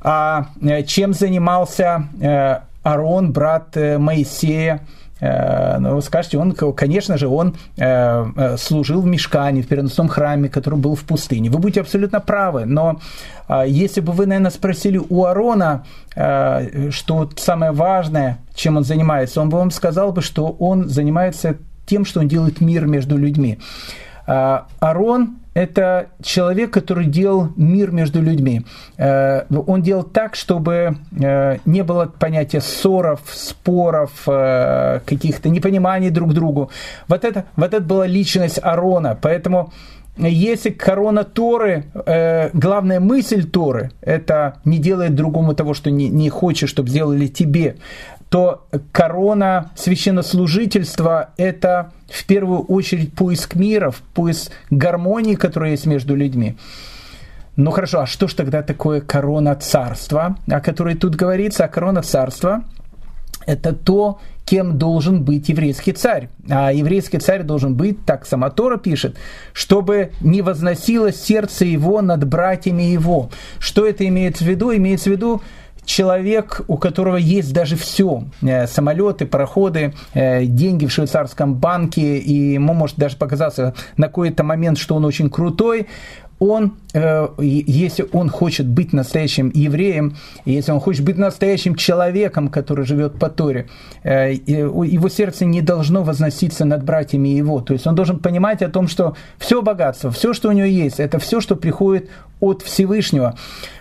А 0.00 0.48
э, 0.60 0.82
чем 0.82 1.14
занимался 1.14 2.08
э, 2.20 2.58
Аарон, 2.82 3.32
брат 3.32 3.76
Моисея, 3.76 4.86
ну, 5.20 5.96
вы 5.96 6.02
скажете, 6.02 6.38
он, 6.38 6.52
конечно 6.52 7.18
же, 7.18 7.28
он 7.28 7.56
э, 7.76 8.26
э, 8.36 8.56
служил 8.56 9.02
в 9.02 9.06
Мешкане, 9.06 9.62
в 9.62 9.68
переносном 9.68 10.08
храме, 10.08 10.48
который 10.48 10.78
был 10.78 10.94
в 10.94 11.04
пустыне. 11.04 11.50
Вы 11.50 11.58
будете 11.58 11.80
абсолютно 11.80 12.20
правы, 12.20 12.64
но 12.64 13.00
если 13.66 14.00
бы 14.00 14.12
вы, 14.12 14.26
наверное, 14.26 14.52
спросили 14.52 14.96
у 14.96 15.24
Арона, 15.24 15.84
что 16.14 17.30
самое 17.36 17.72
важное, 17.72 18.38
чем 18.54 18.76
он 18.76 18.84
занимается, 18.84 19.40
он 19.40 19.48
бы 19.48 19.58
вам 19.58 19.72
сказал 19.72 20.12
бы, 20.12 20.22
что 20.22 20.50
он 20.50 20.88
занимается 20.88 21.56
тем, 21.84 22.04
что 22.04 22.20
он 22.20 22.28
делает 22.28 22.60
мир 22.60 22.86
между 22.86 23.16
людьми. 23.16 23.58
Арон 24.24 25.39
это 25.54 26.10
человек, 26.22 26.70
который 26.72 27.06
делал 27.06 27.48
мир 27.56 27.90
между 27.90 28.22
людьми. 28.22 28.62
Э, 28.96 29.42
он 29.50 29.82
делал 29.82 30.04
так, 30.04 30.36
чтобы 30.36 30.96
э, 31.20 31.58
не 31.64 31.82
было 31.82 32.06
понятия 32.06 32.60
ссоров, 32.60 33.20
споров, 33.32 34.12
э, 34.26 35.00
каких-то 35.04 35.48
непониманий 35.48 36.10
друг 36.10 36.34
другу. 36.34 36.70
Вот 37.08 37.24
это, 37.24 37.46
вот 37.56 37.74
это 37.74 37.82
была 37.82 38.06
личность 38.06 38.60
Арона. 38.62 39.18
Поэтому 39.20 39.72
если 40.16 40.70
корона 40.70 41.24
Торы, 41.24 41.84
э, 41.94 42.50
главная 42.52 43.00
мысль 43.00 43.44
Торы, 43.44 43.90
это 44.02 44.60
не 44.64 44.78
делает 44.78 45.14
другому 45.14 45.54
того, 45.54 45.72
что 45.74 45.90
не, 45.90 46.08
не 46.08 46.28
хочешь, 46.28 46.68
чтобы 46.68 46.90
сделали 46.90 47.26
тебе, 47.26 47.76
то 48.30 48.68
корона 48.92 49.72
священнослужительства– 49.74 51.30
это 51.36 51.92
в 52.08 52.24
первую 52.26 52.60
очередь 52.62 53.12
поиск 53.12 53.56
мира, 53.56 53.92
поиск 54.14 54.52
гармонии, 54.70 55.34
которая 55.34 55.72
есть 55.72 55.86
между 55.86 56.14
людьми. 56.14 56.56
Ну 57.56 57.72
хорошо, 57.72 58.00
а 58.00 58.06
что 58.06 58.28
ж 58.28 58.34
тогда 58.34 58.62
такое 58.62 59.00
корона 59.00 59.56
царства, 59.56 60.36
о 60.48 60.60
которой 60.60 60.94
тут 60.94 61.16
говорится? 61.16 61.64
А 61.64 61.68
корона 61.68 62.02
царства– 62.02 62.62
это 63.46 63.72
то, 63.72 64.20
кем 64.44 64.78
должен 64.78 65.24
быть 65.24 65.48
еврейский 65.48 65.92
царь. 65.92 66.28
А 66.48 66.72
еврейский 66.72 67.18
царь 67.18 67.42
должен 67.42 67.74
быть, 67.74 68.04
так 68.04 68.26
сама 68.26 68.50
Тора 68.50 68.78
пишет, 68.78 69.16
чтобы 69.52 70.12
не 70.20 70.40
возносилось 70.42 71.20
сердце 71.20 71.64
его 71.64 72.00
над 72.00 72.26
братьями 72.26 72.84
его. 72.84 73.30
Что 73.58 73.86
это 73.86 74.06
имеется 74.06 74.44
в 74.44 74.48
виду? 74.48 74.74
Имеется 74.74 75.10
в 75.10 75.12
виду 75.12 75.42
человек, 75.84 76.62
у 76.68 76.76
которого 76.76 77.16
есть 77.16 77.52
даже 77.52 77.76
все, 77.76 78.24
э, 78.42 78.66
самолеты, 78.66 79.26
пароходы, 79.26 79.94
э, 80.14 80.44
деньги 80.44 80.86
в 80.86 80.92
швейцарском 80.92 81.54
банке, 81.54 82.18
и 82.18 82.52
ему 82.52 82.74
может 82.74 82.96
даже 82.96 83.16
показаться 83.16 83.74
на 83.96 84.06
какой-то 84.06 84.42
момент, 84.44 84.78
что 84.78 84.94
он 84.94 85.04
очень 85.04 85.30
крутой, 85.30 85.86
он, 86.40 86.72
э, 86.94 87.28
если 87.38 88.06
он 88.12 88.30
хочет 88.30 88.66
быть 88.66 88.94
настоящим 88.94 89.52
евреем, 89.54 90.16
если 90.46 90.72
он 90.72 90.80
хочет 90.80 91.04
быть 91.04 91.18
настоящим 91.18 91.74
человеком, 91.74 92.48
который 92.48 92.86
живет 92.86 93.18
по 93.18 93.28
Торе, 93.28 93.68
э, 94.02 94.32
его 94.46 95.08
сердце 95.10 95.44
не 95.44 95.60
должно 95.60 96.02
возноситься 96.02 96.64
над 96.64 96.82
братьями 96.82 97.28
его. 97.28 97.60
То 97.60 97.74
есть 97.74 97.86
он 97.86 97.94
должен 97.94 98.18
понимать 98.18 98.62
о 98.62 98.70
том, 98.70 98.88
что 98.88 99.14
все 99.38 99.60
богатство, 99.60 100.10
все, 100.10 100.32
что 100.32 100.48
у 100.48 100.52
него 100.52 100.66
есть, 100.66 100.98
это 100.98 101.18
все, 101.18 101.40
что 101.40 101.56
приходит 101.56 102.08
от 102.40 102.62
Всевышнего. 102.62 103.36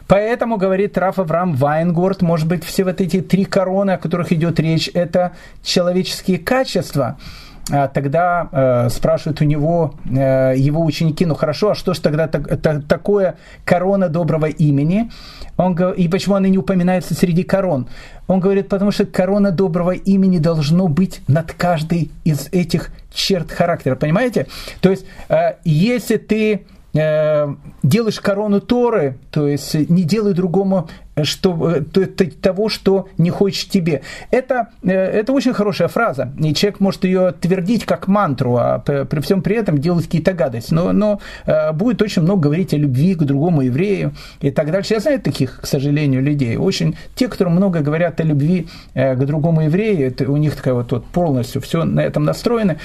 Поэтому, 0.08 0.58
говорит 0.58 0.98
Раф 0.98 1.18
Авраам 1.18 1.54
Вайнгорд, 1.54 2.22
может 2.22 2.48
быть, 2.48 2.66
все 2.66 2.84
вот 2.84 3.00
эти 3.00 3.22
три 3.22 3.46
короны, 3.46 3.92
о 3.92 3.98
которых 3.98 4.34
идет 4.34 4.60
речь, 4.60 4.90
это 4.94 5.32
человеческие 5.64 6.40
качества– 6.40 7.18
тогда 7.70 8.50
э, 8.52 8.90
спрашивают 8.90 9.42
у 9.42 9.46
него 9.46 9.94
э, 10.06 10.54
его 10.58 10.84
ученики, 10.84 11.26
ну 11.26 11.36
хорошо, 11.36 11.72
а 11.72 11.76
что 11.76 11.94
же 11.94 12.02
тогда 12.02 12.28
так, 12.28 12.62
так, 12.62 12.86
такое 12.86 13.36
корона 13.64 14.10
доброго 14.10 14.48
имени? 14.48 15.12
Он, 15.58 15.76
и 15.94 16.08
почему 16.08 16.36
она 16.36 16.48
не 16.48 16.58
упоминается 16.58 17.14
среди 17.14 17.44
корон? 17.44 17.88
Он 18.28 18.40
говорит, 18.40 18.70
потому 18.70 18.92
что 18.92 19.06
корона 19.06 19.52
доброго 19.52 19.92
имени 19.92 20.38
должно 20.38 20.88
быть 20.88 21.22
над 21.28 21.54
каждой 21.54 22.12
из 22.24 22.48
этих 22.52 22.92
черт 23.12 23.52
характера, 23.52 23.96
понимаете? 23.96 24.48
То 24.82 24.90
есть, 24.90 25.06
э, 25.30 25.56
если 25.64 26.18
ты 26.18 26.66
э, 26.94 27.48
делаешь 27.84 28.20
корону 28.20 28.62
Торы, 28.62 29.18
то 29.32 29.48
есть 29.48 29.74
не 29.90 30.04
делай 30.04 30.34
другому 30.34 30.90
что, 31.24 31.72
э, 31.72 32.06
того, 32.42 32.70
что 32.70 33.08
не 33.18 33.30
хочешь 33.30 33.68
тебе. 33.68 34.02
Это, 34.32 34.70
э, 34.84 34.92
это 34.92 35.34
очень 35.34 35.54
хорошая 35.54 35.88
фраза, 35.88 36.32
и 36.38 36.54
человек 36.54 36.80
может 36.80 37.04
ее 37.04 37.34
твердить 37.40 37.86
как 37.86 38.08
мантру, 38.08 38.58
а 38.58 38.80
при 38.80 39.20
всем 39.22 39.42
при 39.42 39.56
этом 39.56 39.78
делать 39.78 40.06
какие-то 40.06 40.34
гадости. 40.34 40.74
Но, 40.74 40.92
но 40.92 41.20
э, 41.46 41.72
будет 41.74 42.02
очень 42.02 42.22
много 42.22 42.44
говорить 42.44 42.74
о 42.74 42.78
любви 42.78 43.16
к 43.16 43.24
другому 43.24 43.62
еврею 43.62 44.14
и 44.42 44.52
так 44.52 44.72
дальше. 44.72 44.94
Я 44.94 45.00
знаю 45.00 45.20
таких, 45.20 45.62
к 45.62 45.66
сожалению, 45.66 46.22
людей. 46.22 46.58
Очень 46.58 46.96
те, 47.16 47.28
которые 47.28 47.54
много 47.54 47.80
говорят 47.82 48.20
о 48.20 48.24
любви 48.24 48.68
к 48.94 49.26
другому 49.26 49.62
еврею, 49.62 50.08
это 50.08 50.30
у 50.30 50.38
них 50.38 50.56
такая 50.56 50.74
вот, 50.74 50.92
вот 50.92 51.06
полностью 51.06 51.62
все 51.62 51.84
на 51.84 52.02
этом 52.02 52.24
настроено. 52.26 52.78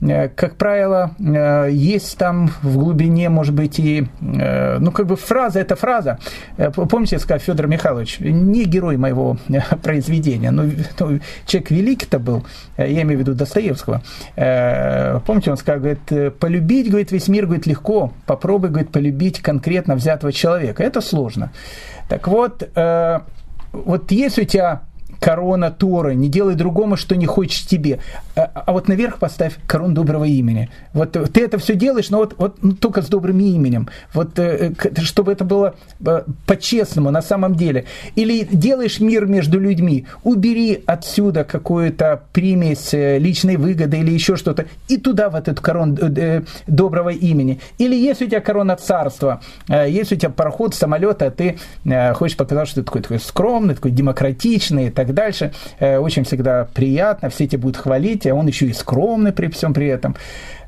Как 0.00 0.56
правило, 0.56 1.12
есть 1.70 2.18
там 2.18 2.50
в 2.62 2.76
глубине, 2.76 3.28
может 3.28 3.54
быть, 3.54 3.78
и, 3.78 4.06
ну, 4.20 4.90
как 4.90 5.06
бы 5.06 5.16
фраза, 5.16 5.60
это 5.60 5.76
фраза. 5.76 6.18
Помните, 6.74 7.16
я 7.16 7.20
сказал 7.20 7.38
Федор 7.38 7.66
Михайлович, 7.66 7.81
Михайлович 7.82 8.20
не 8.20 8.64
герой 8.64 8.96
моего 8.96 9.36
э, 9.48 9.60
произведения, 9.82 10.52
но 10.52 10.62
ну, 11.00 11.18
человек 11.46 11.70
великий-то 11.70 12.20
был, 12.20 12.44
э, 12.76 12.92
я 12.92 13.02
имею 13.02 13.18
в 13.18 13.20
виду 13.22 13.34
Достоевского. 13.34 14.02
Э, 14.36 15.18
помните, 15.26 15.50
он 15.50 15.56
сказал, 15.56 15.80
говорит, 15.80 16.38
полюбить, 16.38 16.88
говорит, 16.88 17.10
весь 17.10 17.26
мир, 17.26 17.46
говорит, 17.46 17.66
легко, 17.66 18.12
попробуй, 18.26 18.70
говорит, 18.70 18.92
полюбить 18.92 19.40
конкретно 19.40 19.96
взятого 19.96 20.32
человека. 20.32 20.84
Это 20.84 21.00
сложно. 21.00 21.52
Так 22.08 22.28
вот, 22.28 22.70
вот 23.72 24.10
есть 24.12 24.38
у 24.38 24.44
тебя 24.44 24.82
корона 25.22 25.70
Торы, 25.70 26.16
не 26.16 26.28
делай 26.28 26.56
другому, 26.56 26.96
что 26.96 27.14
не 27.14 27.26
хочешь 27.26 27.64
тебе. 27.64 28.00
А, 28.34 28.50
а 28.66 28.72
вот 28.72 28.88
наверх 28.88 29.18
поставь 29.18 29.56
корону 29.68 29.94
доброго 29.94 30.24
имени. 30.24 30.68
Вот 30.94 31.12
ты 31.12 31.44
это 31.44 31.58
все 31.58 31.76
делаешь, 31.76 32.10
но 32.10 32.18
вот, 32.18 32.34
вот 32.38 32.56
ну, 32.60 32.72
только 32.72 33.02
с 33.02 33.06
добрым 33.06 33.38
именем. 33.38 33.88
Вот 34.14 34.36
э, 34.40 34.72
чтобы 35.00 35.30
это 35.30 35.44
было 35.44 35.76
э, 36.04 36.22
по-честному 36.46 37.12
на 37.12 37.22
самом 37.22 37.54
деле. 37.54 37.84
Или 38.16 38.48
делаешь 38.50 38.98
мир 38.98 39.26
между 39.26 39.60
людьми, 39.60 40.06
убери 40.24 40.82
отсюда 40.86 41.44
какую-то 41.44 42.24
примесь 42.32 42.92
э, 42.92 43.18
личной 43.18 43.56
выгоды 43.56 43.98
или 43.98 44.10
еще 44.10 44.34
что-то, 44.34 44.66
и 44.88 44.96
туда 44.96 45.30
вот 45.30 45.46
эту 45.46 45.62
корону 45.62 45.96
доброго 46.66 47.10
имени. 47.10 47.60
Или 47.78 47.94
есть 47.94 48.22
у 48.22 48.26
тебя 48.26 48.40
корона 48.40 48.74
царства, 48.74 49.40
есть 49.68 50.12
у 50.12 50.16
тебя 50.16 50.30
пароход, 50.30 50.74
самолет, 50.74 51.22
а 51.22 51.30
ты 51.30 51.58
хочешь 52.14 52.36
показать, 52.36 52.68
что 52.68 52.80
ты 52.80 52.86
такой, 52.86 53.02
такой 53.02 53.20
скромный, 53.20 53.74
такой 53.74 53.92
демократичный 53.92 54.88
и 54.88 54.90
так 54.90 55.11
дальше. 55.12 55.52
Э, 55.78 55.98
очень 55.98 56.24
всегда 56.24 56.68
приятно, 56.72 57.28
все 57.28 57.46
тебя 57.46 57.62
будут 57.62 57.76
хвалить, 57.76 58.26
а 58.26 58.34
он 58.34 58.46
еще 58.46 58.66
и 58.66 58.72
скромный 58.72 59.32
при 59.32 59.48
всем 59.48 59.74
при 59.74 59.86
этом. 59.86 60.16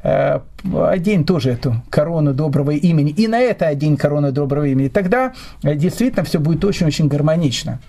Э, 0.03 0.41
одень 0.73 1.25
тоже 1.25 1.53
эту 1.53 1.83
корону 1.91 2.35
доброго 2.35 2.73
имени, 2.73 3.11
и 3.11 3.27
на 3.27 3.41
это 3.41 3.67
одень 3.67 3.97
корону 3.97 4.33
доброго 4.33 4.65
имени. 4.65 4.89
Тогда 4.89 5.33
э, 5.63 5.75
действительно 5.75 6.25
все 6.25 6.39
будет 6.39 6.65
очень-очень 6.65 7.09
гармонично. 7.09 7.81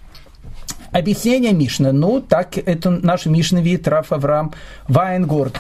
Объяснение 0.91 1.51
Мишны, 1.51 1.91
ну, 1.91 2.21
так 2.21 2.57
это 2.57 2.89
наш 2.89 3.25
Мишновид 3.25 3.85
Раф 3.87 4.13
Авраам 4.13 4.53
Вайнгорд 4.87 5.59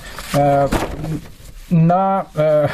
на, 1.69 2.27
э, 2.35 2.67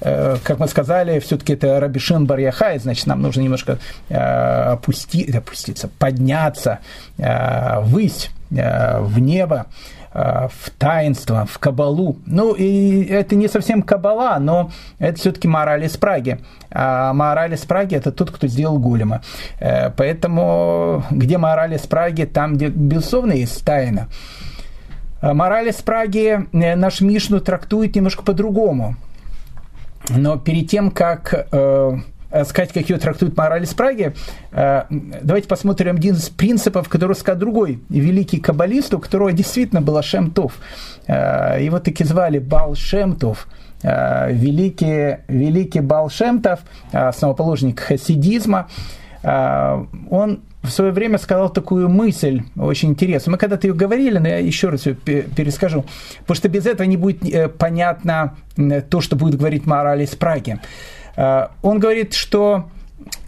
э, 0.00 0.36
как 0.42 0.58
мы 0.58 0.68
сказали, 0.68 1.20
все-таки 1.20 1.54
это 1.54 1.78
Рабишин 1.80 2.26
Барьяхай, 2.26 2.78
значит, 2.78 3.06
нам 3.06 3.22
нужно 3.22 3.42
немножко 3.42 3.78
э, 4.08 4.16
опусти, 4.16 5.30
опуститься, 5.36 5.88
подняться 5.98 6.80
э, 7.18 7.80
ввысь, 7.80 8.30
э, 8.50 9.00
в 9.00 9.18
небо, 9.18 9.66
э, 10.12 10.48
в 10.48 10.70
таинство, 10.70 11.46
в 11.46 11.58
кабалу. 11.58 12.16
Ну, 12.26 12.54
и 12.54 13.04
это 13.04 13.36
не 13.36 13.48
совсем 13.48 13.82
кабала, 13.82 14.38
но 14.38 14.70
это 14.98 15.18
все-таки 15.18 15.46
мораль 15.46 15.84
из 15.84 15.96
Праги. 15.96 16.40
А 16.70 17.12
мораль 17.12 17.54
из 17.54 17.60
Праги– 17.60 17.94
это 17.96 18.10
тот, 18.10 18.30
кто 18.30 18.48
сделал 18.48 18.78
голема. 18.78 19.22
Э, 19.60 19.90
поэтому 19.90 21.04
где 21.10 21.38
мораль 21.38 21.74
из 21.74 21.86
Праги, 21.86 22.24
там, 22.24 22.54
где, 22.54 22.68
безусловно, 22.68 23.32
есть 23.32 23.64
тайна. 23.64 24.08
Э, 25.22 25.32
мораль 25.32 25.68
из 25.68 25.76
Праги 25.76 26.46
э, 26.52 26.76
наш 26.76 27.00
Мишну 27.00 27.40
трактует 27.40 27.94
немножко 27.94 28.22
по-другому. 28.22 28.96
Но 30.10 30.36
перед 30.36 30.68
тем, 30.68 30.90
как 30.90 31.46
э, 31.52 31.96
сказать, 32.44 32.72
как 32.72 32.90
ее 32.90 32.98
трактует 32.98 33.36
мораль 33.36 33.62
из 33.62 33.72
Праги, 33.72 34.14
э, 34.50 34.82
давайте 34.90 35.48
посмотрим 35.48 35.96
один 35.96 36.16
из 36.16 36.28
принципов, 36.28 36.88
который 36.88 37.14
сказал 37.14 37.38
другой 37.38 37.80
великий 37.88 38.40
каббалист, 38.40 38.92
у 38.94 38.98
которого 38.98 39.32
действительно 39.32 39.80
был 39.80 40.02
Шемтов. 40.02 40.58
Э, 41.06 41.58
его 41.60 41.78
таки 41.78 42.04
звали 42.04 42.38
Бал 42.40 42.74
Шемтов. 42.74 43.46
Э, 43.84 44.32
великий, 44.32 45.18
великий 45.28 45.80
Бал 45.80 46.10
Шемтов, 46.10 46.60
основоположник 46.92 47.78
хасидизма. 47.78 48.68
Э, 48.68 49.01
он 49.22 50.40
в 50.62 50.70
свое 50.70 50.92
время 50.92 51.18
сказал 51.18 51.50
такую 51.50 51.88
мысль 51.88 52.42
очень 52.56 52.90
интересную. 52.90 53.32
Мы 53.34 53.38
когда-то 53.38 53.66
ее 53.66 53.74
говорили, 53.74 54.18
но 54.18 54.28
я 54.28 54.38
еще 54.38 54.68
раз 54.68 54.86
ее 54.86 54.94
перескажу. 54.94 55.84
Потому 56.20 56.36
что 56.36 56.48
без 56.48 56.66
этого 56.66 56.86
не 56.86 56.96
будет 56.96 57.24
э, 57.24 57.48
понятно 57.48 58.36
то, 58.88 59.00
что 59.00 59.16
будет 59.16 59.36
говорить 59.36 59.66
мораль 59.66 60.02
из 60.02 60.14
Праги. 60.14 60.60
Э, 61.16 61.48
он 61.62 61.80
говорит, 61.80 62.14
что 62.14 62.70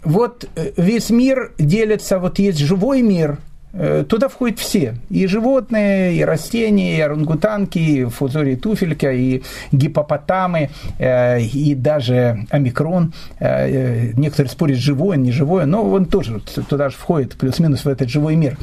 вот 0.03 0.45
э, 0.55 0.71
весь 0.77 1.09
мир 1.09 1.51
делится, 1.57 2.19
вот 2.19 2.39
есть 2.39 2.59
живой 2.59 3.01
мир, 3.01 3.37
туда 4.07 4.29
входят 4.29 4.59
все. 4.59 4.95
И 5.09 5.27
животные, 5.27 6.15
и 6.15 6.23
растения, 6.23 6.97
и 6.97 7.01
орангутанки, 7.01 7.77
и 7.79 8.05
фузори 8.05 8.55
туфелька, 8.55 9.11
и 9.11 9.43
гипопотамы, 9.71 10.69
э, 10.97 11.41
и 11.41 11.75
даже 11.75 12.45
омикрон. 12.49 13.13
Э, 13.39 14.11
некоторые 14.13 14.49
спорят, 14.49 14.77
живой 14.77 15.17
он, 15.17 15.23
не 15.23 15.31
живой, 15.31 15.65
но 15.65 15.83
он 15.83 16.05
тоже 16.05 16.41
туда 16.69 16.89
же 16.89 16.95
входит, 16.95 17.35
плюс-минус 17.35 17.83
в 17.83 17.87
этот 17.87 18.09
живой 18.09 18.35
мир. 18.35 18.57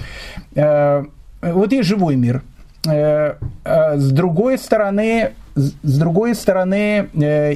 Вот 0.55 1.73
есть 1.73 1.89
живой 1.89 2.17
мир. 2.17 2.43
С 2.85 4.11
другой 4.11 4.59
стороны, 4.59 5.33
с 5.55 5.99
другой 5.99 6.35
стороны 6.35 7.09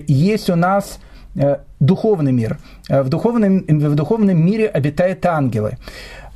есть 0.07 0.51
у 0.51 0.57
нас 0.57 0.99
духовный 1.81 2.33
мир. 2.33 2.59
В 2.89 3.09
духовном, 3.09 3.65
в 3.67 3.95
духовном 3.95 4.45
мире 4.45 4.69
обитают 4.69 5.25
ангелы. 5.27 5.79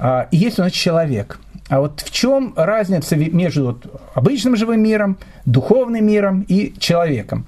А, 0.03 0.29
есть 0.31 0.59
у 0.59 0.63
нас 0.63 0.73
человек. 0.73 1.39
А 1.69 1.81
вот 1.81 2.01
в 2.01 2.11
чем 2.11 2.55
разница 2.57 3.17
между 3.17 3.79
обычным 4.15 4.57
живым 4.57 4.83
миром, 4.83 5.19
духовным 5.45 6.05
миром 6.05 6.45
и 6.49 6.73
человеком? 6.79 7.47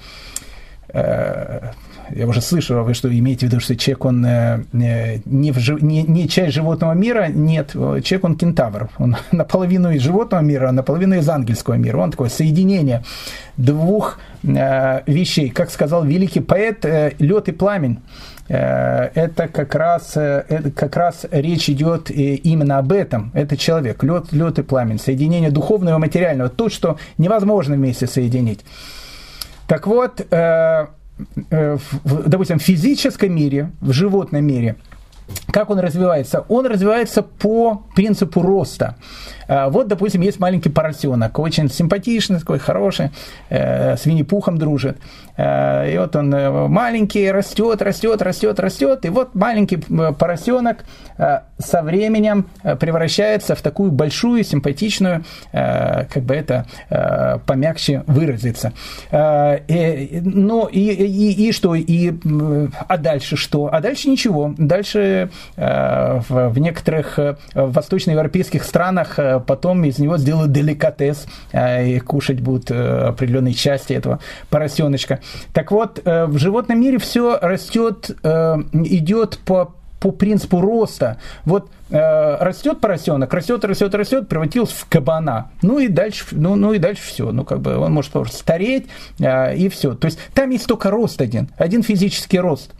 Э, 0.88 1.70
я 2.10 2.26
уже 2.26 2.42
слышал, 2.42 2.84
вы 2.84 2.92
что 2.92 3.08
имеете 3.08 3.46
в 3.46 3.50
виду, 3.50 3.60
что 3.60 3.74
человек, 3.74 4.04
он 4.04 4.20
не, 4.20 5.52
в, 5.52 5.82
не, 5.82 6.02
не 6.02 6.28
часть 6.28 6.54
животного 6.54 6.92
мира, 6.92 7.28
нет, 7.28 7.70
человек, 7.72 8.24
он 8.24 8.36
кентавр, 8.36 8.90
он 8.98 9.16
наполовину 9.32 9.90
из 9.90 10.02
животного 10.02 10.42
мира, 10.42 10.68
а 10.68 10.72
наполовину 10.72 11.16
из 11.16 11.28
ангельского 11.28 11.74
мира, 11.74 11.96
он 11.96 12.10
такое 12.10 12.28
соединение 12.28 13.02
двух 13.56 14.18
вещей, 14.42 15.48
как 15.48 15.70
сказал 15.70 16.04
великий 16.04 16.40
поэт, 16.40 16.84
лед 17.18 17.48
и 17.48 17.52
пламень, 17.52 17.98
это 18.54 19.48
как 19.48 19.74
раз, 19.74 20.16
это 20.16 20.70
как 20.70 20.96
раз 20.96 21.24
речь 21.30 21.70
идет 21.70 22.10
именно 22.10 22.78
об 22.78 22.92
этом. 22.92 23.30
Это 23.34 23.56
человек, 23.56 24.02
лед, 24.02 24.32
лед 24.32 24.58
и 24.58 24.62
пламень, 24.62 24.98
соединение 24.98 25.50
духовного 25.50 25.96
и 25.96 26.00
материального, 26.00 26.50
то, 26.50 26.68
что 26.68 26.98
невозможно 27.16 27.76
вместе 27.76 28.06
соединить. 28.06 28.60
Так 29.66 29.86
вот, 29.86 30.20
э, 30.20 30.86
э, 31.50 31.76
в, 32.04 32.28
допустим, 32.28 32.58
в 32.58 32.62
физическом 32.62 33.34
мире, 33.34 33.70
в 33.80 33.92
животном 33.92 34.44
мире, 34.44 34.76
как 35.50 35.70
он 35.70 35.78
развивается? 35.78 36.44
Он 36.48 36.66
развивается 36.66 37.22
по 37.22 37.86
принципу 37.94 38.42
роста. 38.42 38.96
Вот, 39.48 39.88
допустим, 39.88 40.20
есть 40.20 40.40
маленький 40.40 40.68
поросенок, 40.68 41.38
очень 41.38 41.70
симпатичный, 41.70 42.38
такой 42.38 42.58
хороший, 42.58 43.10
э, 43.48 43.96
с 43.96 44.04
Винни-Пухом 44.04 44.58
дружит. 44.58 44.98
Э, 45.36 45.92
и 45.92 45.98
вот 45.98 46.14
он 46.16 46.34
э, 46.34 46.68
маленький, 46.68 47.30
растет, 47.30 47.82
растет, 47.82 48.22
растет, 48.22 48.60
растет. 48.60 49.04
И 49.04 49.08
вот 49.08 49.34
маленький 49.34 49.76
поросенок 49.76 50.84
со 51.58 51.82
временем 51.82 52.46
превращается 52.62 53.54
в 53.54 53.62
такую 53.62 53.92
большую, 53.92 54.42
симпатичную, 54.44 55.24
как 55.52 56.22
бы 56.22 56.34
это 56.34 56.66
помягче 57.46 58.02
выразиться. 58.06 58.72
И, 59.12 60.20
ну 60.24 60.66
и, 60.66 60.80
и, 60.80 61.48
и 61.48 61.52
что? 61.52 61.74
И, 61.74 62.12
а 62.88 62.96
дальше 62.96 63.36
что? 63.36 63.68
А 63.72 63.80
дальше 63.80 64.08
ничего. 64.08 64.54
Дальше 64.56 65.30
в, 65.56 66.58
некоторых 66.58 67.18
восточноевропейских 67.54 68.64
странах 68.64 69.18
потом 69.46 69.84
из 69.84 69.98
него 69.98 70.16
сделают 70.18 70.52
деликатес, 70.52 71.26
э, 71.52 71.88
и 71.88 72.00
кушать 72.00 72.40
будут 72.40 72.70
э, 72.70 73.08
определенные 73.08 73.54
части 73.54 73.92
этого 73.92 74.20
поросеночка. 74.50 75.20
Так 75.52 75.70
вот, 75.70 76.00
э, 76.04 76.26
в 76.26 76.38
животном 76.38 76.80
мире 76.80 76.98
все 76.98 77.38
растет, 77.40 78.10
идет 78.72 79.38
по 79.44 79.74
по 80.02 80.10
принципу 80.10 80.60
роста. 80.60 81.18
Вот 81.44 81.70
э, 81.90 82.36
растет 82.40 82.80
поросенок, 82.80 83.32
растет, 83.32 83.64
растет, 83.64 83.94
растет, 83.94 84.28
превратился 84.28 84.74
в 84.74 84.86
кабана. 84.88 85.52
Ну 85.62 85.78
и 85.78 85.86
дальше, 85.86 86.26
ну, 86.32 86.56
ну 86.56 86.72
и 86.72 86.78
дальше 86.78 87.02
все. 87.04 87.30
Ну, 87.30 87.44
как 87.44 87.60
бы 87.60 87.76
он 87.76 87.92
может 87.92 88.10
просто 88.10 88.36
стареть, 88.36 88.88
э, 89.20 89.56
и 89.56 89.68
все. 89.68 89.94
То 89.94 90.06
есть 90.06 90.18
там 90.34 90.50
есть 90.50 90.66
только 90.66 90.90
рост 90.90 91.20
один, 91.20 91.48
один 91.56 91.84
физический 91.84 92.40
рост. 92.40 92.72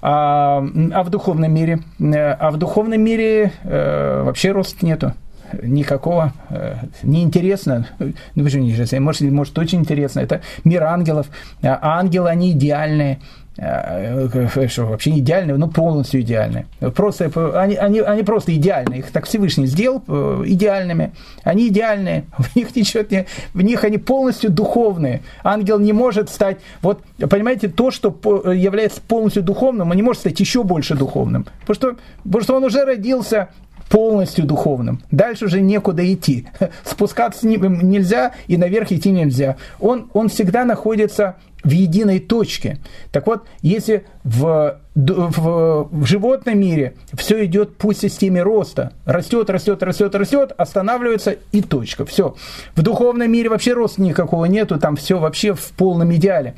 А, 0.00 0.64
а 0.92 1.02
в 1.02 1.10
духовном 1.10 1.52
мире? 1.52 1.80
А 2.00 2.52
в 2.52 2.56
духовном 2.56 3.00
мире 3.00 3.52
э, 3.64 4.22
вообще 4.22 4.52
роста 4.52 4.86
нету 4.86 5.14
никакого, 5.62 6.32
э, 6.50 6.76
неинтересно, 7.02 7.86
ну 7.98 8.44
почему 8.44 8.64
неинтересно, 8.64 9.00
может, 9.00 9.22
может 9.22 9.58
очень 9.58 9.80
интересно, 9.80 10.20
это 10.20 10.42
мир 10.64 10.84
ангелов, 10.84 11.26
а 11.62 11.98
ангелы, 11.98 12.30
они 12.30 12.52
идеальные, 12.52 13.20
э, 13.56 14.28
э, 14.32 14.68
что, 14.68 14.86
вообще 14.86 15.18
идеальные, 15.18 15.56
ну 15.56 15.68
полностью 15.68 16.20
идеальные. 16.20 16.66
Просто, 16.94 17.30
они, 17.60 17.76
они, 17.76 18.00
они 18.00 18.22
просто 18.22 18.54
идеальные, 18.54 19.00
их 19.00 19.10
так 19.10 19.26
Всевышний 19.26 19.66
сделал 19.66 20.02
идеальными, 20.44 21.12
они 21.42 21.68
идеальные, 21.68 22.24
в 22.38 22.54
них 22.56 22.74
ничего 22.76 23.04
не, 23.10 23.26
в 23.54 23.60
них 23.62 23.84
они 23.84 23.98
полностью 23.98 24.50
духовные. 24.50 25.22
Ангел 25.42 25.78
не 25.78 25.92
может 25.92 26.30
стать, 26.30 26.58
вот 26.82 27.02
понимаете, 27.18 27.68
то, 27.68 27.90
что 27.90 28.10
является 28.52 29.00
полностью 29.00 29.42
духовным, 29.42 29.90
он 29.90 29.96
не 29.96 30.02
может 30.02 30.20
стать 30.20 30.38
еще 30.40 30.62
больше 30.62 30.94
духовным, 30.94 31.46
потому 31.60 31.74
что, 31.74 31.96
потому 32.22 32.42
что 32.42 32.56
он 32.56 32.64
уже 32.64 32.84
родился 32.84 33.48
полностью 33.88 34.44
духовным. 34.44 35.02
Дальше 35.10 35.46
уже 35.46 35.60
некуда 35.60 36.12
идти. 36.12 36.46
Спускаться 36.84 37.46
нельзя 37.46 38.32
и 38.46 38.56
наверх 38.56 38.92
идти 38.92 39.10
нельзя. 39.10 39.56
Он, 39.80 40.10
он 40.12 40.28
всегда 40.28 40.64
находится 40.64 41.36
в 41.64 41.70
единой 41.70 42.20
точке. 42.20 42.78
Так 43.10 43.26
вот, 43.26 43.44
если 43.62 44.04
в, 44.22 44.78
в, 44.94 45.88
в 45.90 46.06
животном 46.06 46.58
мире 46.58 46.94
все 47.14 47.44
идет 47.44 47.76
по 47.76 47.92
системе 47.92 48.42
роста, 48.42 48.92
растет, 49.04 49.50
растет, 49.50 49.82
растет, 49.82 50.14
растет, 50.14 50.52
останавливается 50.56 51.36
и 51.50 51.62
точка. 51.62 52.04
Все. 52.04 52.36
В 52.76 52.82
духовном 52.82 53.30
мире 53.30 53.48
вообще 53.48 53.72
роста 53.72 54.02
никакого 54.02 54.44
нету, 54.44 54.78
там 54.78 54.96
все 54.96 55.18
вообще 55.18 55.52
в 55.52 55.72
полном 55.72 56.14
идеале. 56.14 56.54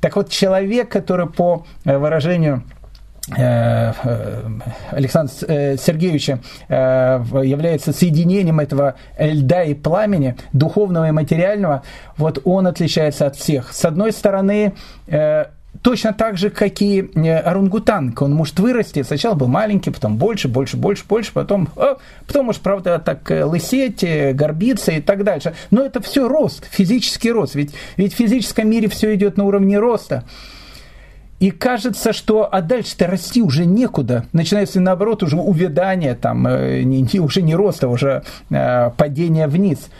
Так 0.00 0.16
вот, 0.16 0.30
человек, 0.30 0.88
который 0.88 1.26
по 1.26 1.66
э, 1.84 1.98
выражению 1.98 2.62
Александра 3.30 5.34
э, 5.48 5.76
Сергеевича 5.78 6.40
является 6.68 7.92
соединением 7.92 8.60
этого 8.60 8.96
льда 9.18 9.62
и 9.62 9.74
пламени, 9.74 10.36
духовного 10.52 11.08
и 11.08 11.10
материального, 11.10 11.82
вот 12.16 12.40
он 12.44 12.66
отличается 12.66 13.26
от 13.26 13.36
всех. 13.36 13.72
С 13.72 13.84
одной 13.84 14.12
стороны, 14.12 14.74
точно 15.82 16.12
так 16.12 16.36
же, 16.36 16.50
как 16.50 16.80
и 16.82 17.10
орангутанг. 17.26 18.20
Он 18.22 18.32
может 18.32 18.58
вырасти. 18.60 19.02
Сначала 19.02 19.34
был 19.34 19.48
маленький, 19.48 19.90
потом 19.90 20.16
больше, 20.16 20.48
больше, 20.48 20.76
больше, 20.76 21.04
больше, 21.08 21.32
потом, 21.32 21.68
о, 21.76 21.96
потом 22.26 22.46
может, 22.46 22.62
правда, 22.62 22.98
так 22.98 23.30
лысеть, 23.30 24.04
горбиться 24.34 24.92
и 24.92 25.00
так 25.00 25.24
дальше. 25.24 25.54
Но 25.70 25.82
это 25.82 26.00
все 26.00 26.28
рост, 26.28 26.66
физический 26.70 27.32
рост. 27.32 27.54
Ведь, 27.54 27.74
ведь 27.96 28.14
в 28.14 28.16
физическом 28.16 28.68
мире 28.68 28.88
все 28.88 29.14
идет 29.14 29.36
на 29.36 29.44
уровне 29.44 29.78
роста. 29.78 30.24
И 31.40 31.50
кажется, 31.50 32.12
что 32.12 32.48
а 32.50 32.62
дальше-то 32.62 33.06
расти 33.06 33.42
уже 33.42 33.66
некуда. 33.66 34.26
Начинается 34.32 34.80
наоборот 34.80 35.22
уже 35.22 35.36
увядание, 35.36 36.14
там, 36.14 36.46
э, 36.46 36.82
не, 36.82 37.02
не, 37.02 37.20
уже 37.20 37.42
не 37.42 37.54
роста, 37.54 37.88
уже 37.88 38.22
э, 38.50 38.90
падение 38.96 39.46
вниз. 39.46 39.90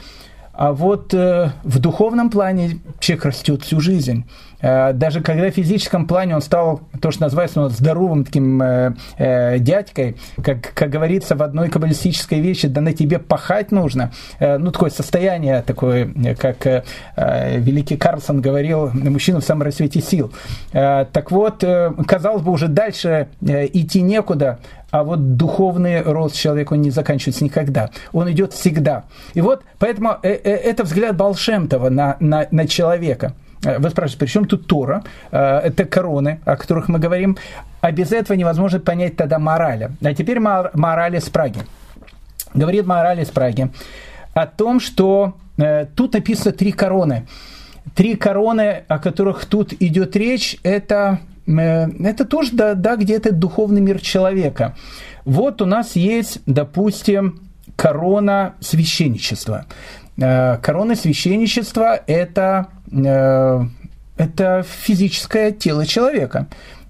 А 0.56 0.72
вот 0.72 1.12
э, 1.12 1.50
в 1.64 1.78
духовном 1.80 2.30
плане 2.30 2.78
человек 3.00 3.24
растет 3.26 3.62
всю 3.62 3.80
жизнь. 3.80 4.24
Э, 4.60 4.92
даже 4.92 5.20
когда 5.20 5.50
в 5.50 5.54
физическом 5.54 6.06
плане 6.06 6.36
он 6.36 6.42
стал, 6.42 6.80
то, 7.02 7.10
что 7.10 7.22
называется, 7.22 7.60
ну, 7.60 7.68
здоровым 7.68 8.24
таким 8.24 8.62
э, 8.62 8.94
э, 9.18 9.58
дядькой, 9.58 10.16
как, 10.42 10.72
как 10.72 10.90
говорится 10.90 11.34
в 11.34 11.42
одной 11.42 11.70
каббалистической 11.70 12.38
вещи, 12.38 12.68
да 12.68 12.80
на 12.80 12.92
тебе 12.92 13.18
пахать 13.18 13.72
нужно. 13.72 14.12
Э, 14.38 14.58
ну, 14.58 14.70
такое 14.70 14.90
состояние, 14.90 15.62
такое, 15.62 16.12
как 16.38 16.66
э, 16.66 16.84
э 17.16 17.58
великий 17.58 17.96
Карлсон 17.96 18.40
говорил, 18.40 18.90
мужчина 18.92 19.40
в 19.40 19.44
самом 19.44 19.62
рассвете 19.62 20.00
сил. 20.00 20.32
Э, 20.72 21.04
так 21.12 21.32
вот, 21.32 21.64
э, 21.64 21.92
казалось 22.06 22.42
бы, 22.42 22.52
уже 22.52 22.68
дальше 22.68 23.28
э, 23.42 23.66
идти 23.66 24.02
некуда, 24.02 24.60
а 24.94 25.02
вот 25.02 25.36
духовный 25.36 26.02
рост 26.02 26.36
человека 26.36 26.74
он 26.74 26.82
не 26.82 26.90
заканчивается 26.92 27.42
никогда. 27.42 27.90
Он 28.12 28.30
идет 28.30 28.52
всегда. 28.52 29.02
И 29.32 29.40
вот 29.40 29.64
поэтому 29.80 30.18
э, 30.22 30.28
э, 30.30 30.50
это 30.50 30.84
взгляд 30.84 31.16
Балшемтова 31.16 31.88
на, 31.88 32.16
на, 32.20 32.46
на 32.52 32.68
человека. 32.68 33.32
Э, 33.64 33.80
вы 33.80 33.90
спрашиваете, 33.90 34.18
при 34.20 34.26
чем 34.28 34.44
тут 34.44 34.68
Тора? 34.68 35.02
Это 35.32 35.84
короны, 35.84 36.38
о 36.44 36.56
которых 36.56 36.88
мы 36.88 37.00
говорим. 37.00 37.36
А 37.80 37.90
без 37.90 38.12
этого 38.12 38.36
невозможно 38.36 38.78
понять 38.78 39.16
тогда 39.16 39.40
морали. 39.40 39.90
А 40.00 40.14
теперь 40.14 40.38
мораль 40.38 41.16
из 41.16 41.28
Праги. 41.28 41.62
Говорит 42.54 42.86
мораль 42.86 43.20
из 43.20 43.30
Праги 43.30 43.70
о 44.32 44.46
том, 44.46 44.78
что 44.78 45.34
тут 45.96 46.12
написано 46.12 46.52
три 46.52 46.70
короны. 46.70 47.26
Три 47.96 48.14
короны, 48.14 48.84
о 48.86 49.00
которых 49.00 49.44
тут 49.46 49.72
идет 49.72 50.14
речь, 50.14 50.56
это 50.62 51.18
это 51.46 52.24
тоже, 52.24 52.50
да, 52.52 52.74
да 52.74 52.96
где-то 52.96 53.32
духовный 53.32 53.80
мир 53.80 54.00
человека. 54.00 54.76
Вот 55.24 55.62
у 55.62 55.66
нас 55.66 55.96
есть, 55.96 56.40
допустим, 56.46 57.40
корона 57.76 58.54
священничества. 58.60 59.66
Э, 60.16 60.58
корона 60.58 60.94
священничества– 60.94 62.00
это, 62.06 62.68
э, 62.92 63.60
это 64.16 64.64
физическое 64.68 65.50
тело 65.52 65.86
человека. 65.86 66.46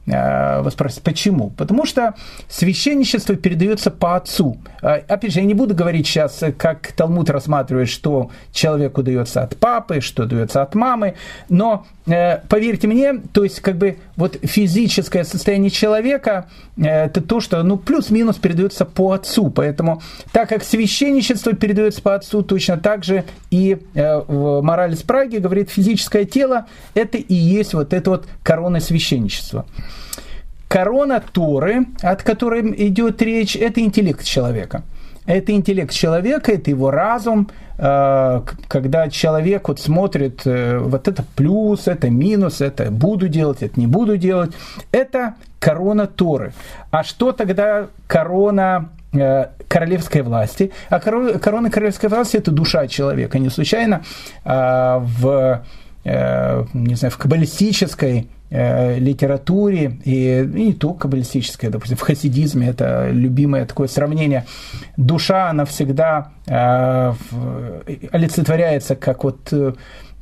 Э, 0.07 0.61
вы 0.61 0.71
спросите, 0.71 1.03
почему? 1.03 1.51
Потому 1.51 1.87
что 1.87 2.15
священничество 2.49 3.37
передается 3.37 3.91
по 3.91 4.17
отцу. 4.17 4.59
Э, 4.83 4.97
опять 5.09 5.33
же, 5.33 5.41
я 5.41 5.47
не 5.47 5.55
буду 5.55 5.75
говорить 5.75 6.07
сейчас, 6.07 6.43
как 6.59 6.93
Талмуд 6.93 7.31
рассматривает, 7.31 7.89
что 7.89 8.31
человеку 8.53 9.03
дается 9.03 9.43
от 9.43 9.57
папы, 9.57 10.01
что 10.01 10.27
дается 10.27 10.63
от 10.63 10.75
мамы, 10.75 11.15
но 11.49 11.87
э, 12.07 12.39
поверьте 12.49 12.87
мне, 12.87 13.15
то 13.33 13.45
есть 13.45 13.61
как 13.61 13.77
бы 13.77 13.97
вот 14.17 14.39
физическое 14.43 15.25
состояние 15.25 15.71
человека 15.71 16.49
это 16.77 17.21
то, 17.21 17.41
что 17.41 17.63
ну 17.63 17.77
плюс-минус 17.77 18.37
передается 18.37 18.85
по 18.85 19.13
отцу, 19.13 19.51
поэтому 19.51 20.03
так 20.33 20.49
как 20.49 20.65
священничество 20.65 21.53
передается 21.53 22.03
по 22.03 22.15
отцу, 22.15 22.43
точно 22.43 22.77
так 22.79 23.05
же 23.05 23.25
и 23.51 23.79
мораль 23.95 24.95
из 24.95 25.03
Праги 25.03 25.39
говорит, 25.39 25.71
физическое 25.71 26.25
тело 26.25 26.67
это 26.95 27.19
и 27.19 27.35
есть 27.35 27.75
вот 27.75 27.93
это 27.93 28.11
вот 28.11 28.27
корона 28.43 28.81
священничества. 28.81 29.67
Корона 30.69 31.23
Торы, 31.33 31.87
от 32.03 32.23
которой 32.23 32.89
идет 32.89 33.23
речь, 33.23 33.55
это 33.55 33.81
интеллект 33.81 34.25
человека. 34.25 34.83
Это 35.27 35.53
интеллект 35.53 35.93
человека, 35.93 36.53
это 36.53 36.71
его 36.71 36.91
разум, 36.91 37.51
э, 37.79 38.43
когда 38.69 39.09
человек 39.09 39.69
вот 39.69 39.81
смотрит, 39.81 40.43
э, 40.45 40.79
вот 40.79 41.09
это 41.09 41.25
плюс, 41.35 41.89
это 41.89 42.11
минус, 42.11 42.61
это 42.61 42.91
буду 42.91 43.29
делать, 43.29 43.63
это 43.63 43.79
не 43.81 43.87
буду 43.87 44.17
делать, 44.17 44.53
это 44.93 45.35
корона 45.59 46.07
Торы. 46.07 46.53
А 46.91 47.03
что 47.05 47.33
тогда 47.33 47.87
корона 48.07 48.91
э, 49.13 49.47
королевской 49.67 50.23
власти? 50.23 50.73
А 50.91 51.01
корона 51.01 51.71
королевской 51.71 52.09
власти– 52.09 52.37
это 52.39 52.51
душа 52.51 52.87
человека. 52.87 53.39
Не 53.39 53.51
случайно 53.51 54.03
в 54.45 55.63
не 56.05 56.95
знаю, 56.97 57.11
в 57.11 57.17
каббалистической 57.17 58.29
литературе, 58.99 59.99
и, 60.05 60.43
и 60.43 60.65
не 60.67 60.73
только 60.73 61.01
каббалистической, 61.01 61.71
допустим, 61.71 61.97
в 61.97 62.01
хасидизме 62.01 62.69
это 62.69 63.11
любимое 63.11 63.67
такое 63.67 63.89
сравнение. 63.89 64.45
Душа, 64.97 65.51
она 65.51 65.65
всегда 65.65 66.33
э, 66.44 66.44
олицетворяется 66.47 68.97
как 68.97 69.25
вот 69.25 69.53
э, 69.53 69.73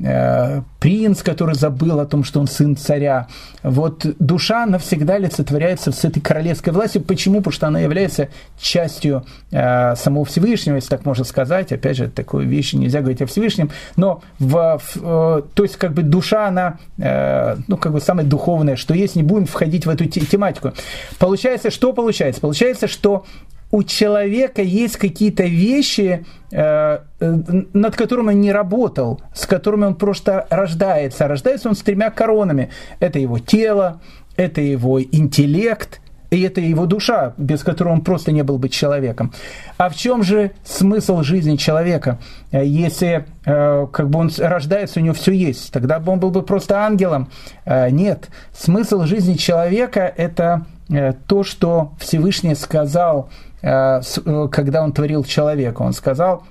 Э, 0.05 0.63
принц, 0.81 1.23
который 1.23 1.55
забыл 1.55 2.01
о 2.01 2.07
том, 2.07 2.25
что 2.25 2.41
он 2.41 2.49
сын 2.49 2.77
царя. 2.77 3.29
Вот 3.63 4.05
душа 4.19 4.67
навсегда 4.67 5.15
олицетворяется 5.15 5.93
с 5.93 6.05
этой 6.05 6.21
королевской 6.21 6.73
властью. 6.73 7.03
Почему? 7.03 7.37
Потому 7.37 7.53
что 7.53 7.67
она 7.69 7.79
является 7.79 8.29
частью 8.59 9.25
э, 9.53 9.95
самого 9.95 10.25
Всевышнего, 10.25 10.75
если 10.75 10.89
так 10.89 11.05
можно 11.05 11.23
сказать. 11.23 11.71
Опять 11.71 11.99
же, 11.99 12.09
такой 12.09 12.47
вещи 12.47 12.75
нельзя 12.75 12.99
говорить 12.99 13.23
о 13.23 13.27
Всевышнем. 13.27 13.71
Но 13.95 14.23
в, 14.41 14.81
в, 14.83 14.97
э, 14.97 15.43
то 15.55 15.63
есть 15.63 15.77
как 15.77 15.93
бы 15.93 16.03
душа, 16.03 16.49
она 16.49 16.79
э, 16.99 17.59
ну 17.69 17.77
как 17.77 17.93
бы 17.93 18.01
самая 18.01 18.27
духовная, 18.27 18.75
что 18.75 18.95
есть, 18.95 19.15
не 19.15 19.23
будем 19.23 19.47
входить 19.47 19.87
в 19.87 19.89
эту 19.89 20.07
тематику. 20.07 20.73
Получается, 21.21 21.71
что 21.71 21.93
получается? 21.93 22.41
Получается, 22.41 22.89
что 22.89 23.25
у 23.73 23.83
человека 23.83 24.63
есть 24.63 24.99
какие-то 24.99 25.45
вещи, 25.45 26.25
э, 26.53 26.99
э, 27.21 27.41
над 27.73 27.97
которыми 27.97 28.29
он 28.29 28.41
не 28.41 28.53
работал, 28.53 29.23
с 29.35 29.47
которыми 29.47 29.87
он 29.87 29.95
просто 29.95 30.47
рождается. 30.51 31.27
Рождается 31.27 31.71
он 31.71 31.75
с 31.75 31.81
тремя 31.81 32.11
коронами. 32.11 32.69
Это 33.01 33.19
его 33.19 33.39
тело, 33.39 34.03
это 34.37 34.61
его 34.61 35.03
интеллект, 35.03 36.03
и 36.31 36.43
это 36.43 36.61
его 36.61 36.85
душа, 36.85 37.33
без 37.39 37.63
которой 37.63 37.95
он 37.95 38.03
просто 38.03 38.31
не 38.31 38.43
был 38.43 38.59
бы 38.59 38.69
человеком. 38.69 39.33
А 39.79 39.89
в 39.89 39.97
чем 39.97 40.23
же 40.23 40.53
смысл 40.65 41.23
жизни 41.23 41.57
человека? 41.57 42.19
Если 42.53 43.27
как 43.45 44.09
бы 44.09 44.19
он 44.19 44.31
рождается, 44.39 45.01
у 45.01 45.03
него 45.03 45.13
все 45.13 45.33
есть, 45.33 45.71
тогда 45.73 45.99
бы 46.01 46.11
он 46.11 46.21
был 46.21 46.31
бы 46.31 46.41
просто 46.43 46.87
ангелом. 46.87 47.29
Нет, 47.67 48.31
смысл 48.55 49.03
жизни 49.03 49.35
человека– 49.35 50.11
это 50.17 50.65
то, 51.27 51.43
что 51.43 51.93
Всевышний 52.01 52.55
сказал 52.55 53.29
Э, 53.29 53.29
э, 53.29 53.52
когда 53.63 54.83
он 54.83 54.93
творил 54.93 55.25
человека. 55.25 55.83
Он 55.83 55.93
сказал, 55.93 56.43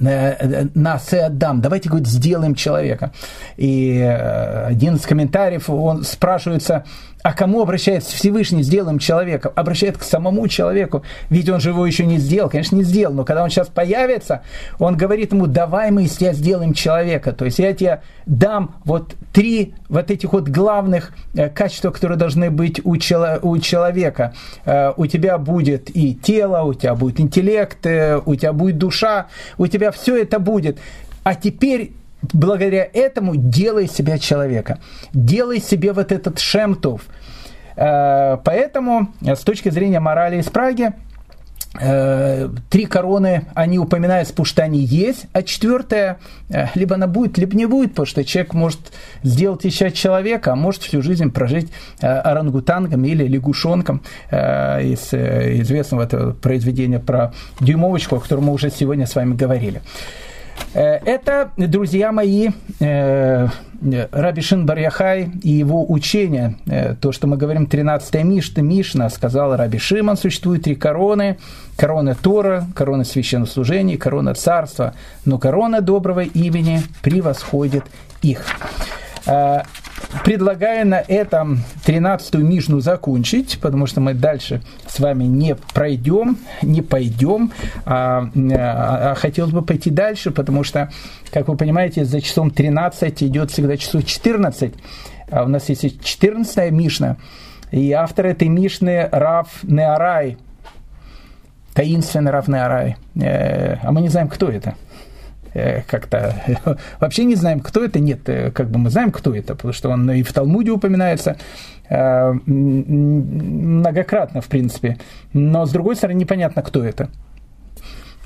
э, 0.00 0.66
нас 0.74 1.12
и 1.12 1.18
отдам, 1.18 1.60
давайте, 1.60 1.88
говорит, 1.88 2.08
сделаем 2.08 2.54
человека. 2.54 3.12
И 3.56 4.00
один 4.00 4.96
из 4.96 5.02
комментариев, 5.02 5.68
он 5.68 6.02
спрашивается, 6.02 6.84
а 7.24 7.32
кому 7.32 7.62
обращается 7.62 8.14
Всевышний, 8.14 8.62
сделаем 8.62 8.98
человека? 8.98 9.50
Обращается 9.56 10.02
к 10.02 10.04
самому 10.04 10.46
человеку, 10.46 11.04
ведь 11.30 11.48
он 11.48 11.58
же 11.58 11.70
его 11.70 11.86
еще 11.86 12.04
не 12.04 12.18
сделал. 12.18 12.50
Конечно, 12.50 12.76
не 12.76 12.82
сделал, 12.82 13.14
но 13.14 13.24
когда 13.24 13.42
он 13.42 13.48
сейчас 13.48 13.68
появится, 13.68 14.42
он 14.78 14.98
говорит 14.98 15.32
ему, 15.32 15.46
давай 15.46 15.90
мы 15.90 16.04
из 16.04 16.18
тебя 16.18 16.34
сделаем 16.34 16.74
человека. 16.74 17.32
То 17.32 17.46
есть 17.46 17.58
я 17.58 17.72
тебе 17.72 18.02
дам 18.26 18.74
вот 18.84 19.14
три 19.32 19.72
вот 19.88 20.10
этих 20.10 20.34
вот 20.34 20.50
главных 20.50 21.14
э, 21.34 21.48
качества, 21.48 21.92
которые 21.92 22.18
должны 22.18 22.50
быть 22.50 22.82
у, 22.84 22.94
чело, 22.98 23.38
у 23.40 23.56
человека. 23.56 24.34
Э, 24.66 24.92
у 24.94 25.06
тебя 25.06 25.38
будет 25.38 25.96
и 25.96 26.14
тело, 26.14 26.64
у 26.64 26.74
тебя 26.74 26.94
будет 26.94 27.20
интеллект, 27.20 27.86
э, 27.86 28.20
у 28.22 28.34
тебя 28.34 28.52
будет 28.52 28.76
душа, 28.76 29.28
у 29.56 29.66
тебя 29.66 29.92
все 29.92 30.20
это 30.20 30.38
будет. 30.38 30.78
А 31.22 31.34
теперь 31.34 31.92
благодаря 32.32 32.88
этому 32.92 33.36
делай 33.36 33.88
себя 33.88 34.18
человека. 34.18 34.78
Делай 35.12 35.60
себе 35.60 35.92
вот 35.92 36.12
этот 36.12 36.38
шемтов. 36.38 37.02
Э, 37.76 38.38
поэтому 38.44 39.08
с 39.20 39.40
точки 39.40 39.70
зрения 39.70 40.00
морали 40.00 40.38
из 40.38 40.46
Праги, 40.46 40.92
э, 41.80 42.48
три 42.70 42.86
короны, 42.86 43.46
они 43.54 43.78
упоминаются, 43.78 44.32
потому 44.32 44.46
что 44.46 44.62
они 44.62 44.78
есть, 44.78 45.26
а 45.32 45.42
четвертая, 45.42 46.18
э, 46.50 46.66
либо 46.74 46.94
она 46.94 47.08
будет, 47.08 47.36
либо 47.36 47.56
не 47.56 47.66
будет, 47.66 47.90
потому 47.90 48.06
что 48.06 48.24
человек 48.24 48.54
может 48.54 48.80
сделать 49.22 49.64
еще 49.64 49.90
человека, 49.90 50.52
а 50.52 50.56
может 50.56 50.82
всю 50.82 51.02
жизнь 51.02 51.30
прожить 51.32 51.72
орангутангом 52.00 53.04
или 53.04 53.26
лягушонком 53.26 54.02
из 54.30 55.12
известного 55.12 56.02
этого 56.02 56.32
произведения 56.32 57.00
про 57.00 57.32
дюймовочку, 57.60 58.16
о 58.16 58.20
котором 58.20 58.44
мы 58.44 58.52
уже 58.52 58.70
сегодня 58.70 59.06
с 59.06 59.14
вами 59.14 59.34
говорили. 59.34 59.82
Э, 60.74 60.98
это, 61.04 61.50
друзья 61.56 62.10
мои, 62.10 62.50
э, 62.80 63.48
Раби 64.10 64.42
Шин 64.42 64.66
Барьяхай 64.66 65.30
и 65.42 65.50
его 65.50 65.84
учение, 65.90 66.56
э, 66.66 66.94
то, 67.00 67.12
что 67.12 67.26
мы 67.26 67.36
говорим, 67.36 67.66
13 67.66 68.24
Мишна, 68.24 68.62
Мишна, 68.62 69.08
сказал 69.10 69.56
Раби 69.56 69.78
Шиман, 69.78 70.16
существует 70.16 70.64
три 70.64 70.74
короны, 70.74 71.38
корона 71.76 72.14
Тора, 72.14 72.66
корона 72.74 73.04
священнослужения, 73.04 73.96
корона 73.96 74.34
царства, 74.34 74.94
но 75.24 75.38
корона 75.38 75.80
доброго 75.80 76.20
имени 76.20 76.82
превосходит 77.02 77.84
их 78.22 78.44
предлагаю 80.22 80.86
на 80.86 81.00
этом 81.00 81.60
13-ю 81.86 82.44
Мишну 82.44 82.80
закончить, 82.80 83.58
потому 83.60 83.86
что 83.86 84.00
мы 84.00 84.14
дальше 84.14 84.62
с 84.86 85.00
вами 85.00 85.24
не 85.24 85.54
пройдем, 85.54 86.38
не 86.62 86.82
пойдем, 86.82 87.52
а, 87.84 88.28
а, 88.34 89.12
а 89.12 89.14
хотелось 89.14 89.52
бы 89.52 89.62
пойти 89.62 89.90
дальше, 89.90 90.30
потому 90.30 90.64
что, 90.64 90.90
как 91.32 91.48
вы 91.48 91.56
понимаете, 91.56 92.04
за 92.04 92.20
часом 92.20 92.50
13 92.50 93.22
идет 93.24 93.50
всегда 93.50 93.76
часов 93.76 94.04
14, 94.04 94.74
а 95.30 95.44
у 95.44 95.48
нас 95.48 95.68
есть 95.68 95.84
14-я 95.84 96.70
Мишна, 96.70 97.16
и 97.70 97.92
автор 97.92 98.26
этой 98.26 98.48
Мишны 98.48 99.08
Рав 99.10 99.48
Неарай, 99.62 100.36
таинственный 101.74 102.30
Рав 102.30 102.46
Неарай, 102.46 102.96
э, 103.16 103.76
а 103.82 103.90
мы 103.90 104.00
не 104.00 104.08
знаем, 104.08 104.28
кто 104.28 104.48
это– 104.48 104.74
как-то 105.86 106.34
вообще 107.00 107.24
не 107.24 107.36
знаем, 107.36 107.60
кто 107.60 107.84
это. 107.84 108.00
Нет, 108.00 108.28
э, 108.28 108.50
как 108.50 108.70
бы 108.70 108.78
мы 108.78 108.90
знаем, 108.90 109.12
кто 109.12 109.34
это, 109.34 109.54
потому 109.54 109.72
что 109.72 109.90
он 109.90 110.10
и 110.10 110.22
в 110.22 110.32
Талмуде 110.32 110.72
упоминается 110.72 111.36
э, 111.88 112.32
многократно, 112.46 114.40
в 114.40 114.46
принципе. 114.48 114.98
Но, 115.32 115.64
с 115.64 115.70
другой 115.70 115.96
стороны, 115.96 116.18
непонятно, 116.18 116.62
кто 116.62 116.84
это 116.84 117.08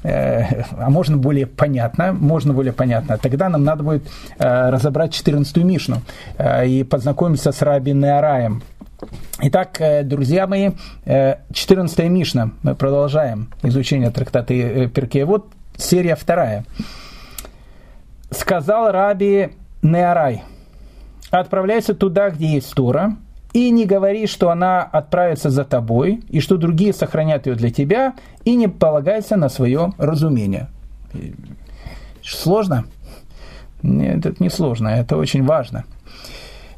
а 0.04 0.90
можно 0.90 1.16
более 1.16 1.48
понятно, 1.48 2.12
можно 2.12 2.52
более 2.54 2.72
понятно, 2.72 3.18
тогда 3.18 3.48
нам 3.48 3.64
надо 3.64 3.82
будет 3.82 4.08
разобрать 4.38 5.10
14-ю 5.10 5.64
Мишну 5.64 6.02
и 6.64 6.86
познакомиться 6.88 7.50
с 7.50 7.60
Раби 7.62 7.92
Неараем. 7.94 8.62
Итак, 9.42 9.82
друзья 10.04 10.46
мои, 10.46 10.70
14-я 11.04 12.08
Мишна, 12.08 12.52
мы 12.62 12.76
продолжаем 12.76 13.52
изучение 13.64 14.12
трактата 14.12 14.54
Перкея. 14.86 15.26
Вот 15.26 15.48
серия 15.76 16.14
вторая 16.14 16.64
сказал 18.30 18.90
раби 18.92 19.50
Неарай, 19.82 20.42
отправляйся 21.30 21.94
туда, 21.94 22.30
где 22.30 22.46
есть 22.46 22.74
Тора, 22.74 23.16
и 23.52 23.70
не 23.70 23.86
говори, 23.86 24.26
что 24.26 24.50
она 24.50 24.82
отправится 24.82 25.50
за 25.50 25.64
тобой, 25.64 26.22
и 26.28 26.40
что 26.40 26.56
другие 26.56 26.92
сохранят 26.92 27.46
ее 27.46 27.54
для 27.54 27.70
тебя, 27.70 28.14
и 28.44 28.54
не 28.54 28.68
полагайся 28.68 29.36
на 29.36 29.48
свое 29.48 29.92
разумение. 29.98 30.68
Сложно? 32.22 32.84
Нет, 33.82 34.26
это 34.26 34.42
не 34.42 34.50
сложно, 34.50 34.88
это 34.88 35.16
очень 35.16 35.44
важно. 35.44 35.84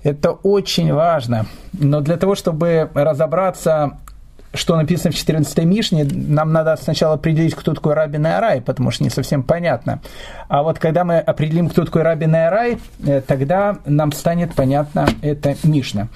Это 0.02 0.30
очень 0.30 0.92
важно. 0.92 1.46
Но 1.72 2.00
для 2.00 2.16
того, 2.16 2.34
чтобы 2.34 2.90
разобраться 2.94 3.98
что 4.52 4.76
написано 4.76 5.12
в 5.12 5.14
14 5.14 5.58
Мишне, 5.64 6.04
нам 6.04 6.52
надо 6.52 6.76
сначала 6.76 7.14
определить, 7.14 7.54
кто 7.54 7.72
такой 7.72 7.94
Рабин 7.94 8.26
Арай, 8.26 8.60
потому 8.60 8.90
что 8.90 9.04
не 9.04 9.10
совсем 9.10 9.42
понятно. 9.42 10.00
А 10.48 10.62
вот 10.62 10.78
когда 10.78 11.04
мы 11.04 11.18
определим, 11.18 11.68
кто 11.68 11.84
такой 11.84 12.02
Рабин 12.02 12.34
Арай, 12.34 12.78
э, 13.06 13.20
тогда 13.20 13.78
нам 13.84 14.12
станет 14.12 14.54
понятно 14.54 15.08
это 15.22 15.54
Мишна. 15.62 16.08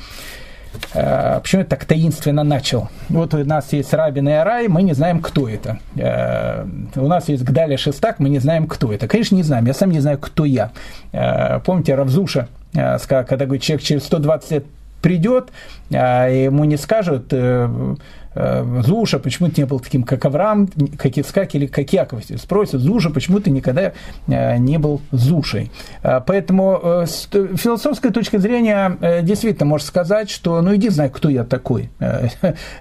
Э, 0.95 1.39
почему 1.41 1.63
я 1.63 1.67
так 1.67 1.85
таинственно 1.85 2.43
начал? 2.43 2.89
Вот 3.09 3.35
у 3.35 3.45
нас 3.45 3.73
есть 3.73 3.95
Рабин 3.95 4.29
и 4.29 4.33
Арай, 4.33 4.67
мы 4.67 4.83
не 4.83 4.95
знаем, 4.95 5.21
кто 5.21 5.49
это. 5.49 5.79
Э, 5.97 6.67
у 6.97 7.07
нас 7.07 7.29
есть 7.29 7.45
Гдаля 7.45 7.79
Шестак, 7.79 8.19
мы 8.19 8.29
не 8.31 8.41
знаем, 8.41 8.67
кто 8.67 8.93
это. 8.93 9.07
Конечно, 9.07 9.37
не 9.37 9.45
знаем, 9.45 9.65
я 9.67 9.75
сам 9.75 9.93
не 9.93 10.01
знаю, 10.01 10.19
кто 10.19 10.45
я. 10.45 10.73
Помните, 11.65 11.95
Равзуша, 11.95 12.49
когда 12.73 13.45
говорит, 13.45 13.63
человек 13.63 13.85
через 13.85 14.05
120 14.07 14.51
лет 14.51 14.65
придет, 15.01 15.51
ему 15.91 16.65
не 16.65 16.79
скажут, 16.79 17.33
Зуша, 18.35 19.19
почему 19.19 19.49
ты 19.49 19.61
не 19.61 19.67
был 19.67 19.81
таким, 19.81 20.03
как 20.03 20.25
Авраам, 20.25 20.69
как 20.99 21.17
Ицкак 21.17 21.55
или 21.55 21.67
как 21.67 21.93
Яков? 21.93 22.23
Спросят, 22.37 22.81
Зуша, 22.81 23.11
почему 23.11 23.41
ты 23.41 23.51
никогда 23.51 23.93
не 24.27 24.79
был 24.79 25.01
Зушей? 25.13 25.71
Поэтому 26.03 27.05
с 27.07 27.29
философской 27.31 28.11
точки 28.11 28.37
зрения 28.39 29.23
действительно 29.23 29.67
можно 29.67 29.87
сказать, 29.87 30.31
что 30.31 30.61
ну 30.63 30.75
иди 30.75 30.89
знай, 30.89 31.11
кто 31.11 31.29
я 31.29 31.45
такой. 31.45 31.91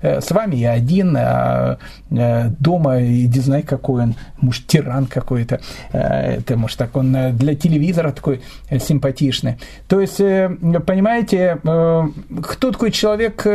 С 0.02 0.32
вами 0.32 0.56
я 0.56 0.72
один, 0.72 1.16
а 1.18 1.78
дома 2.10 3.04
иди 3.04 3.40
знай, 3.40 3.62
какой 3.62 4.04
он, 4.04 4.16
может, 4.42 4.66
тиран 4.68 5.06
какой-то. 5.06 5.60
Это, 5.92 6.58
может, 6.58 6.78
так 6.78 6.96
он 6.96 7.16
для 7.38 7.56
телевизора 7.56 8.12
такой 8.12 8.42
симпатичный. 8.72 9.58
То 9.88 10.00
есть, 10.00 10.18
понимаете, 10.18 11.60
кто 11.62 12.72
такой 12.72 12.92
человек, 12.92 13.46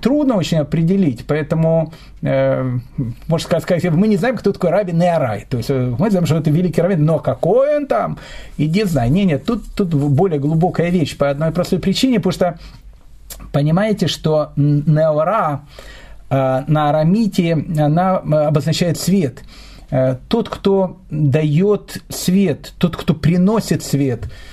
трудно 0.00 0.36
очень 0.36 0.58
определить, 0.58 1.19
поэтому, 1.26 1.92
э, 2.22 2.78
можно 3.28 3.60
сказать, 3.60 3.84
мы 3.90 4.08
не 4.08 4.16
знаем, 4.16 4.36
кто 4.36 4.52
такой 4.52 4.70
Раби 4.70 4.92
Неарай. 4.92 5.46
То 5.48 5.58
есть 5.58 5.70
э, 5.70 5.94
мы 5.98 6.10
знаем, 6.10 6.26
что 6.26 6.36
это 6.36 6.50
великий 6.50 6.80
Раби, 6.82 6.96
но 6.96 7.18
какой 7.18 7.76
он 7.76 7.86
там, 7.86 8.18
иди 8.58 8.84
знай. 8.84 9.10
Не, 9.10 9.24
нет, 9.24 9.44
тут, 9.44 9.64
тут 9.74 9.88
более 9.88 10.38
глубокая 10.38 10.90
вещь 10.90 11.16
по 11.16 11.30
одной 11.30 11.50
простой 11.50 11.78
причине, 11.78 12.18
потому 12.20 12.32
что 12.32 12.58
понимаете, 13.52 14.06
что 14.06 14.52
Неора 14.56 15.62
э, 16.28 16.64
на 16.66 16.90
арамите, 16.90 17.52
она 17.78 18.16
обозначает 18.16 18.98
свет. 18.98 19.42
Э, 19.90 20.16
тот, 20.28 20.48
кто 20.48 20.98
дает 21.10 22.02
свет, 22.08 22.72
тот, 22.78 22.96
кто 22.96 23.14
приносит 23.14 23.82
свет– 23.82 24.24
Э, 24.32 24.48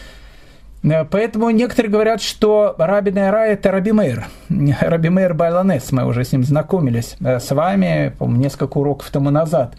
поэтому 1.09 1.49
некоторые 1.49 1.91
говорят, 1.91 2.21
что 2.21 2.75
Раби 2.77 3.11
Нейра– 3.11 3.45
это 3.47 3.71
Раби 3.71 3.91
Мейр. 3.91 4.25
Раби 4.81 5.09
Мейр 5.09 5.33
Байланес, 5.33 5.91
мы 5.91 6.05
уже 6.05 6.23
с 6.23 6.31
ним 6.31 6.43
знакомились 6.43 7.15
э, 7.19 7.39
с 7.39 7.51
вами, 7.51 8.13
по 8.17 8.25
несколько 8.25 8.77
уроков 8.77 9.09
тому 9.09 9.29
назад. 9.29 9.75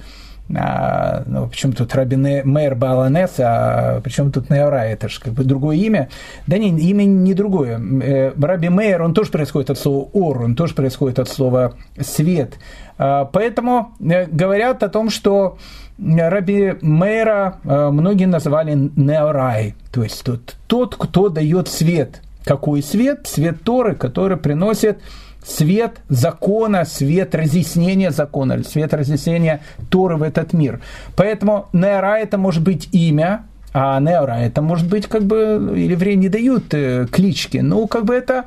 А, 0.56 1.24
ну, 1.26 1.46
почему 1.46 1.74
тут 1.74 1.94
Раби 1.94 2.16
Мейр 2.16 2.74
Баланес, 2.74 3.30
а 3.38 4.00
почему 4.00 4.30
тут 4.30 4.48
Неора, 4.48 4.84
это 4.84 5.09
же 5.09 5.20
как 5.20 5.34
бы 5.34 5.44
другое 5.44 5.76
имя. 5.76 6.09
Да 6.46 6.56
не, 6.56 6.70
имя 6.70 7.04
не 7.04 7.34
другое. 7.34 7.78
Э, 7.78 8.32
Раби 8.40 8.68
Мейр, 8.68 9.02
он 9.02 9.14
тоже 9.14 9.30
происходит 9.30 9.70
от 9.70 9.78
слова 9.78 10.09
ор, 10.12 10.42
он 10.42 10.54
тоже 10.54 10.74
происходит 10.74 11.18
от 11.18 11.28
слова 11.28 11.74
свет. 12.00 12.54
А, 12.96 13.26
поэтому 13.26 13.94
говорят 13.98 14.82
о 14.82 14.88
том, 14.88 15.11
что 15.11 15.59
Раби 15.99 16.74
Мейра 16.80 17.59
э, 17.64 17.90
многие 17.90 18.26
называли 18.26 18.90
Неорай, 18.96 19.74
то 19.90 20.03
есть 20.05 20.22
тот, 20.22 20.57
тот, 20.66 20.94
кто 20.96 21.28
дает 21.28 21.68
свет. 21.68 22.22
Какой 22.44 22.82
свет? 22.82 23.26
Свет 23.26 23.62
Торы, 23.62 23.94
который 23.94 24.36
приносит 24.36 24.99
свет 25.44 26.01
закона, 26.09 26.84
свет 26.84 27.34
разъяснения 27.34 28.11
закона, 28.11 28.62
свет 28.62 28.94
разъяснения 28.94 29.61
Торы 29.90 30.16
в 30.16 30.22
этот 30.22 30.53
мир. 30.53 30.80
Поэтому 31.16 31.68
Неора 31.72 32.18
это 32.18 32.38
может 32.38 32.62
быть 32.62 32.88
имя, 32.92 33.44
а 33.72 33.99
Неора 34.01 34.34
это 34.34 34.62
может 34.62 34.88
быть 34.88 35.07
как 35.07 35.24
бы, 35.24 35.72
или 35.74 35.92
евреи 35.92 36.14
не 36.14 36.28
дают 36.28 36.72
э, 36.72 37.07
клички, 37.11 37.59
ну 37.59 37.88
как 37.88 38.05
бы 38.05 38.14
это 38.14 38.44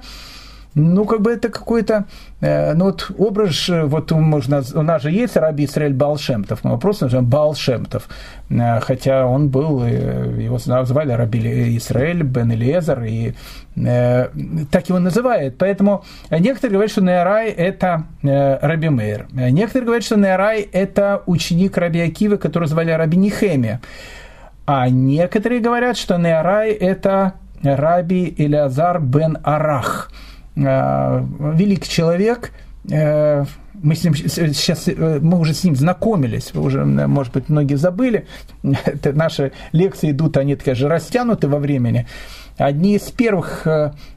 ну, 0.74 1.05
как 1.05 1.22
бы 1.22 1.32
это 1.32 1.49
какой-то, 1.49 2.05
э, 2.39 2.74
ну, 2.74 2.86
вот 2.86 3.11
образ, 3.17 3.67
вот 3.67 4.11
можно, 4.11 4.63
у 4.74 4.82
нас 4.82 5.01
же 5.01 5.11
есть 5.11 5.36
Раби 5.36 5.65
Исраэль 5.65 5.93
Балшемтов, 5.93 6.63
мы 6.63 6.72
его 6.72 6.80
просто 6.80 7.05
называем 7.05 7.30
Балшемтов, 7.30 8.07
э, 8.49 8.80
хотя 8.80 9.26
он 9.26 9.49
был, 9.49 9.84
э, 9.84 10.41
его 10.41 10.57
звали 10.57 11.11
Раби 11.11 11.78
Исраэль 11.78 12.24
Бен 12.24 12.53
Элиезер, 12.53 13.03
и 13.03 13.34
э, 13.76 14.28
так 14.72 14.88
его 14.88 14.99
называют. 14.99 15.57
Поэтому 15.57 16.05
некоторые 16.30 16.76
говорят, 16.76 16.91
что 16.91 17.01
Неарай– 17.01 17.49
это 17.49 18.03
э, 18.24 18.65
Раби 18.65 18.89
Мейр. 18.89 19.28
Некоторые 19.34 19.86
говорят, 19.86 20.05
что 20.05 20.15
Неарай– 20.15 20.61
это 20.72 21.22
ученик 21.26 21.78
Раби 21.78 21.99
Акивы, 21.99 22.38
который 22.38 22.69
звали 22.69 22.91
Раби 22.91 23.17
Нихемия. 23.17 23.82
А 24.65 24.88
некоторые 24.88 25.59
говорят, 25.59 25.97
что 25.97 26.17
Неарай– 26.17 26.72
это 26.72 27.34
Раби 27.61 28.24
Илиазар 28.26 29.01
бен 29.01 29.38
Арах– 29.43 30.09
Э, 30.56 31.24
великий 31.39 31.89
человек, 31.89 32.52
э, 32.89 33.45
мы 33.74 33.95
с 33.95 34.04
ним 34.04 34.14
сейчас, 34.16 34.88
э, 34.88 35.20
мы 35.22 35.39
уже 35.39 35.54
с 35.54 35.64
ним 35.64 35.76
знакомились, 35.76 36.54
вы 36.54 36.62
уже, 36.62 36.84
может 36.84 37.34
быть, 37.34 37.47
многие 37.47 37.76
забыли, 37.76 38.28
это 38.86 39.14
наши 39.14 39.54
лекции 39.72 40.12
идут, 40.12 40.36
они 40.38 40.56
такие 40.56 40.76
же 40.76 40.89
растянуты 40.89 41.47
во 41.47 41.58
времени. 41.58 42.06
Одни 42.58 42.95
из 42.95 43.04
первых 43.04 43.66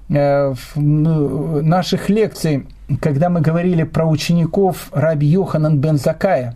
ну, 0.09 1.62
наших 1.62 2.11
лекций, 2.11 2.66
когда 3.01 3.30
мы 3.30 3.41
говорили 3.41 3.85
про 3.85 4.05
учеников 4.05 4.91
Раби 4.93 5.26
Йоханан 5.28 5.78
бен 5.78 5.97
Закая. 5.97 6.55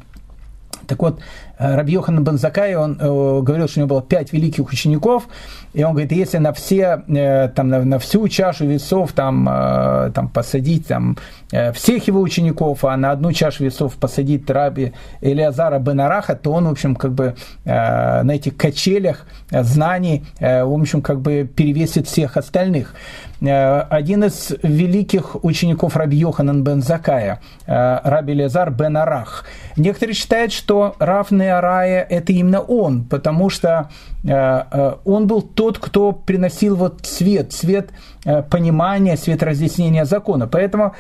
Так 0.87 1.01
вот, 1.01 1.21
Раби 1.59 1.93
Йохан 1.93 2.23
бен 2.25 2.39
Закай, 2.39 2.77
он 2.77 2.95
говорил, 2.95 3.69
что 3.69 3.81
у 3.81 3.83
него 3.83 3.89
было 3.89 4.03
пять 4.03 4.33
великих 4.33 4.69
учеников, 4.69 5.29
и 5.75 5.85
он 5.85 5.93
говорит, 5.93 6.13
если 6.13 6.39
на 6.39 6.53
все, 6.53 7.03
э, 7.09 7.49
там, 7.49 7.69
на, 7.69 7.85
на 7.85 7.99
всю 7.99 8.27
чашу 8.29 8.67
весов 8.67 9.13
там, 9.13 9.49
э, 9.49 10.11
там, 10.15 10.29
посадить 10.29 10.87
там, 10.87 11.17
э, 11.53 11.73
всех 11.73 12.09
его 12.09 12.21
учеников, 12.21 12.85
а 12.85 12.97
на 12.97 13.11
одну 13.11 13.33
чашу 13.33 13.65
весов 13.65 13.95
посадить 13.97 14.49
раби 14.49 14.93
Элиазара 15.21 15.79
Бенараха, 15.79 16.35
то 16.37 16.53
он, 16.53 16.67
в 16.67 16.71
общем, 16.71 16.97
как 16.97 17.13
бы 17.13 17.35
на 17.65 18.31
этих 18.31 18.57
качелях 18.57 19.27
знаний, 19.51 20.25
в 20.41 20.81
общем, 20.81 21.03
как 21.03 21.21
бы 21.21 21.49
перевесит 21.55 22.07
всех 22.07 22.37
остальных. 22.37 22.95
Один 23.41 24.25
из 24.25 24.53
великих 24.63 25.45
учеников 25.45 25.97
Раби 25.97 26.17
Йоханан 26.17 26.65
бен 26.65 26.83
Закая, 26.83 27.41
Раби 27.67 28.35
Лезар 28.35 28.71
бен 28.71 28.97
Арах. 28.97 29.45
Некоторые 29.77 30.15
считают, 30.15 30.53
что 30.53 30.97
Рав 30.99 31.31
Неарая– 31.31 32.03
это 32.11 32.33
именно 32.33 32.61
он, 32.61 33.05
потому 33.05 33.49
что 33.49 33.91
он 34.25 35.27
был 35.27 35.43
тот, 35.43 35.79
кто 35.79 36.13
приносил 36.13 36.75
вот 36.75 37.07
свет, 37.07 37.53
свет 37.53 37.91
э, 38.25 38.43
понимания, 38.43 39.17
свет 39.17 39.43
разъяснения 39.43 40.05
закона. 40.05 40.49
Поэтому 40.49 40.87
э, 40.87 40.91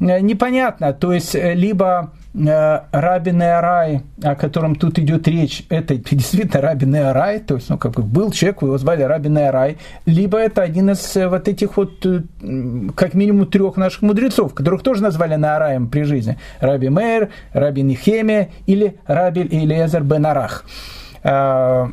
непонятно, 0.00 0.92
то 0.92 1.12
есть 1.12 1.34
э, 1.34 1.54
либо 1.54 2.12
Раби 2.34 3.32
Неарай, 3.32 4.02
о 4.22 4.36
котором 4.36 4.76
тут 4.76 4.98
идет 4.98 5.26
речь, 5.26 5.64
это 5.70 5.96
действительно 6.10 6.60
Раби 6.60 6.86
Неарай, 6.86 7.40
то 7.40 7.56
есть, 7.56 7.68
ну, 7.68 7.78
как 7.78 7.92
бы 7.92 8.02
был 8.02 8.30
человек, 8.30 8.62
его 8.62 8.78
звали 8.78 9.02
Раби 9.02 9.28
Неарай, 9.28 9.78
либо 10.06 10.38
это 10.38 10.62
один 10.62 10.90
из 10.90 11.16
вот 11.16 11.48
этих 11.48 11.76
вот, 11.76 12.06
как 12.94 13.14
минимум, 13.14 13.46
трех 13.46 13.76
наших 13.76 14.02
мудрецов, 14.02 14.54
которых 14.54 14.82
тоже 14.82 15.02
назвали 15.02 15.36
Неараем 15.36 15.88
при 15.88 16.02
жизни. 16.02 16.38
Раби 16.60 16.88
Мейр, 16.88 17.30
Раби 17.52 17.82
Нихемия 17.82 18.50
или 18.66 18.98
Раби 19.06 19.42
Илиезер 19.42 20.02
Бен 20.04 20.26
Арах. 20.26 20.64
Э, 21.22 21.88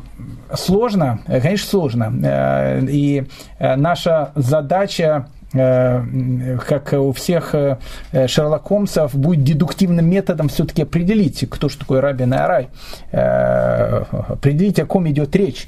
сложно, 0.54 1.20
э, 1.26 1.40
конечно, 1.40 1.68
сложно. 1.68 2.12
Э, 2.24 2.80
и 2.88 3.26
наша 3.58 4.32
задача 4.34 5.26
как 5.56 6.92
у 6.92 7.12
всех 7.12 7.54
Шерлок 8.26 8.64
Холмсов, 8.68 9.14
будет 9.14 9.44
дедуктивным 9.44 10.08
методом 10.08 10.48
все-таки 10.48 10.82
определить, 10.82 11.46
кто 11.48 11.68
же 11.68 11.78
такой 11.78 12.00
Рабин 12.00 12.34
Арай, 12.34 12.68
определить, 13.10 14.78
о 14.78 14.86
ком 14.86 15.08
идет 15.08 15.34
речь. 15.34 15.66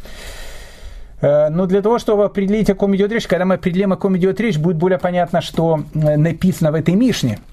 Но 1.20 1.66
для 1.66 1.82
того, 1.82 1.98
чтобы 1.98 2.24
определить, 2.24 2.70
о 2.70 2.74
ком 2.74 2.94
идет 2.94 3.10
речь, 3.10 3.26
когда 3.26 3.44
мы 3.44 3.56
определим, 3.56 3.92
о 3.92 3.96
ком 3.96 4.16
идет 4.16 4.40
речь, 4.40 4.58
будет 4.58 4.76
более 4.76 4.98
понятно, 4.98 5.40
что 5.40 5.82
написано 5.94 6.70
в 6.70 6.74
этой 6.74 6.94
Мишне– 6.94 7.38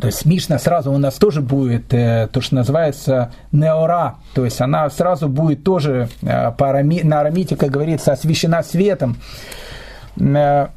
то 0.00 0.08
есть 0.08 0.26
Мишна 0.26 0.58
сразу 0.58 0.92
у 0.92 0.98
нас 0.98 1.14
тоже 1.14 1.40
будет 1.40 1.94
э, 1.94 2.28
то, 2.30 2.40
что 2.40 2.56
называется 2.56 3.32
неора, 3.52 4.16
то 4.34 4.44
есть 4.44 4.60
она 4.60 4.90
сразу 4.90 5.28
будет 5.28 5.64
тоже 5.64 6.08
э, 6.22 6.52
по 6.52 6.70
арами, 6.70 7.00
на 7.02 7.20
арамите, 7.20 7.56
как 7.56 7.70
говорится, 7.70 8.12
освещена 8.12 8.62
светом. 8.62 9.16
Э, 10.18 10.68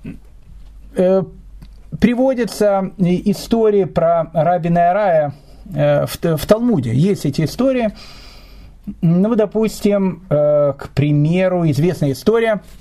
э, 0.95 1.23
приводятся 1.99 2.91
истории 2.97 3.85
про 3.85 4.29
Раби 4.33 4.69
Неорая 4.69 5.33
э, 5.73 6.05
в, 6.05 6.37
в 6.37 6.45
Талмуде. 6.45 6.93
Есть 6.93 7.25
эти 7.25 7.43
истории. 7.43 7.93
Ну, 9.01 9.35
допустим, 9.35 10.23
э, 10.29 10.73
к 10.77 10.89
примеру, 10.89 11.69
известная 11.69 12.11
история– 12.11 12.61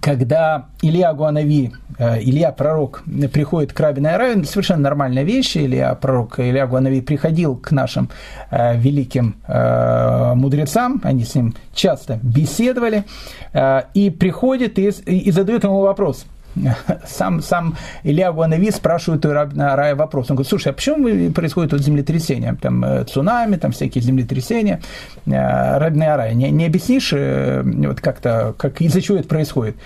когда 0.00 0.66
Илья 0.80 1.12
Гуанави, 1.12 1.72
Илья 1.98 2.52
пророк, 2.52 3.02
приходит 3.32 3.72
к 3.72 3.80
Раби 3.80 4.00
Найраю, 4.00 4.44
совершенно 4.44 4.82
нормальная 4.82 5.24
вещь, 5.24 5.56
Илья 5.56 5.92
пророк, 5.96 6.38
Илья 6.38 6.68
Гуанави 6.68 7.00
приходил 7.00 7.56
к 7.56 7.72
нашим 7.72 8.08
великим 8.52 9.36
мудрецам, 9.48 11.00
они 11.02 11.24
с 11.24 11.34
ним 11.34 11.54
часто 11.74 12.20
беседовали, 12.22 13.04
и 13.92 14.10
приходит 14.10 14.78
и, 14.78 14.88
и 14.88 15.30
задает 15.32 15.64
ему 15.64 15.80
вопрос– 15.80 16.26
сам, 17.06 17.42
сам 17.42 17.76
Илья 18.02 18.32
Гуанави 18.32 18.70
спрашивает 18.70 19.24
у 19.26 19.32
Рая 19.32 19.94
вопрос. 19.94 20.30
Он 20.30 20.36
говорит, 20.36 20.48
слушай, 20.48 20.68
а 20.68 20.72
почему 20.72 21.32
происходит 21.32 21.72
вот 21.72 21.82
землетрясение? 21.82 22.56
Там 22.60 22.84
э, 22.84 23.04
цунами, 23.04 23.56
там 23.56 23.72
всякие 23.72 24.02
землетрясения. 24.02 24.80
Э, 25.26 25.78
Рабин 25.78 26.02
Арай, 26.02 26.34
не, 26.34 26.50
не 26.50 26.66
объяснишь 26.66 27.12
э, 27.12 27.62
вот 27.62 28.00
как-то, 28.00 28.54
как, 28.58 28.80
из-за 28.80 29.00
чего 29.00 29.18
это 29.18 29.28
происходит? 29.28 29.76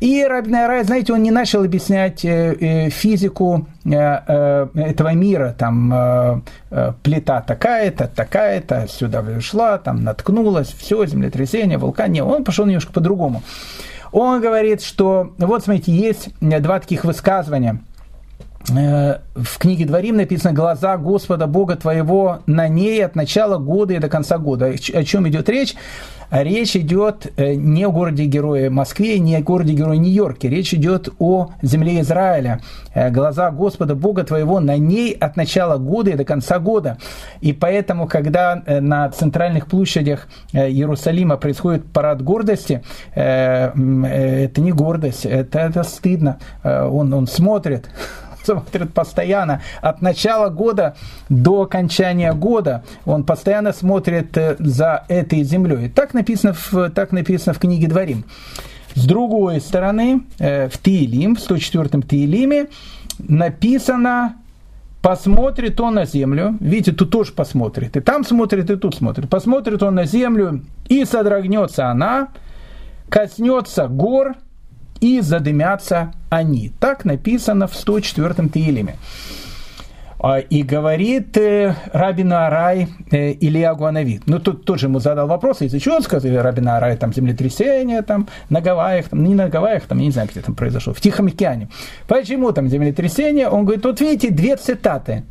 И 0.00 0.24
Рабин 0.24 0.56
Арай, 0.56 0.84
знаете, 0.84 1.12
он 1.12 1.22
не 1.22 1.30
начал 1.30 1.62
объяснять 1.62 2.20
физику 2.20 3.66
этого 3.84 5.12
мира, 5.14 5.54
там 5.56 6.42
плита 7.02 7.40
такая-то, 7.40 8.08
такая-то, 8.08 8.86
сюда 8.88 9.22
пришла, 9.22 9.78
там 9.78 10.02
наткнулась, 10.02 10.74
все, 10.76 11.06
землетрясение, 11.06 11.78
вулкан. 11.78 12.10
Нет, 12.12 12.24
он 12.24 12.44
пошел 12.44 12.66
немножко 12.66 12.92
по-другому. 12.92 13.42
Он 14.14 14.40
говорит, 14.40 14.80
что 14.80 15.34
вот 15.38 15.64
смотрите, 15.64 15.90
есть 15.90 16.28
два 16.40 16.78
таких 16.78 17.04
высказывания– 17.04 17.80
Э, 17.93 17.93
в 18.66 19.58
книге 19.58 19.84
Дворим 19.84 20.16
написано 20.16 20.54
«Глаза 20.54 20.96
Господа 20.96 21.46
Бога 21.46 21.76
твоего 21.76 22.38
на 22.46 22.66
ней 22.66 23.04
от 23.04 23.14
начала 23.14 23.58
года 23.58 23.94
и 23.94 23.98
до 23.98 24.08
конца 24.08 24.38
года». 24.38 24.66
О 24.66 25.04
чем 25.04 25.28
идет 25.28 25.48
речь? 25.48 25.74
Речь 26.30 26.74
идет 26.74 27.32
э, 27.36 27.54
не 27.54 27.84
о 27.84 27.90
городе-герое 27.90 28.70
Москве, 28.70 29.18
не 29.18 29.36
о 29.36 29.42
городе-герое 29.42 29.98
Нью-Йорке. 29.98 30.48
Речь 30.48 30.72
идет 30.74 31.10
о 31.18 31.50
земле 31.62 32.00
Израиля. 32.00 32.60
Э, 32.94 33.10
глаза 33.10 33.50
Господа 33.50 33.94
Бога 33.94 34.24
твоего 34.24 34.58
на 34.58 34.76
ней 34.76 35.12
от 35.12 35.36
начала 35.36 35.76
года 35.76 36.10
и 36.10 36.14
до 36.14 36.24
конца 36.24 36.58
года. 36.58 36.98
И 37.40 37.52
поэтому, 37.52 38.08
когда 38.08 38.62
на 38.66 39.08
центральных 39.10 39.66
площадях 39.66 40.26
Иерусалима 40.52 41.36
происходит 41.36 41.84
парад 41.92 42.22
гордости, 42.22 42.82
это 43.14 43.72
не 43.76 44.72
гордость, 44.72 45.26
это, 45.26 45.58
это 45.60 45.82
стыдно. 45.82 46.38
Он, 46.62 47.12
он 47.12 47.26
смотрит 47.26 47.90
смотрит 48.44 48.92
постоянно 48.92 49.62
от 49.80 50.02
начала 50.02 50.48
года 50.50 50.96
до 51.28 51.62
окончания 51.62 52.32
года. 52.32 52.84
Он 53.04 53.24
постоянно 53.24 53.72
смотрит 53.72 54.36
э, 54.36 54.56
за 54.58 55.04
этой 55.08 55.42
землей. 55.42 55.88
Так 55.88 56.14
написано 56.14 56.54
в, 56.54 56.90
так 56.90 57.12
написано 57.12 57.54
в 57.54 57.58
книге 57.58 57.88
Дворим. 57.88 58.24
С 58.94 59.06
другой 59.06 59.60
стороны, 59.60 60.22
э, 60.38 60.68
в 60.68 60.78
Тиилим, 60.78 61.36
в 61.36 61.40
104-м 61.40 62.02
Тиилиме, 62.02 62.68
написано 63.18 64.36
посмотрит 65.04 65.78
он 65.80 65.96
на 65.96 66.06
землю, 66.06 66.56
видите, 66.60 66.92
тут 66.92 67.10
тоже 67.10 67.32
посмотрит, 67.32 67.94
и 67.94 68.00
там 68.00 68.24
смотрит, 68.24 68.70
и 68.70 68.76
тут 68.76 68.94
смотрит, 68.94 69.28
посмотрит 69.28 69.82
он 69.82 69.96
на 69.96 70.06
землю, 70.06 70.62
и 70.88 71.04
содрогнется 71.04 71.90
она, 71.90 72.28
коснется 73.10 73.86
гор, 73.86 74.34
и 75.04 75.20
задымятся 75.20 76.12
они. 76.30 76.72
Так 76.80 77.04
написано 77.04 77.66
в 77.66 77.74
104-м 77.74 78.48
Таилиме. 78.48 78.96
А, 80.18 80.38
и 80.38 80.62
говорит 80.62 81.36
э, 81.36 81.74
Рабин 81.92 82.32
Арай 82.32 82.88
э, 83.10 83.32
Илья 83.32 83.74
Гуанавид. 83.74 84.22
Ну, 84.24 84.38
тут 84.38 84.64
тоже 84.64 84.86
ему 84.86 85.00
задал 85.00 85.26
вопрос, 85.26 85.60
из-за 85.60 85.78
чего 85.78 85.96
он 85.96 86.02
сказал, 86.02 86.40
Рабин 86.40 86.68
Арай, 86.68 86.96
там 86.96 87.12
землетрясение, 87.12 88.00
там, 88.00 88.28
на 88.48 88.62
Гавайях, 88.62 89.10
там, 89.10 89.22
не 89.22 89.34
на 89.34 89.50
Гавайях, 89.50 89.82
там, 89.82 89.98
я 89.98 90.06
не 90.06 90.10
знаю, 90.10 90.30
где 90.30 90.40
там 90.40 90.54
произошло, 90.54 90.94
в 90.94 91.00
Тихом 91.02 91.26
океане. 91.26 91.68
Почему 92.08 92.52
там 92.52 92.68
землетрясение? 92.68 93.48
Он 93.48 93.64
говорит, 93.66 93.82
тут 93.82 94.00
видите, 94.00 94.30
две 94.30 94.56
цитаты. 94.56 95.24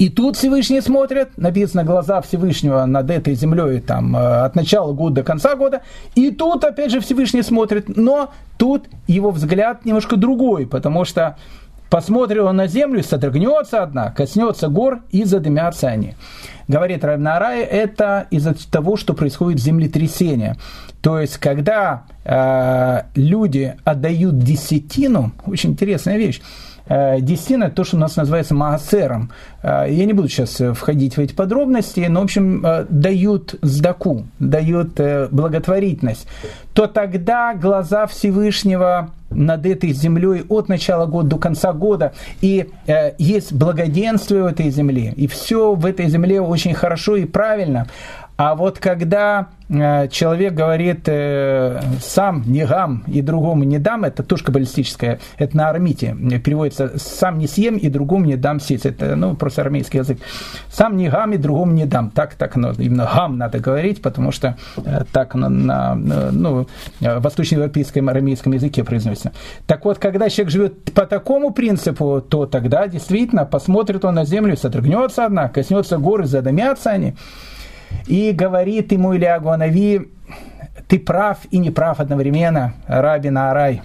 И 0.00 0.08
тут 0.08 0.38
Всевышний 0.38 0.80
смотрит, 0.80 1.36
написано 1.36 1.84
глаза 1.84 2.22
Всевышнего 2.22 2.86
над 2.86 3.10
этой 3.10 3.34
землей 3.34 3.80
там, 3.80 4.16
э, 4.16 4.44
от 4.44 4.56
начала 4.56 4.94
года 4.94 5.16
до 5.16 5.22
конца 5.24 5.56
года. 5.56 5.82
И 6.14 6.30
тут 6.30 6.64
опять 6.64 6.90
же 6.90 7.00
Всевышний 7.00 7.42
смотрит, 7.42 7.94
но 7.94 8.30
тут 8.56 8.86
его 9.06 9.30
взгляд 9.30 9.84
немножко 9.84 10.16
другой, 10.16 10.66
потому 10.66 11.04
что 11.04 11.36
посмотрел 11.90 12.46
он 12.46 12.56
на 12.56 12.66
землю, 12.66 13.02
содрогнется 13.02 13.82
одна, 13.82 14.10
коснется 14.10 14.68
гор 14.68 15.00
и 15.10 15.24
задымятся 15.24 15.88
они. 15.88 16.14
Говорит 16.66 17.04
Рабнарай, 17.04 17.60
это 17.60 18.26
из-за 18.30 18.54
того, 18.70 18.96
что 18.96 19.12
происходит 19.12 19.60
землетрясение. 19.60 20.56
То 21.02 21.20
есть, 21.20 21.36
когда 21.36 22.04
э, 22.24 23.02
люди 23.14 23.76
отдают 23.84 24.38
десятину, 24.38 25.32
очень 25.44 25.72
интересная 25.72 26.16
вещь, 26.16 26.40
десятина– 27.20 27.64
это 27.66 27.76
то, 27.76 27.84
что 27.84 27.96
у 27.96 28.00
нас 28.00 28.16
называется 28.16 28.54
маасером. 28.54 29.30
Э, 29.62 29.86
я 29.88 30.04
не 30.04 30.12
буду 30.12 30.28
сейчас 30.28 30.60
э, 30.60 30.72
входить 30.72 31.16
в 31.16 31.20
эти 31.20 31.32
подробности, 31.32 32.06
но, 32.08 32.20
в 32.20 32.24
общем, 32.24 32.64
дают 32.88 33.54
сдаку, 33.62 34.26
дают 34.38 35.00
благотворительность, 35.30 36.26
то 36.74 36.86
тогда 36.86 37.54
глаза 37.54 38.06
Всевышнего 38.06 39.10
над 39.30 39.64
этой 39.66 39.92
землей 39.92 40.44
от 40.48 40.68
начала 40.68 41.06
года 41.06 41.28
до 41.30 41.38
конца 41.38 41.72
года, 41.72 42.12
и 42.40 42.68
э, 42.86 43.12
есть 43.18 43.52
благоденствие 43.52 44.42
в 44.42 44.46
этой 44.46 44.70
земле, 44.70 45.14
и 45.16 45.26
все 45.26 45.74
в 45.74 45.86
этой 45.86 46.08
земле 46.08 46.40
очень 46.40 46.74
хорошо 46.74 47.16
и 47.16 47.24
правильно. 47.24 47.86
А 48.36 48.54
вот 48.54 48.78
когда 48.78 49.48
э, 49.59 49.59
человек 49.70 50.54
говорит 50.54 51.02
э, 51.06 51.80
«сам 52.00 52.42
не 52.46 52.64
гам 52.66 53.04
и 53.06 53.22
другому 53.22 53.62
не 53.62 53.78
дам», 53.78 54.04
это 54.04 54.24
тоже 54.24 54.42
каббалистическое, 54.42 55.20
это 55.38 55.56
на 55.56 55.68
армите 55.68 56.16
переводится 56.44 56.98
«сам 56.98 57.38
не 57.38 57.46
съем 57.46 57.76
и 57.76 57.88
другому 57.88 58.24
не 58.24 58.36
дам 58.36 58.58
сесть». 58.58 58.84
Это 58.84 59.14
ну, 59.14 59.36
просто 59.36 59.62
армейский 59.62 59.98
язык. 59.98 60.18
«Сам 60.70 60.96
не 60.96 61.08
гам 61.08 61.32
и 61.32 61.36
другому 61.36 61.72
не 61.72 61.86
дам». 61.86 62.10
Так, 62.10 62.34
так 62.34 62.56
ну, 62.56 62.72
именно 62.72 63.08
гам 63.14 63.38
надо 63.38 63.60
говорить, 63.60 64.02
потому 64.02 64.32
что 64.32 64.56
э, 64.84 65.04
так 65.12 65.36
на, 65.36 65.48
на 65.48 65.94
ну, 65.94 66.66
восточноевропейском 67.00 68.08
арамейском 68.08 68.52
языке 68.52 68.82
произносится. 68.82 69.30
Так 69.66 69.84
вот, 69.84 69.98
когда 69.98 70.28
человек 70.30 70.52
живет 70.52 70.92
по 70.92 71.06
такому 71.06 71.52
принципу, 71.52 72.20
то 72.28 72.46
тогда 72.46 72.88
действительно 72.88 73.44
посмотрит 73.44 74.04
он 74.04 74.16
на 74.16 74.24
землю, 74.24 74.56
содрогнется 74.56 75.26
одна, 75.26 75.48
коснется 75.48 75.98
горы, 75.98 76.26
задымятся 76.26 76.90
они– 76.90 77.14
и 78.06 78.32
говорит 78.32 78.92
ему 78.92 79.16
Илья 79.16 79.38
Гуанави, 79.40 80.08
ты 80.88 80.98
прав 80.98 81.38
и 81.50 81.58
не 81.58 81.70
прав 81.70 82.00
одновременно, 82.00 82.74
Раби 82.86 83.30
Наарай. 83.30 83.82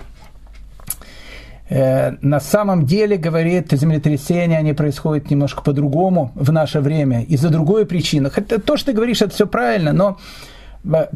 Э, 1.68 2.12
на 2.22 2.40
самом 2.40 2.86
деле, 2.86 3.18
говорит, 3.18 3.72
землетрясения, 3.72 4.58
они 4.58 4.74
происходят 4.74 5.30
немножко 5.30 5.64
по-другому 5.64 6.32
в 6.36 6.52
наше 6.52 6.80
время, 6.80 7.24
из-за 7.24 7.50
другой 7.50 7.86
причины. 7.86 8.30
Хотя 8.30 8.60
то, 8.60 8.78
что 8.78 8.88
ты 8.88 8.94
говоришь, 8.94 9.22
это 9.22 9.34
все 9.34 9.48
правильно, 9.48 9.92
но 9.92 10.18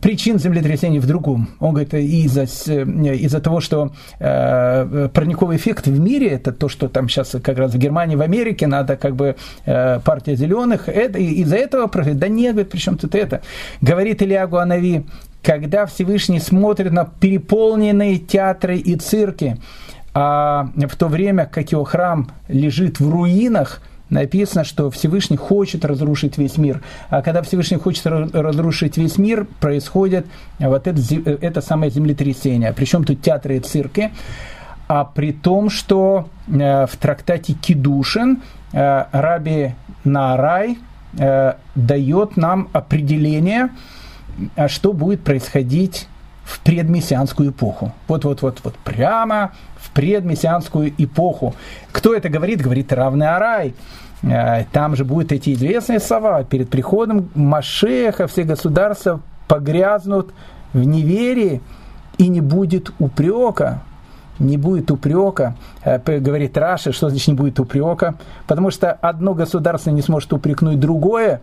причин 0.02 0.40
землетрясений 0.40 1.00
в 1.00 1.06
другом. 1.06 1.50
Он 1.60 1.72
говорит, 1.72 1.94
из-за 1.94 2.44
из 2.44 3.32
того, 3.42 3.60
что 3.60 3.92
э, 4.20 5.10
парниковый 5.14 5.58
эффект 5.58 5.88
в 5.88 6.00
мире, 6.00 6.30
это 6.30 6.52
то, 6.52 6.70
что 6.70 6.88
там 6.88 7.08
сейчас 7.08 7.36
как 7.44 7.58
раз 7.58 7.74
в 7.74 7.78
Германии, 7.78 8.16
в 8.16 8.22
Америке 8.22 8.68
надо 8.68 8.98
как 8.98 9.16
бы 9.16 9.36
э, 9.66 10.00
партия 10.00 10.36
зеленых, 10.36 10.90
это, 10.90 11.20
из-за 11.20 11.58
этого, 11.58 11.90
да 12.14 12.28
нет, 12.28 12.54
говорит, 12.54 12.72
при 12.72 12.80
чем 12.80 12.98
тут 12.98 13.16
это? 13.16 13.42
Говорит 13.82 14.22
Илья 14.24 14.48
Гуанави, 14.48 15.06
когда 15.44 15.86
Всевышний 15.86 16.40
смотрит 16.40 16.92
на 16.92 17.06
переполненные 17.06 18.18
театры 18.18 18.78
и 18.78 18.96
цирки, 18.96 19.58
а 20.14 20.70
в 20.76 20.96
то 20.96 21.08
время 21.08 21.46
как 21.46 21.72
его 21.72 21.84
храм 21.84 22.30
лежит 22.48 23.00
в 23.00 23.10
руинах, 23.10 23.82
написано, 24.10 24.64
что 24.64 24.90
Всевышний 24.90 25.38
хочет 25.38 25.86
разрушить 25.86 26.38
весь 26.38 26.58
мир. 26.58 26.82
А 27.10 27.22
когда 27.22 27.42
Всевышний 27.42 27.78
хочет 27.78 28.06
разрушить 28.06 28.98
весь 28.98 29.18
мир, 29.18 29.48
происходит 29.60 30.26
вот 30.60 30.88
это, 30.88 31.02
это 31.42 31.62
самое 31.62 31.92
землетрясение. 31.92 32.74
Причем 32.74 33.04
тут 33.04 33.22
театры 33.22 33.58
и 33.58 33.60
цирки. 33.60 34.12
А 34.88 35.06
при 35.06 35.32
том, 35.32 35.70
что 35.70 36.30
э, 36.48 36.88
в 36.88 36.98
трактате 36.98 37.54
Кидушин 37.54 38.42
э, 38.74 39.06
Раби 39.12 39.76
Наарай 40.04 40.80
э, 41.18 41.54
дает 41.76 42.38
нам 42.38 42.70
определение, 42.74 43.70
что 44.68 44.94
будет 44.94 45.24
происходить 45.24 46.08
в 46.50 46.60
предмессианскую 46.62 47.52
эпоху. 47.52 47.94
Вот-вот-вот, 48.08 48.62
вот 48.64 48.76
прямо 48.78 49.52
в 49.78 49.92
предмессианскую 49.92 50.92
эпоху. 50.98 51.54
Кто 51.92 52.16
это 52.16 52.30
говорит? 52.30 52.62
Говорит 52.62 52.92
равный 52.92 53.28
Арай. 53.28 53.76
Э, 54.24 54.66
там 54.72 54.96
же 54.96 55.06
будут 55.06 55.32
эти 55.32 55.54
известные 55.54 56.00
слова. 56.00 56.44
Перед 56.44 56.70
приходом 56.70 57.30
Машеха 57.36 58.26
все 58.26 58.44
государства 58.44 59.22
погрязнут 59.48 60.34
в 60.74 60.84
неверии, 60.84 61.62
и 62.18 62.28
не 62.28 62.42
будет 62.42 62.92
упрека. 62.98 63.84
Не 64.40 64.58
будет 64.58 64.90
упрека, 64.90 65.56
э, 65.84 66.00
говорит 66.20 66.58
Раша, 66.58 66.94
что 66.94 67.10
значит 67.10 67.28
не 67.28 67.34
будет 67.34 67.60
упрека, 67.60 68.16
потому 68.48 68.72
что 68.72 68.92
одно 68.92 69.34
государство 69.34 69.92
не 69.92 70.02
сможет 70.02 70.32
упрекнуть 70.32 70.80
другое, 70.80 71.42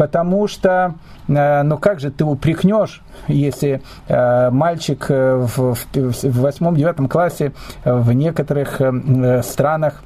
потому 0.00 0.48
что, 0.48 0.94
э, 1.28 1.62
ну 1.62 1.76
как 1.76 2.00
же 2.00 2.10
ты 2.10 2.24
упрекнешь, 2.24 3.02
если 3.28 3.82
э, 4.08 4.48
мальчик 4.48 5.10
э, 5.10 5.46
в 5.46 5.76
восьмом-девятом 6.22 7.06
классе 7.06 7.52
в 7.84 8.10
некоторых 8.12 8.80
странах 9.44 10.02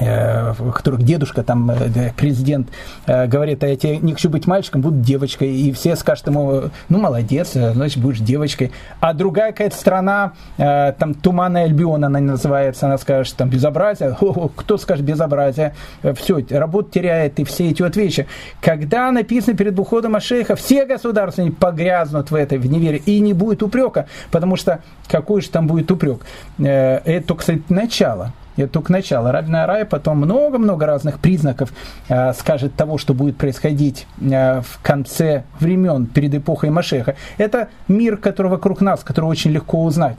в 0.00 0.72
которых 0.72 1.02
дедушка, 1.02 1.42
там, 1.42 1.70
э, 1.70 2.12
президент, 2.16 2.68
э, 3.06 3.26
говорит, 3.26 3.62
а 3.62 3.68
я 3.68 3.76
тебе 3.76 3.98
не 3.98 4.12
хочу 4.12 4.30
быть 4.30 4.46
мальчиком, 4.46 4.80
буду 4.80 5.00
девочкой. 5.00 5.54
И 5.54 5.72
все 5.72 5.94
скажут 5.96 6.26
ему, 6.26 6.62
ну, 6.88 6.98
молодец, 6.98 7.52
значит, 7.52 8.02
будешь 8.02 8.18
девочкой. 8.18 8.72
А 9.00 9.12
другая 9.12 9.52
какая-то 9.52 9.76
страна, 9.76 10.32
там, 10.56 11.14
Туманная 11.14 11.64
Альбион 11.64 12.04
она 12.04 12.20
называется, 12.20 12.86
она 12.86 12.98
скажет, 12.98 13.34
там, 13.36 13.50
безобразие. 13.50 14.16
О, 14.20 14.48
кто 14.48 14.78
скажет 14.78 15.04
безобразие? 15.04 15.74
Все, 16.14 16.44
работу 16.50 16.90
теряет 16.90 17.38
и 17.38 17.44
все 17.44 17.70
эти 17.70 17.82
вот 17.82 17.96
вещи. 17.96 18.26
Когда 18.60 19.10
написано 19.10 19.56
перед 19.56 19.78
уходом 19.78 20.16
Ашейха, 20.16 20.56
все 20.56 20.86
государства 20.86 21.46
погрязнут 21.58 22.30
в 22.30 22.34
этой, 22.34 22.58
в 22.58 22.66
неверии, 22.66 23.02
и 23.04 23.20
не 23.20 23.32
будет 23.32 23.62
упрека, 23.62 24.06
потому 24.30 24.56
что 24.56 24.80
какой 25.08 25.42
же 25.42 25.50
там 25.50 25.66
будет 25.66 25.90
упрек? 25.90 26.20
Это, 26.58 27.34
кстати, 27.34 27.62
начало. 27.68 28.32
Это 28.60 28.72
только 28.72 28.92
начало. 28.92 29.32
Рабин 29.32 29.56
Арай 29.56 29.84
потом 29.84 30.18
много-много 30.18 30.86
разных 30.86 31.18
признаков 31.18 31.72
э, 32.08 32.32
скажет 32.34 32.74
того, 32.74 32.98
что 32.98 33.14
будет 33.14 33.36
происходить 33.36 34.06
э, 34.20 34.60
в 34.60 34.80
конце 34.82 35.44
времен, 35.58 36.06
перед 36.06 36.34
эпохой 36.34 36.70
Машеха. 36.70 37.16
Это 37.38 37.68
мир, 37.88 38.16
который 38.16 38.50
вокруг 38.50 38.80
нас, 38.80 39.00
который 39.00 39.26
очень 39.26 39.50
легко 39.50 39.82
узнать. 39.82 40.16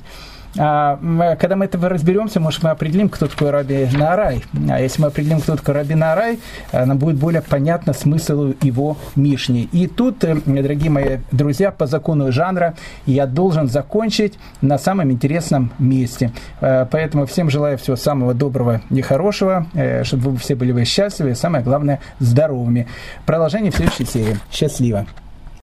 А, 0.57 0.99
когда 1.39 1.55
мы 1.55 1.65
этого 1.65 1.89
разберемся, 1.89 2.39
может, 2.39 2.63
мы 2.63 2.71
определим, 2.71 3.09
кто 3.09 3.27
такой 3.27 3.51
Раби 3.51 3.87
Наарай. 3.93 4.43
А 4.69 4.79
если 4.79 5.01
мы 5.01 5.07
определим, 5.07 5.41
кто 5.41 5.55
такой 5.55 5.75
Раби 5.75 5.95
Наарай, 5.95 6.39
а, 6.71 6.85
нам 6.85 6.97
будет 6.97 7.17
более 7.17 7.41
понятно 7.41 7.93
смысл 7.93 8.53
его 8.61 8.97
Мишни. 9.15 9.69
И 9.71 9.87
тут, 9.87 10.23
э, 10.23 10.37
дорогие 10.45 10.89
мои 10.89 11.17
друзья, 11.31 11.71
по 11.71 11.87
закону 11.87 12.31
жанра 12.31 12.75
я 13.05 13.25
должен 13.25 13.69
закончить 13.69 14.37
на 14.61 14.77
самом 14.77 15.11
интересном 15.11 15.71
месте. 15.79 16.31
А, 16.59 16.85
поэтому 16.85 17.25
всем 17.25 17.49
желаю 17.49 17.77
всего 17.77 17.95
самого 17.95 18.33
доброго 18.33 18.81
и 18.89 19.01
хорошего, 19.01 19.67
э, 19.73 20.03
чтобы 20.03 20.31
вы 20.31 20.37
все 20.37 20.55
были 20.55 20.71
вы 20.71 20.85
счастливы 20.85 21.31
и, 21.31 21.35
самое 21.35 21.63
главное, 21.63 21.99
здоровыми. 22.19 22.87
Продолжение 23.25 23.71
в 23.71 23.75
следующей 23.75 24.05
серии. 24.05 24.37
Счастливо! 24.51 25.05